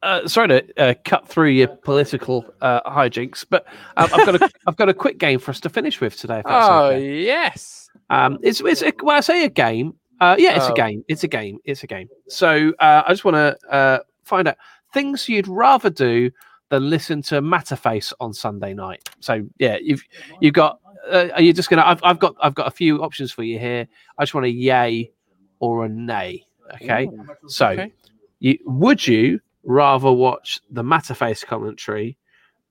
uh, 0.03 0.29
sorry 0.29 0.49
to 0.49 0.81
uh, 0.81 0.95
cut 1.05 1.27
through 1.27 1.49
your 1.51 1.69
political 1.69 2.45
uh, 2.61 2.81
hijinks, 2.89 3.45
but 3.49 3.67
um, 3.97 4.09
I've 4.15 4.27
got 4.27 4.41
a 4.43 4.51
I've 4.67 4.77
got 4.77 4.89
a 4.89 4.95
quick 4.95 5.19
game 5.19 5.39
for 5.41 5.51
us 5.51 5.61
to 5.61 5.69
finish 5.69 6.01
with 6.01 6.17
today. 6.17 6.39
If 6.39 6.45
that's 6.45 6.69
Oh 6.69 6.85
okay. 6.87 7.25
yes, 7.25 7.89
Um, 8.11 8.39
it's 8.43 8.61
it's 8.61 8.83
a, 8.83 8.93
when 9.03 9.17
I 9.17 9.21
say 9.21 9.45
a 9.45 9.49
game, 9.49 9.95
uh, 10.21 10.37
yeah, 10.39 10.57
it's 10.57 10.67
Oh. 10.69 10.73
a 10.73 10.77
game. 10.77 11.05
It's 11.09 11.25
a 11.25 11.29
game. 11.29 11.59
It's 11.65 11.83
a 11.83 11.87
game. 11.87 12.09
So 12.29 12.73
uh, 12.79 13.03
I 13.07 13.13
just 13.13 13.25
want 13.25 13.35
to 13.37 13.57
uh, 13.71 13.99
find 14.25 14.49
out 14.49 14.57
things 14.93 15.29
you'd 15.29 15.49
rather 15.49 15.91
do 15.91 16.31
than 16.71 16.89
listen 16.91 17.23
to 17.23 17.41
Matterface 17.43 18.13
on 18.21 18.33
Sunday 18.33 18.75
night. 18.75 19.09
So 19.21 19.47
yeah, 19.59 19.79
you've 19.81 20.03
you've 20.41 20.55
got. 20.55 20.81
Uh, 21.11 21.29
are 21.35 21.43
you 21.43 21.53
just 21.53 21.71
gonna? 21.71 21.85
I've 21.85 22.01
I've 22.03 22.19
got 22.19 22.35
I've 22.43 22.55
got 22.55 22.67
a 22.67 22.71
few 22.73 23.03
options 23.03 23.31
for 23.31 23.43
you 23.45 23.59
here. 23.59 23.87
I 24.19 24.23
just 24.25 24.35
want 24.35 24.47
a 24.47 24.51
yay 24.51 25.13
or 25.61 25.85
a 25.85 25.89
nay. 25.89 26.45
Okay. 26.75 27.09
So 27.47 27.69
Okay. 27.69 27.93
you 28.41 28.59
would 28.65 29.07
you 29.07 29.41
rather 29.63 30.11
watch 30.13 30.59
the 30.71 30.83
Matterface 30.83 31.47
commentary 31.47 32.17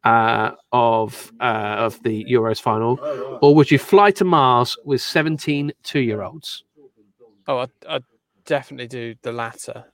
uh, 0.04 0.52
of 0.74 1.32
uh, 1.40 1.76
of 1.80 2.02
the 2.04 2.26
Euros 2.26 2.60
final, 2.62 3.00
or 3.42 3.56
would 3.56 3.72
you 3.72 3.78
fly 3.80 4.12
to 4.12 4.26
Mars 4.26 4.76
with 4.84 5.00
17 5.02 5.72
two 5.84 6.00
year 6.02 6.22
olds? 6.22 6.64
Oh, 7.48 7.60
I'd, 7.60 7.70
I'd 7.88 8.04
definitely 8.46 8.88
do 8.88 9.16
the 9.22 9.32
latter. 9.32 9.86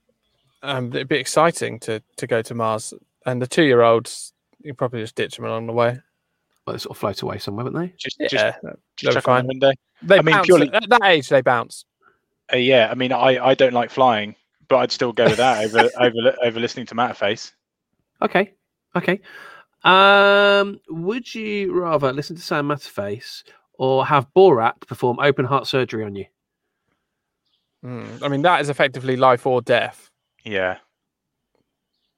Um, 0.63 0.87
it'd 0.93 1.07
be 1.07 1.17
exciting 1.17 1.79
to 1.81 2.01
to 2.17 2.27
go 2.27 2.41
to 2.43 2.53
Mars, 2.53 2.93
and 3.25 3.41
the 3.41 3.47
two 3.47 3.63
year 3.63 3.81
olds 3.81 4.33
you 4.63 4.73
probably 4.75 5.01
just 5.01 5.15
ditch 5.15 5.35
them 5.37 5.45
along 5.45 5.65
the 5.67 5.73
way. 5.73 5.99
Well, 6.67 6.73
they 6.75 6.77
sort 6.79 6.91
of 6.95 6.97
float 6.99 7.21
away 7.23 7.39
somewhere, 7.39 7.65
wouldn't 7.65 7.81
they? 7.89 7.95
Just, 7.97 8.17
Yeah, 8.19 8.27
just, 8.27 8.57
they'll 8.61 8.71
just 8.97 9.01
be 9.01 9.07
chuck 9.07 9.15
'em 9.15 9.17
out 9.17 9.23
fine. 9.23 9.43
the 9.43 9.47
window. 9.47 9.71
They 10.03 10.17
I 10.19 10.21
mean, 10.21 10.43
purely- 10.43 10.71
at 10.71 10.87
that 10.89 11.03
age. 11.03 11.29
They 11.29 11.41
bounce. 11.41 11.85
Uh, 12.53 12.57
yeah, 12.57 12.89
I 12.91 12.93
mean, 12.95 13.11
I, 13.11 13.43
I 13.43 13.53
don't 13.55 13.73
like 13.73 13.89
flying, 13.89 14.35
but 14.67 14.77
I'd 14.77 14.91
still 14.91 15.13
go 15.13 15.25
with 15.25 15.37
that 15.37 15.65
over 15.65 15.89
over 15.99 16.35
over 16.43 16.59
listening 16.59 16.85
to 16.87 16.95
Matterface. 16.95 17.51
Okay, 18.21 18.53
okay. 18.95 19.19
Um, 19.83 20.79
would 20.89 21.33
you 21.33 21.73
rather 21.73 22.13
listen 22.13 22.35
to 22.35 22.41
Sam 22.41 22.67
Matterface 22.67 23.43
or 23.73 24.05
have 24.05 24.27
Borat 24.35 24.79
perform 24.85 25.17
open 25.19 25.45
heart 25.45 25.65
surgery 25.65 26.03
on 26.03 26.15
you? 26.15 26.25
Mm, 27.85 28.21
I 28.23 28.27
mean, 28.27 28.41
that 28.43 28.61
is 28.61 28.69
effectively 28.69 29.15
life 29.15 29.45
or 29.47 29.61
death. 29.61 30.09
Yeah, 30.43 30.77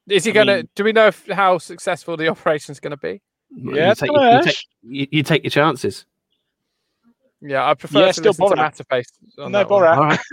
Is 0.08 0.24
he 0.26 0.32
I 0.32 0.34
going 0.34 0.48
to? 0.48 0.56
mean- 0.58 0.70
Do 0.76 0.84
we 0.84 0.92
know 0.94 1.08
if, 1.08 1.26
how 1.28 1.58
successful 1.58 2.18
the 2.18 2.28
operation's 2.30 2.80
going 2.80 2.92
to 2.92 2.98
be? 2.98 3.22
yeah, 3.56 3.90
you 3.90 3.96
take, 3.96 4.12
you, 4.12 4.22
you 4.22 4.44
take, 4.44 4.58
you, 4.82 5.08
you 5.12 5.24
take 5.24 5.44
your 5.44 5.52
chances. 5.52 6.06
Yeah, 7.42 7.70
I 7.70 7.74
prefer 7.76 8.00
Yeah, 8.00 8.08
to 8.08 8.14
still 8.14 8.26
listen 8.32 8.48
to 8.50 8.56
Borat. 8.56 8.74
Matterface. 8.90 9.08
on 9.44 9.52
no. 9.52 9.66
Borat. 9.66 9.98
All 9.98 10.04
right. 10.06 10.20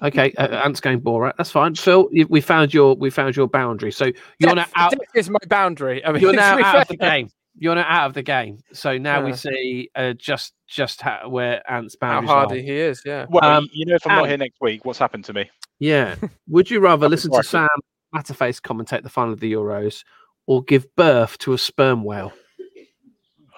Okay, 0.00 0.32
uh, 0.34 0.46
Ant's 0.64 0.78
going 0.80 1.00
Borat. 1.00 1.32
That's 1.38 1.50
fine. 1.50 1.74
Phil, 1.74 2.08
we 2.28 2.40
found 2.40 2.72
your 2.72 2.94
we 2.94 3.10
found 3.10 3.34
your 3.34 3.48
boundary. 3.48 3.90
So 3.90 4.12
you're 4.38 4.54
now 4.54 4.66
out. 4.76 4.92
death 4.92 5.00
is 5.16 5.28
my 5.28 5.38
boundary. 5.48 6.04
I 6.04 6.12
mean, 6.12 6.22
You're 6.22 6.32
now 6.34 6.56
be 6.56 6.62
out 6.62 6.82
of 6.82 6.88
the 6.88 6.96
game. 6.96 7.30
You're 7.60 7.74
now 7.74 7.86
out 7.88 8.06
of 8.06 8.14
the 8.14 8.22
game. 8.22 8.58
So 8.72 8.98
now 8.98 9.24
we 9.24 9.32
see 9.34 9.90
uh, 9.94 10.12
just 10.12 10.54
just 10.68 11.00
how, 11.02 11.28
where 11.28 11.60
Ant's 11.70 11.96
How 12.00 12.08
boundaries 12.20 12.30
hardy 12.30 12.58
are. 12.60 12.62
he 12.62 12.70
is. 12.78 13.02
Yeah. 13.04 13.26
Well, 13.28 13.44
Um, 13.44 13.68
you 13.72 13.84
know, 13.86 13.96
if 13.96 14.06
I'm 14.06 14.16
not 14.16 14.28
here 14.28 14.36
next 14.36 14.60
week, 14.60 14.84
what's 14.84 14.98
happened 14.98 15.24
to 15.24 15.32
me? 15.32 15.50
Yeah. 15.78 16.14
Would 16.48 16.70
you 16.70 16.80
rather 16.80 17.08
listen 17.08 17.32
to 17.32 17.42
Sam 17.42 17.68
Matterface 18.14 18.60
commentate 18.60 19.02
the 19.02 19.08
final 19.10 19.32
of 19.32 19.40
the 19.40 19.52
Euros, 19.52 20.04
or 20.46 20.62
give 20.62 20.94
birth 20.96 21.36
to 21.38 21.52
a 21.52 21.58
sperm 21.58 22.04
whale? 22.04 22.32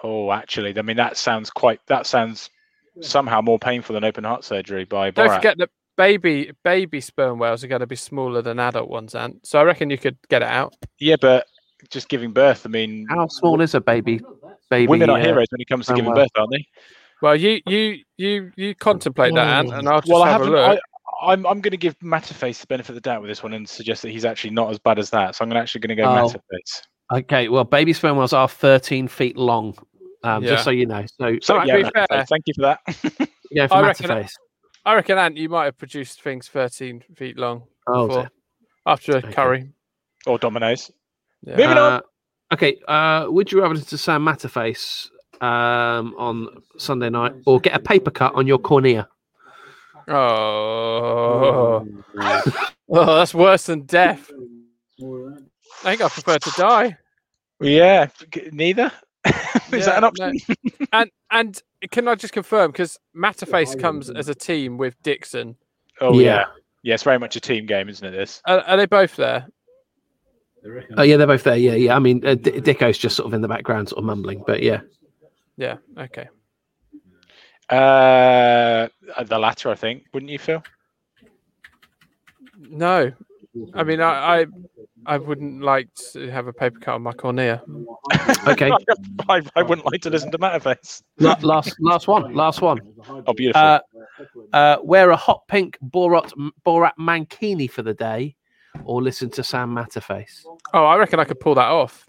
Oh, 0.02 0.32
actually, 0.32 0.76
I 0.78 0.82
mean, 0.82 0.96
that 0.96 1.16
sounds 1.16 1.50
quite. 1.50 1.80
That 1.86 2.06
sounds 2.06 2.48
somehow 3.02 3.40
more 3.40 3.58
painful 3.58 3.94
than 3.94 4.04
open 4.04 4.24
heart 4.24 4.44
surgery 4.44 4.84
by 4.84 5.10
Don't 5.10 5.28
Borat. 5.28 5.36
forget 5.36 5.58
that 5.58 5.70
baby 5.96 6.52
baby 6.64 7.00
sperm 7.00 7.38
whales 7.38 7.62
are 7.62 7.68
going 7.68 7.80
to 7.80 7.86
be 7.86 7.96
smaller 7.96 8.40
than 8.42 8.58
adult 8.58 8.88
ones, 8.88 9.14
Ant. 9.14 9.46
So 9.46 9.58
I 9.58 9.62
reckon 9.64 9.90
you 9.90 9.98
could 9.98 10.16
get 10.28 10.42
it 10.42 10.48
out. 10.48 10.74
Yeah, 10.98 11.16
but 11.20 11.46
just 11.88 12.08
giving 12.08 12.32
birth. 12.32 12.66
I 12.66 12.68
mean, 12.68 13.06
How 13.08 13.26
small 13.28 13.60
is 13.60 13.74
a 13.74 13.80
baby? 13.80 14.20
Baby. 14.70 14.86
women 14.86 15.10
are 15.10 15.18
uh, 15.18 15.22
heroes 15.22 15.46
when 15.50 15.60
it 15.60 15.68
comes 15.68 15.86
to 15.86 15.94
giving 15.94 16.12
birth, 16.14 16.28
aren't 16.36 16.52
they? 16.52 16.64
Well, 17.22 17.36
you 17.36 17.60
you 17.66 17.98
you 18.16 18.52
you 18.56 18.74
contemplate 18.74 19.34
that, 19.34 19.46
Ant, 19.46 19.72
and 19.74 19.88
I'll 19.88 20.00
just 20.00 20.10
well, 20.12 20.22
I 20.22 20.30
have 20.30 20.40
a 20.42 20.44
haven't. 20.44 20.60
look. 20.60 20.80
I, 21.22 21.32
I'm 21.32 21.46
I'm 21.46 21.60
going 21.60 21.72
to 21.72 21.76
give 21.76 21.98
Matterface 21.98 22.60
the 22.60 22.66
benefit 22.66 22.90
of 22.90 22.94
the 22.94 23.00
doubt 23.02 23.20
with 23.20 23.30
this 23.30 23.42
one 23.42 23.52
and 23.52 23.68
suggest 23.68 24.02
that 24.02 24.10
he's 24.10 24.24
actually 24.24 24.50
not 24.50 24.70
as 24.70 24.78
bad 24.78 24.98
as 24.98 25.10
that. 25.10 25.34
So 25.36 25.44
I'm 25.44 25.52
actually 25.52 25.80
going 25.82 25.96
to 25.96 26.02
go 26.02 26.08
Oh. 26.08 26.28
Matterface. 26.28 26.82
Okay. 27.12 27.48
Well, 27.48 27.64
baby 27.64 27.92
sperm 27.92 28.16
whales 28.16 28.32
are 28.32 28.48
13 28.48 29.08
feet 29.08 29.36
long. 29.36 29.76
Um, 30.22 30.42
Yeah. 30.44 30.50
Just 30.50 30.64
so 30.64 30.70
you 30.70 30.86
know. 30.86 31.04
So, 31.20 31.36
So 31.42 31.54
Alright, 31.54 31.68
yeah, 31.68 31.76
to 31.78 31.84
be 31.84 31.90
fair- 32.08 32.24
thank 32.26 32.44
you 32.46 32.54
for 32.54 32.62
that. 32.62 32.78
yeah, 33.50 33.66
for 33.66 33.74
I 33.74 33.80
reckon- 33.88 34.06
Matterface. 34.10 34.32
I 34.86 34.94
reckon, 34.94 35.18
Ant, 35.18 35.36
you 35.36 35.48
might 35.50 35.64
have 35.66 35.76
produced 35.76 36.22
things 36.22 36.48
13 36.48 37.02
feet 37.16 37.36
long 37.38 37.64
Oh, 37.86 38.06
before, 38.06 38.30
after 38.86 39.12
a 39.12 39.16
Okay. 39.16 39.32
curry. 39.32 39.72
or 40.26 40.38
Domino's. 40.38 40.90
Yeah. 41.44 41.56
Moving 41.56 41.78
on. 41.78 41.92
Uh, 41.92 42.00
okay. 42.52 42.76
Uh, 42.86 43.26
would 43.28 43.50
you 43.50 43.60
rather 43.60 43.74
listen 43.74 43.88
to 43.90 43.98
Sam 43.98 44.24
Matterface 44.24 45.08
um, 45.40 46.14
on 46.18 46.48
Sunday 46.78 47.10
night, 47.10 47.34
or 47.46 47.60
get 47.60 47.74
a 47.74 47.80
paper 47.80 48.10
cut 48.10 48.34
on 48.34 48.46
your 48.46 48.58
cornea? 48.58 49.08
Oh. 50.08 51.86
oh, 52.18 53.16
that's 53.16 53.34
worse 53.34 53.66
than 53.66 53.82
death. 53.82 54.30
I 55.02 55.82
think 55.82 56.02
I 56.02 56.08
prefer 56.08 56.38
to 56.38 56.50
die. 56.56 56.96
Yeah, 57.60 58.08
neither. 58.52 58.90
Is 59.26 59.32
Yeah, 59.72 59.78
that 59.80 59.96
an 59.96 60.00
no. 60.02 60.08
option? 60.08 60.38
And 60.92 61.10
and 61.30 61.62
can 61.90 62.08
I 62.08 62.14
just 62.14 62.32
confirm 62.32 62.70
because 62.72 62.98
Matterface 63.16 63.78
comes 63.78 64.10
as 64.10 64.28
a 64.28 64.34
team 64.34 64.76
with 64.78 65.00
Dixon. 65.02 65.56
Oh 66.00 66.18
Yeah. 66.18 66.24
yeah. 66.24 66.44
yeah, 66.82 66.94
It's 66.94 67.02
very 67.02 67.18
much 67.18 67.36
a 67.36 67.40
team 67.40 67.66
game, 67.66 67.88
isn't 67.88 68.06
it? 68.06 68.10
This. 68.12 68.42
Are, 68.46 68.60
are 68.60 68.76
they 68.76 68.86
both 68.86 69.16
there? 69.16 69.46
Oh, 70.96 71.02
yeah, 71.02 71.16
they're 71.16 71.26
both 71.26 71.44
there. 71.44 71.56
Yeah, 71.56 71.74
yeah. 71.74 71.96
I 71.96 71.98
mean, 71.98 72.24
uh, 72.26 72.34
D- 72.34 72.60
Dicko's 72.60 72.98
just 72.98 73.16
sort 73.16 73.26
of 73.26 73.34
in 73.34 73.40
the 73.40 73.48
background, 73.48 73.88
sort 73.88 73.98
of 73.98 74.04
mumbling, 74.04 74.42
but 74.46 74.62
yeah. 74.62 74.80
Yeah. 75.56 75.76
Okay. 75.96 76.28
Uh, 77.68 78.88
the 79.24 79.38
latter, 79.38 79.70
I 79.70 79.74
think. 79.74 80.04
Wouldn't 80.12 80.30
you, 80.30 80.38
Phil? 80.38 80.62
No, 82.68 83.10
I 83.74 83.82
mean 83.82 84.00
I, 84.00 84.42
I 84.42 84.46
I 85.06 85.16
wouldn't 85.18 85.62
like 85.62 85.88
to 86.12 86.30
have 86.30 86.46
a 86.46 86.52
paper 86.52 86.78
cut 86.78 86.94
on 86.94 87.02
my 87.02 87.12
cornea. 87.12 87.62
Okay, 88.46 88.70
I, 89.28 89.42
I 89.56 89.62
wouldn't 89.62 89.86
like 89.90 90.00
to 90.02 90.10
listen 90.10 90.30
to 90.32 90.38
Matterface. 90.38 91.02
La- 91.18 91.36
last 91.42 91.76
last 91.80 92.06
one, 92.08 92.34
last 92.34 92.60
one. 92.60 92.80
Oh, 93.26 93.32
beautiful. 93.32 93.60
Uh, 93.60 93.80
uh, 94.52 94.76
wear 94.82 95.10
a 95.10 95.16
hot 95.16 95.42
pink 95.48 95.78
Borat 95.82 96.32
Borat 96.66 96.92
mankini 96.98 97.70
for 97.70 97.82
the 97.82 97.94
day, 97.94 98.36
or 98.84 99.02
listen 99.02 99.30
to 99.30 99.42
Sam 99.42 99.74
Matterface. 99.74 100.44
Oh, 100.72 100.84
I 100.84 100.96
reckon 100.96 101.20
I 101.20 101.24
could 101.24 101.40
pull 101.40 101.54
that 101.56 101.68
off. 101.68 102.06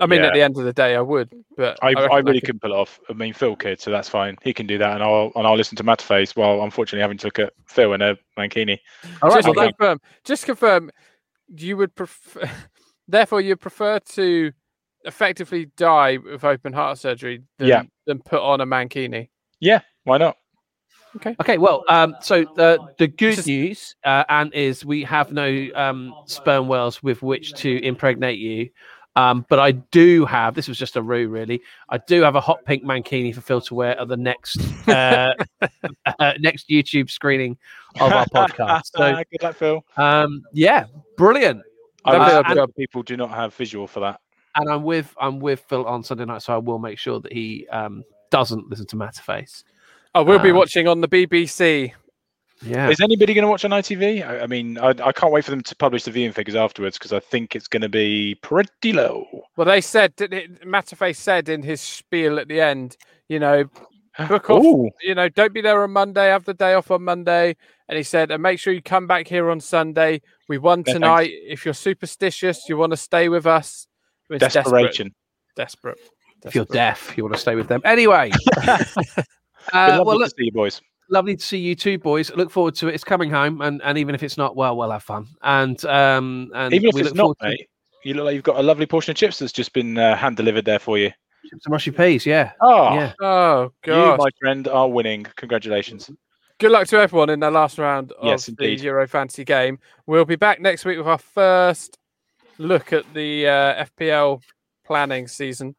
I 0.00 0.06
mean, 0.06 0.20
Yeah. 0.20 0.26
at 0.28 0.34
the 0.34 0.42
end 0.42 0.58
of 0.58 0.64
the 0.64 0.72
day, 0.72 0.96
I 0.96 1.00
would, 1.00 1.32
but 1.56 1.78
I, 1.82 1.92
reckon 1.92 2.10
I 2.12 2.16
really 2.18 2.40
could- 2.40 2.46
can 2.50 2.58
pull 2.58 2.72
it 2.72 2.76
off. 2.76 2.98
I 3.08 3.12
mean, 3.12 3.32
Phil 3.32 3.54
could, 3.56 3.80
so 3.80 3.90
that's 3.90 4.08
fine. 4.08 4.36
He 4.42 4.52
can 4.52 4.66
do 4.66 4.76
that, 4.78 4.94
and 4.94 5.02
I'll 5.02 5.30
and 5.36 5.46
I'll 5.46 5.56
listen 5.56 5.76
to 5.76 5.84
Matterface 5.84 6.36
while 6.36 6.62
unfortunately 6.62 7.02
having 7.02 7.18
to 7.18 7.26
look 7.28 7.38
at 7.38 7.52
Phil 7.68 7.92
in 7.92 8.02
a 8.02 8.10
uh, 8.10 8.14
mankini. 8.38 8.78
All 9.22 9.30
right, 9.30 9.44
just 9.44 9.56
confirm. 9.56 10.00
Just 10.24 10.44
confirm. 10.46 10.90
You 11.56 11.76
would 11.76 11.94
prefer. 11.94 12.50
Therefore, 13.08 13.40
you 13.40 13.54
prefer 13.56 13.98
to 14.00 14.52
effectively 15.04 15.66
die 15.76 16.16
with 16.16 16.42
open 16.42 16.72
heart 16.72 16.98
surgery 16.98 17.42
than, 17.58 17.68
Yeah. 17.68 17.82
than 18.06 18.18
put 18.20 18.40
on 18.40 18.60
a 18.62 18.66
mankini. 18.66 19.28
Yeah, 19.60 19.80
why 20.04 20.18
not? 20.18 20.36
Okay, 21.16 21.36
Okay. 21.40 21.58
well, 21.58 21.84
um, 21.88 22.16
so 22.20 22.44
the 22.56 22.78
the 22.98 23.06
good 23.06 23.36
Just- 23.36 23.46
news, 23.46 23.96
uh, 24.04 24.24
and 24.28 24.52
is 24.52 24.84
we 24.84 25.04
have 25.04 25.32
no 25.32 25.68
um, 25.74 26.14
sperm 26.26 26.66
whales 26.68 27.02
with 27.02 27.22
which 27.22 27.54
to 27.54 27.82
impregnate 27.84 28.38
you. 28.38 28.70
Um, 29.16 29.46
but 29.48 29.60
I 29.60 29.70
do 29.70 30.24
have. 30.24 30.54
This 30.56 30.66
was 30.66 30.76
just 30.76 30.96
a 30.96 31.02
rue, 31.02 31.28
really. 31.28 31.60
I 31.88 31.98
do 31.98 32.22
have 32.22 32.34
a 32.34 32.40
hot 32.40 32.64
pink 32.64 32.82
mankini 32.82 33.32
for 33.32 33.42
Phil 33.42 33.60
to 33.60 33.74
wear 33.76 33.96
at 34.00 34.08
the 34.08 34.16
next 34.16 34.58
uh, 34.88 35.34
uh, 36.18 36.32
next 36.40 36.68
YouTube 36.68 37.08
screening 37.08 37.56
of 38.00 38.10
our 38.12 38.26
podcast. 38.26 38.86
So, 38.96 39.14
good 39.30 39.42
luck, 39.42 39.54
Phil. 39.54 39.84
um, 39.96 40.42
yeah, 40.52 40.86
brilliant. 41.16 41.62
I 42.04 42.16
Uh, 42.16 42.42
love 42.54 42.58
and- 42.68 42.74
people 42.74 43.04
do 43.04 43.16
not 43.16 43.30
have 43.30 43.54
visual 43.54 43.86
for 43.86 44.00
that. 44.00 44.20
And 44.56 44.68
I'm 44.68 44.82
with 44.82 45.14
I'm 45.20 45.38
with 45.38 45.60
Phil 45.68 45.86
on 45.86 46.02
Sunday 46.02 46.24
night, 46.24 46.42
so 46.42 46.52
I 46.54 46.58
will 46.58 46.80
make 46.80 46.98
sure 46.98 47.20
that 47.20 47.32
he 47.32 47.68
um, 47.68 48.02
doesn't 48.30 48.68
listen 48.68 48.86
to 48.88 48.96
Matterface. 48.96 49.62
I 50.14 50.20
will 50.20 50.38
be 50.38 50.50
Um, 50.50 50.56
watching 50.56 50.86
on 50.88 51.00
the 51.00 51.08
BBC. 51.08 51.92
Yeah, 52.62 52.88
Is 52.88 53.00
anybody 53.00 53.34
going 53.34 53.42
to 53.44 53.48
watch 53.50 53.64
on 53.64 53.72
ITV? 53.72 54.26
I, 54.26 54.40
I 54.40 54.46
mean, 54.46 54.78
I, 54.78 54.88
I 54.90 55.12
can't 55.12 55.32
wait 55.32 55.44
for 55.44 55.50
them 55.50 55.62
to 55.62 55.76
publish 55.76 56.04
the 56.04 56.10
viewing 56.10 56.32
figures 56.32 56.54
afterwards 56.54 56.96
because 56.96 57.12
I 57.12 57.20
think 57.20 57.54
it's 57.54 57.66
going 57.68 57.82
to 57.82 57.88
be 57.90 58.36
pretty 58.36 58.92
low. 58.94 59.26
Well, 59.56 59.66
they 59.66 59.80
said 59.82 60.16
didn't 60.16 60.38
it- 60.38 60.62
Matterface 60.66 61.16
said 61.16 61.48
in 61.48 61.62
his 61.62 61.80
spiel 61.82 62.38
at 62.38 62.48
the 62.48 62.60
end, 62.60 62.96
you 63.28 63.38
know, 63.38 63.64
book 64.28 64.48
off. 64.48 64.64
Ooh, 64.64 64.88
You 65.02 65.14
know, 65.14 65.28
don't 65.28 65.52
be 65.52 65.60
there 65.60 65.82
on 65.82 65.90
Monday. 65.90 66.26
Have 66.28 66.44
the 66.44 66.54
day 66.54 66.72
off 66.74 66.90
on 66.90 67.02
Monday. 67.02 67.56
And 67.88 67.98
he 67.98 68.02
said, 68.02 68.30
and 68.30 68.42
make 68.42 68.58
sure 68.58 68.72
you 68.72 68.80
come 68.80 69.06
back 69.06 69.26
here 69.28 69.50
on 69.50 69.60
Sunday. 69.60 70.22
We 70.48 70.56
won 70.56 70.84
thanks. 70.84 70.92
tonight. 70.94 71.30
If 71.32 71.66
you're 71.66 71.74
superstitious, 71.74 72.62
you 72.68 72.78
want 72.78 72.92
to 72.92 72.96
stay 72.96 73.28
with 73.28 73.46
us. 73.46 73.86
It's 74.30 74.40
desperate. 74.40 74.62
desperation. 74.64 75.14
Desperate. 75.54 75.98
if 76.46 76.54
you're 76.54 76.64
deaf, 76.64 77.12
you 77.16 77.24
want 77.24 77.34
to 77.34 77.40
stay 77.40 77.56
with 77.56 77.68
them. 77.68 77.82
Anyway, 77.84 78.30
Been 78.64 78.78
uh, 79.72 79.96
lovely 79.98 80.04
well, 80.04 80.18
to 80.20 80.28
see 80.28 80.44
you 80.44 80.52
boys. 80.52 80.80
lovely 81.10 81.36
to 81.36 81.44
see 81.44 81.58
you 81.58 81.74
too, 81.74 81.98
boys. 81.98 82.30
Look 82.34 82.50
forward 82.50 82.74
to 82.76 82.88
it. 82.88 82.94
It's 82.94 83.04
coming 83.04 83.30
home, 83.30 83.60
and, 83.60 83.80
and 83.82 83.96
even 83.98 84.14
if 84.14 84.22
it's 84.22 84.36
not, 84.36 84.56
well, 84.56 84.76
we'll 84.76 84.90
have 84.90 85.02
fun. 85.02 85.28
And 85.42 85.82
um, 85.86 86.50
and 86.54 86.72
Even 86.74 86.88
if 86.88 86.94
we 86.94 87.00
it's 87.02 87.08
look 87.10 87.16
not, 87.16 87.22
forward 87.22 87.38
to 87.40 87.48
mate, 87.48 87.68
you 88.04 88.14
look 88.14 88.24
like 88.26 88.34
you've 88.34 88.44
got 88.44 88.58
a 88.58 88.62
lovely 88.62 88.86
portion 88.86 89.10
of 89.12 89.16
chips 89.16 89.38
that's 89.38 89.52
just 89.52 89.72
been 89.72 89.96
uh, 89.98 90.16
hand 90.16 90.36
delivered 90.36 90.64
there 90.64 90.78
for 90.78 90.98
you. 90.98 91.10
some 91.60 91.70
mushy 91.70 91.90
peas. 91.90 92.26
Yeah, 92.26 92.52
Oh, 92.60 92.94
yeah. 92.94 93.12
Oh, 93.20 93.72
you, 93.86 94.16
my 94.18 94.28
friend, 94.40 94.68
are 94.68 94.88
winning. 94.88 95.24
Congratulations. 95.36 96.10
Good 96.58 96.70
luck 96.70 96.86
to 96.88 96.98
everyone 96.98 97.30
in 97.30 97.40
the 97.40 97.50
last 97.50 97.78
round 97.78 98.12
of 98.12 98.24
Yes, 98.26 98.46
the. 98.46 98.74
Euro 98.82 99.08
Fantasy 99.08 99.44
game. 99.44 99.78
We'll 100.06 100.24
be 100.24 100.36
back 100.36 100.60
next 100.60 100.84
week 100.84 100.98
with 100.98 101.06
our 101.06 101.18
first 101.18 101.98
look 102.58 102.92
at 102.92 103.12
the 103.12 103.48
uh, 103.48 103.84
FPL 103.98 104.40
planning 104.86 105.26
season, 105.26 105.74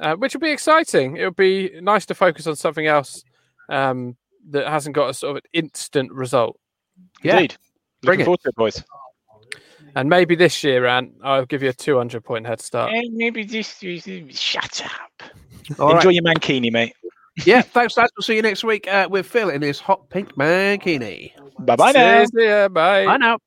uh, 0.00 0.16
which 0.16 0.34
will 0.34 0.40
be 0.40 0.50
exciting. 0.50 1.16
It'll 1.16 1.30
be 1.30 1.78
nice 1.80 2.06
to 2.06 2.14
focus 2.14 2.46
on 2.46 2.56
something 2.56 2.86
else 2.86 3.24
um, 3.68 4.16
that 4.50 4.66
hasn't 4.68 4.94
got 4.94 5.10
a 5.10 5.14
sort 5.14 5.30
of 5.30 5.36
an 5.36 5.42
instant 5.52 6.12
result. 6.12 6.58
Yeah. 7.22 7.36
Indeed. 7.36 7.56
Bring 8.02 8.10
Looking 8.18 8.20
it. 8.20 8.24
forward 8.24 8.40
to 8.42 8.48
it, 8.50 8.54
boys. 8.56 8.84
And 9.96 10.08
maybe 10.08 10.36
this 10.36 10.62
year, 10.62 10.86
Ant, 10.86 11.12
I'll 11.24 11.46
give 11.46 11.62
you 11.62 11.70
a 11.70 11.72
200 11.72 12.22
point 12.22 12.46
head 12.46 12.60
start. 12.60 12.92
maybe 13.12 13.42
this. 13.44 13.82
Year 13.82 14.00
Shut 14.30 14.82
up. 14.84 15.22
All 15.78 15.94
Enjoy 15.96 16.08
right. 16.08 16.14
your 16.14 16.24
mankini, 16.24 16.72
mate. 16.72 16.94
Yeah. 17.46 17.62
Thanks, 17.62 17.96
lads. 17.96 18.10
We'll 18.16 18.24
see 18.24 18.34
you 18.34 18.42
next 18.42 18.64
week 18.64 18.88
uh, 18.88 19.06
with 19.08 19.24
Phil 19.24 19.50
in 19.50 19.62
his 19.62 19.78
hot 19.78 20.10
pink 20.10 20.34
mankini. 20.34 21.30
Bye 21.60 21.76
bye 21.76 21.92
now. 21.92 22.24
See 22.24 22.44
ya, 22.44 22.66
bye. 22.66 23.06
Bye 23.06 23.16
now. 23.16 23.38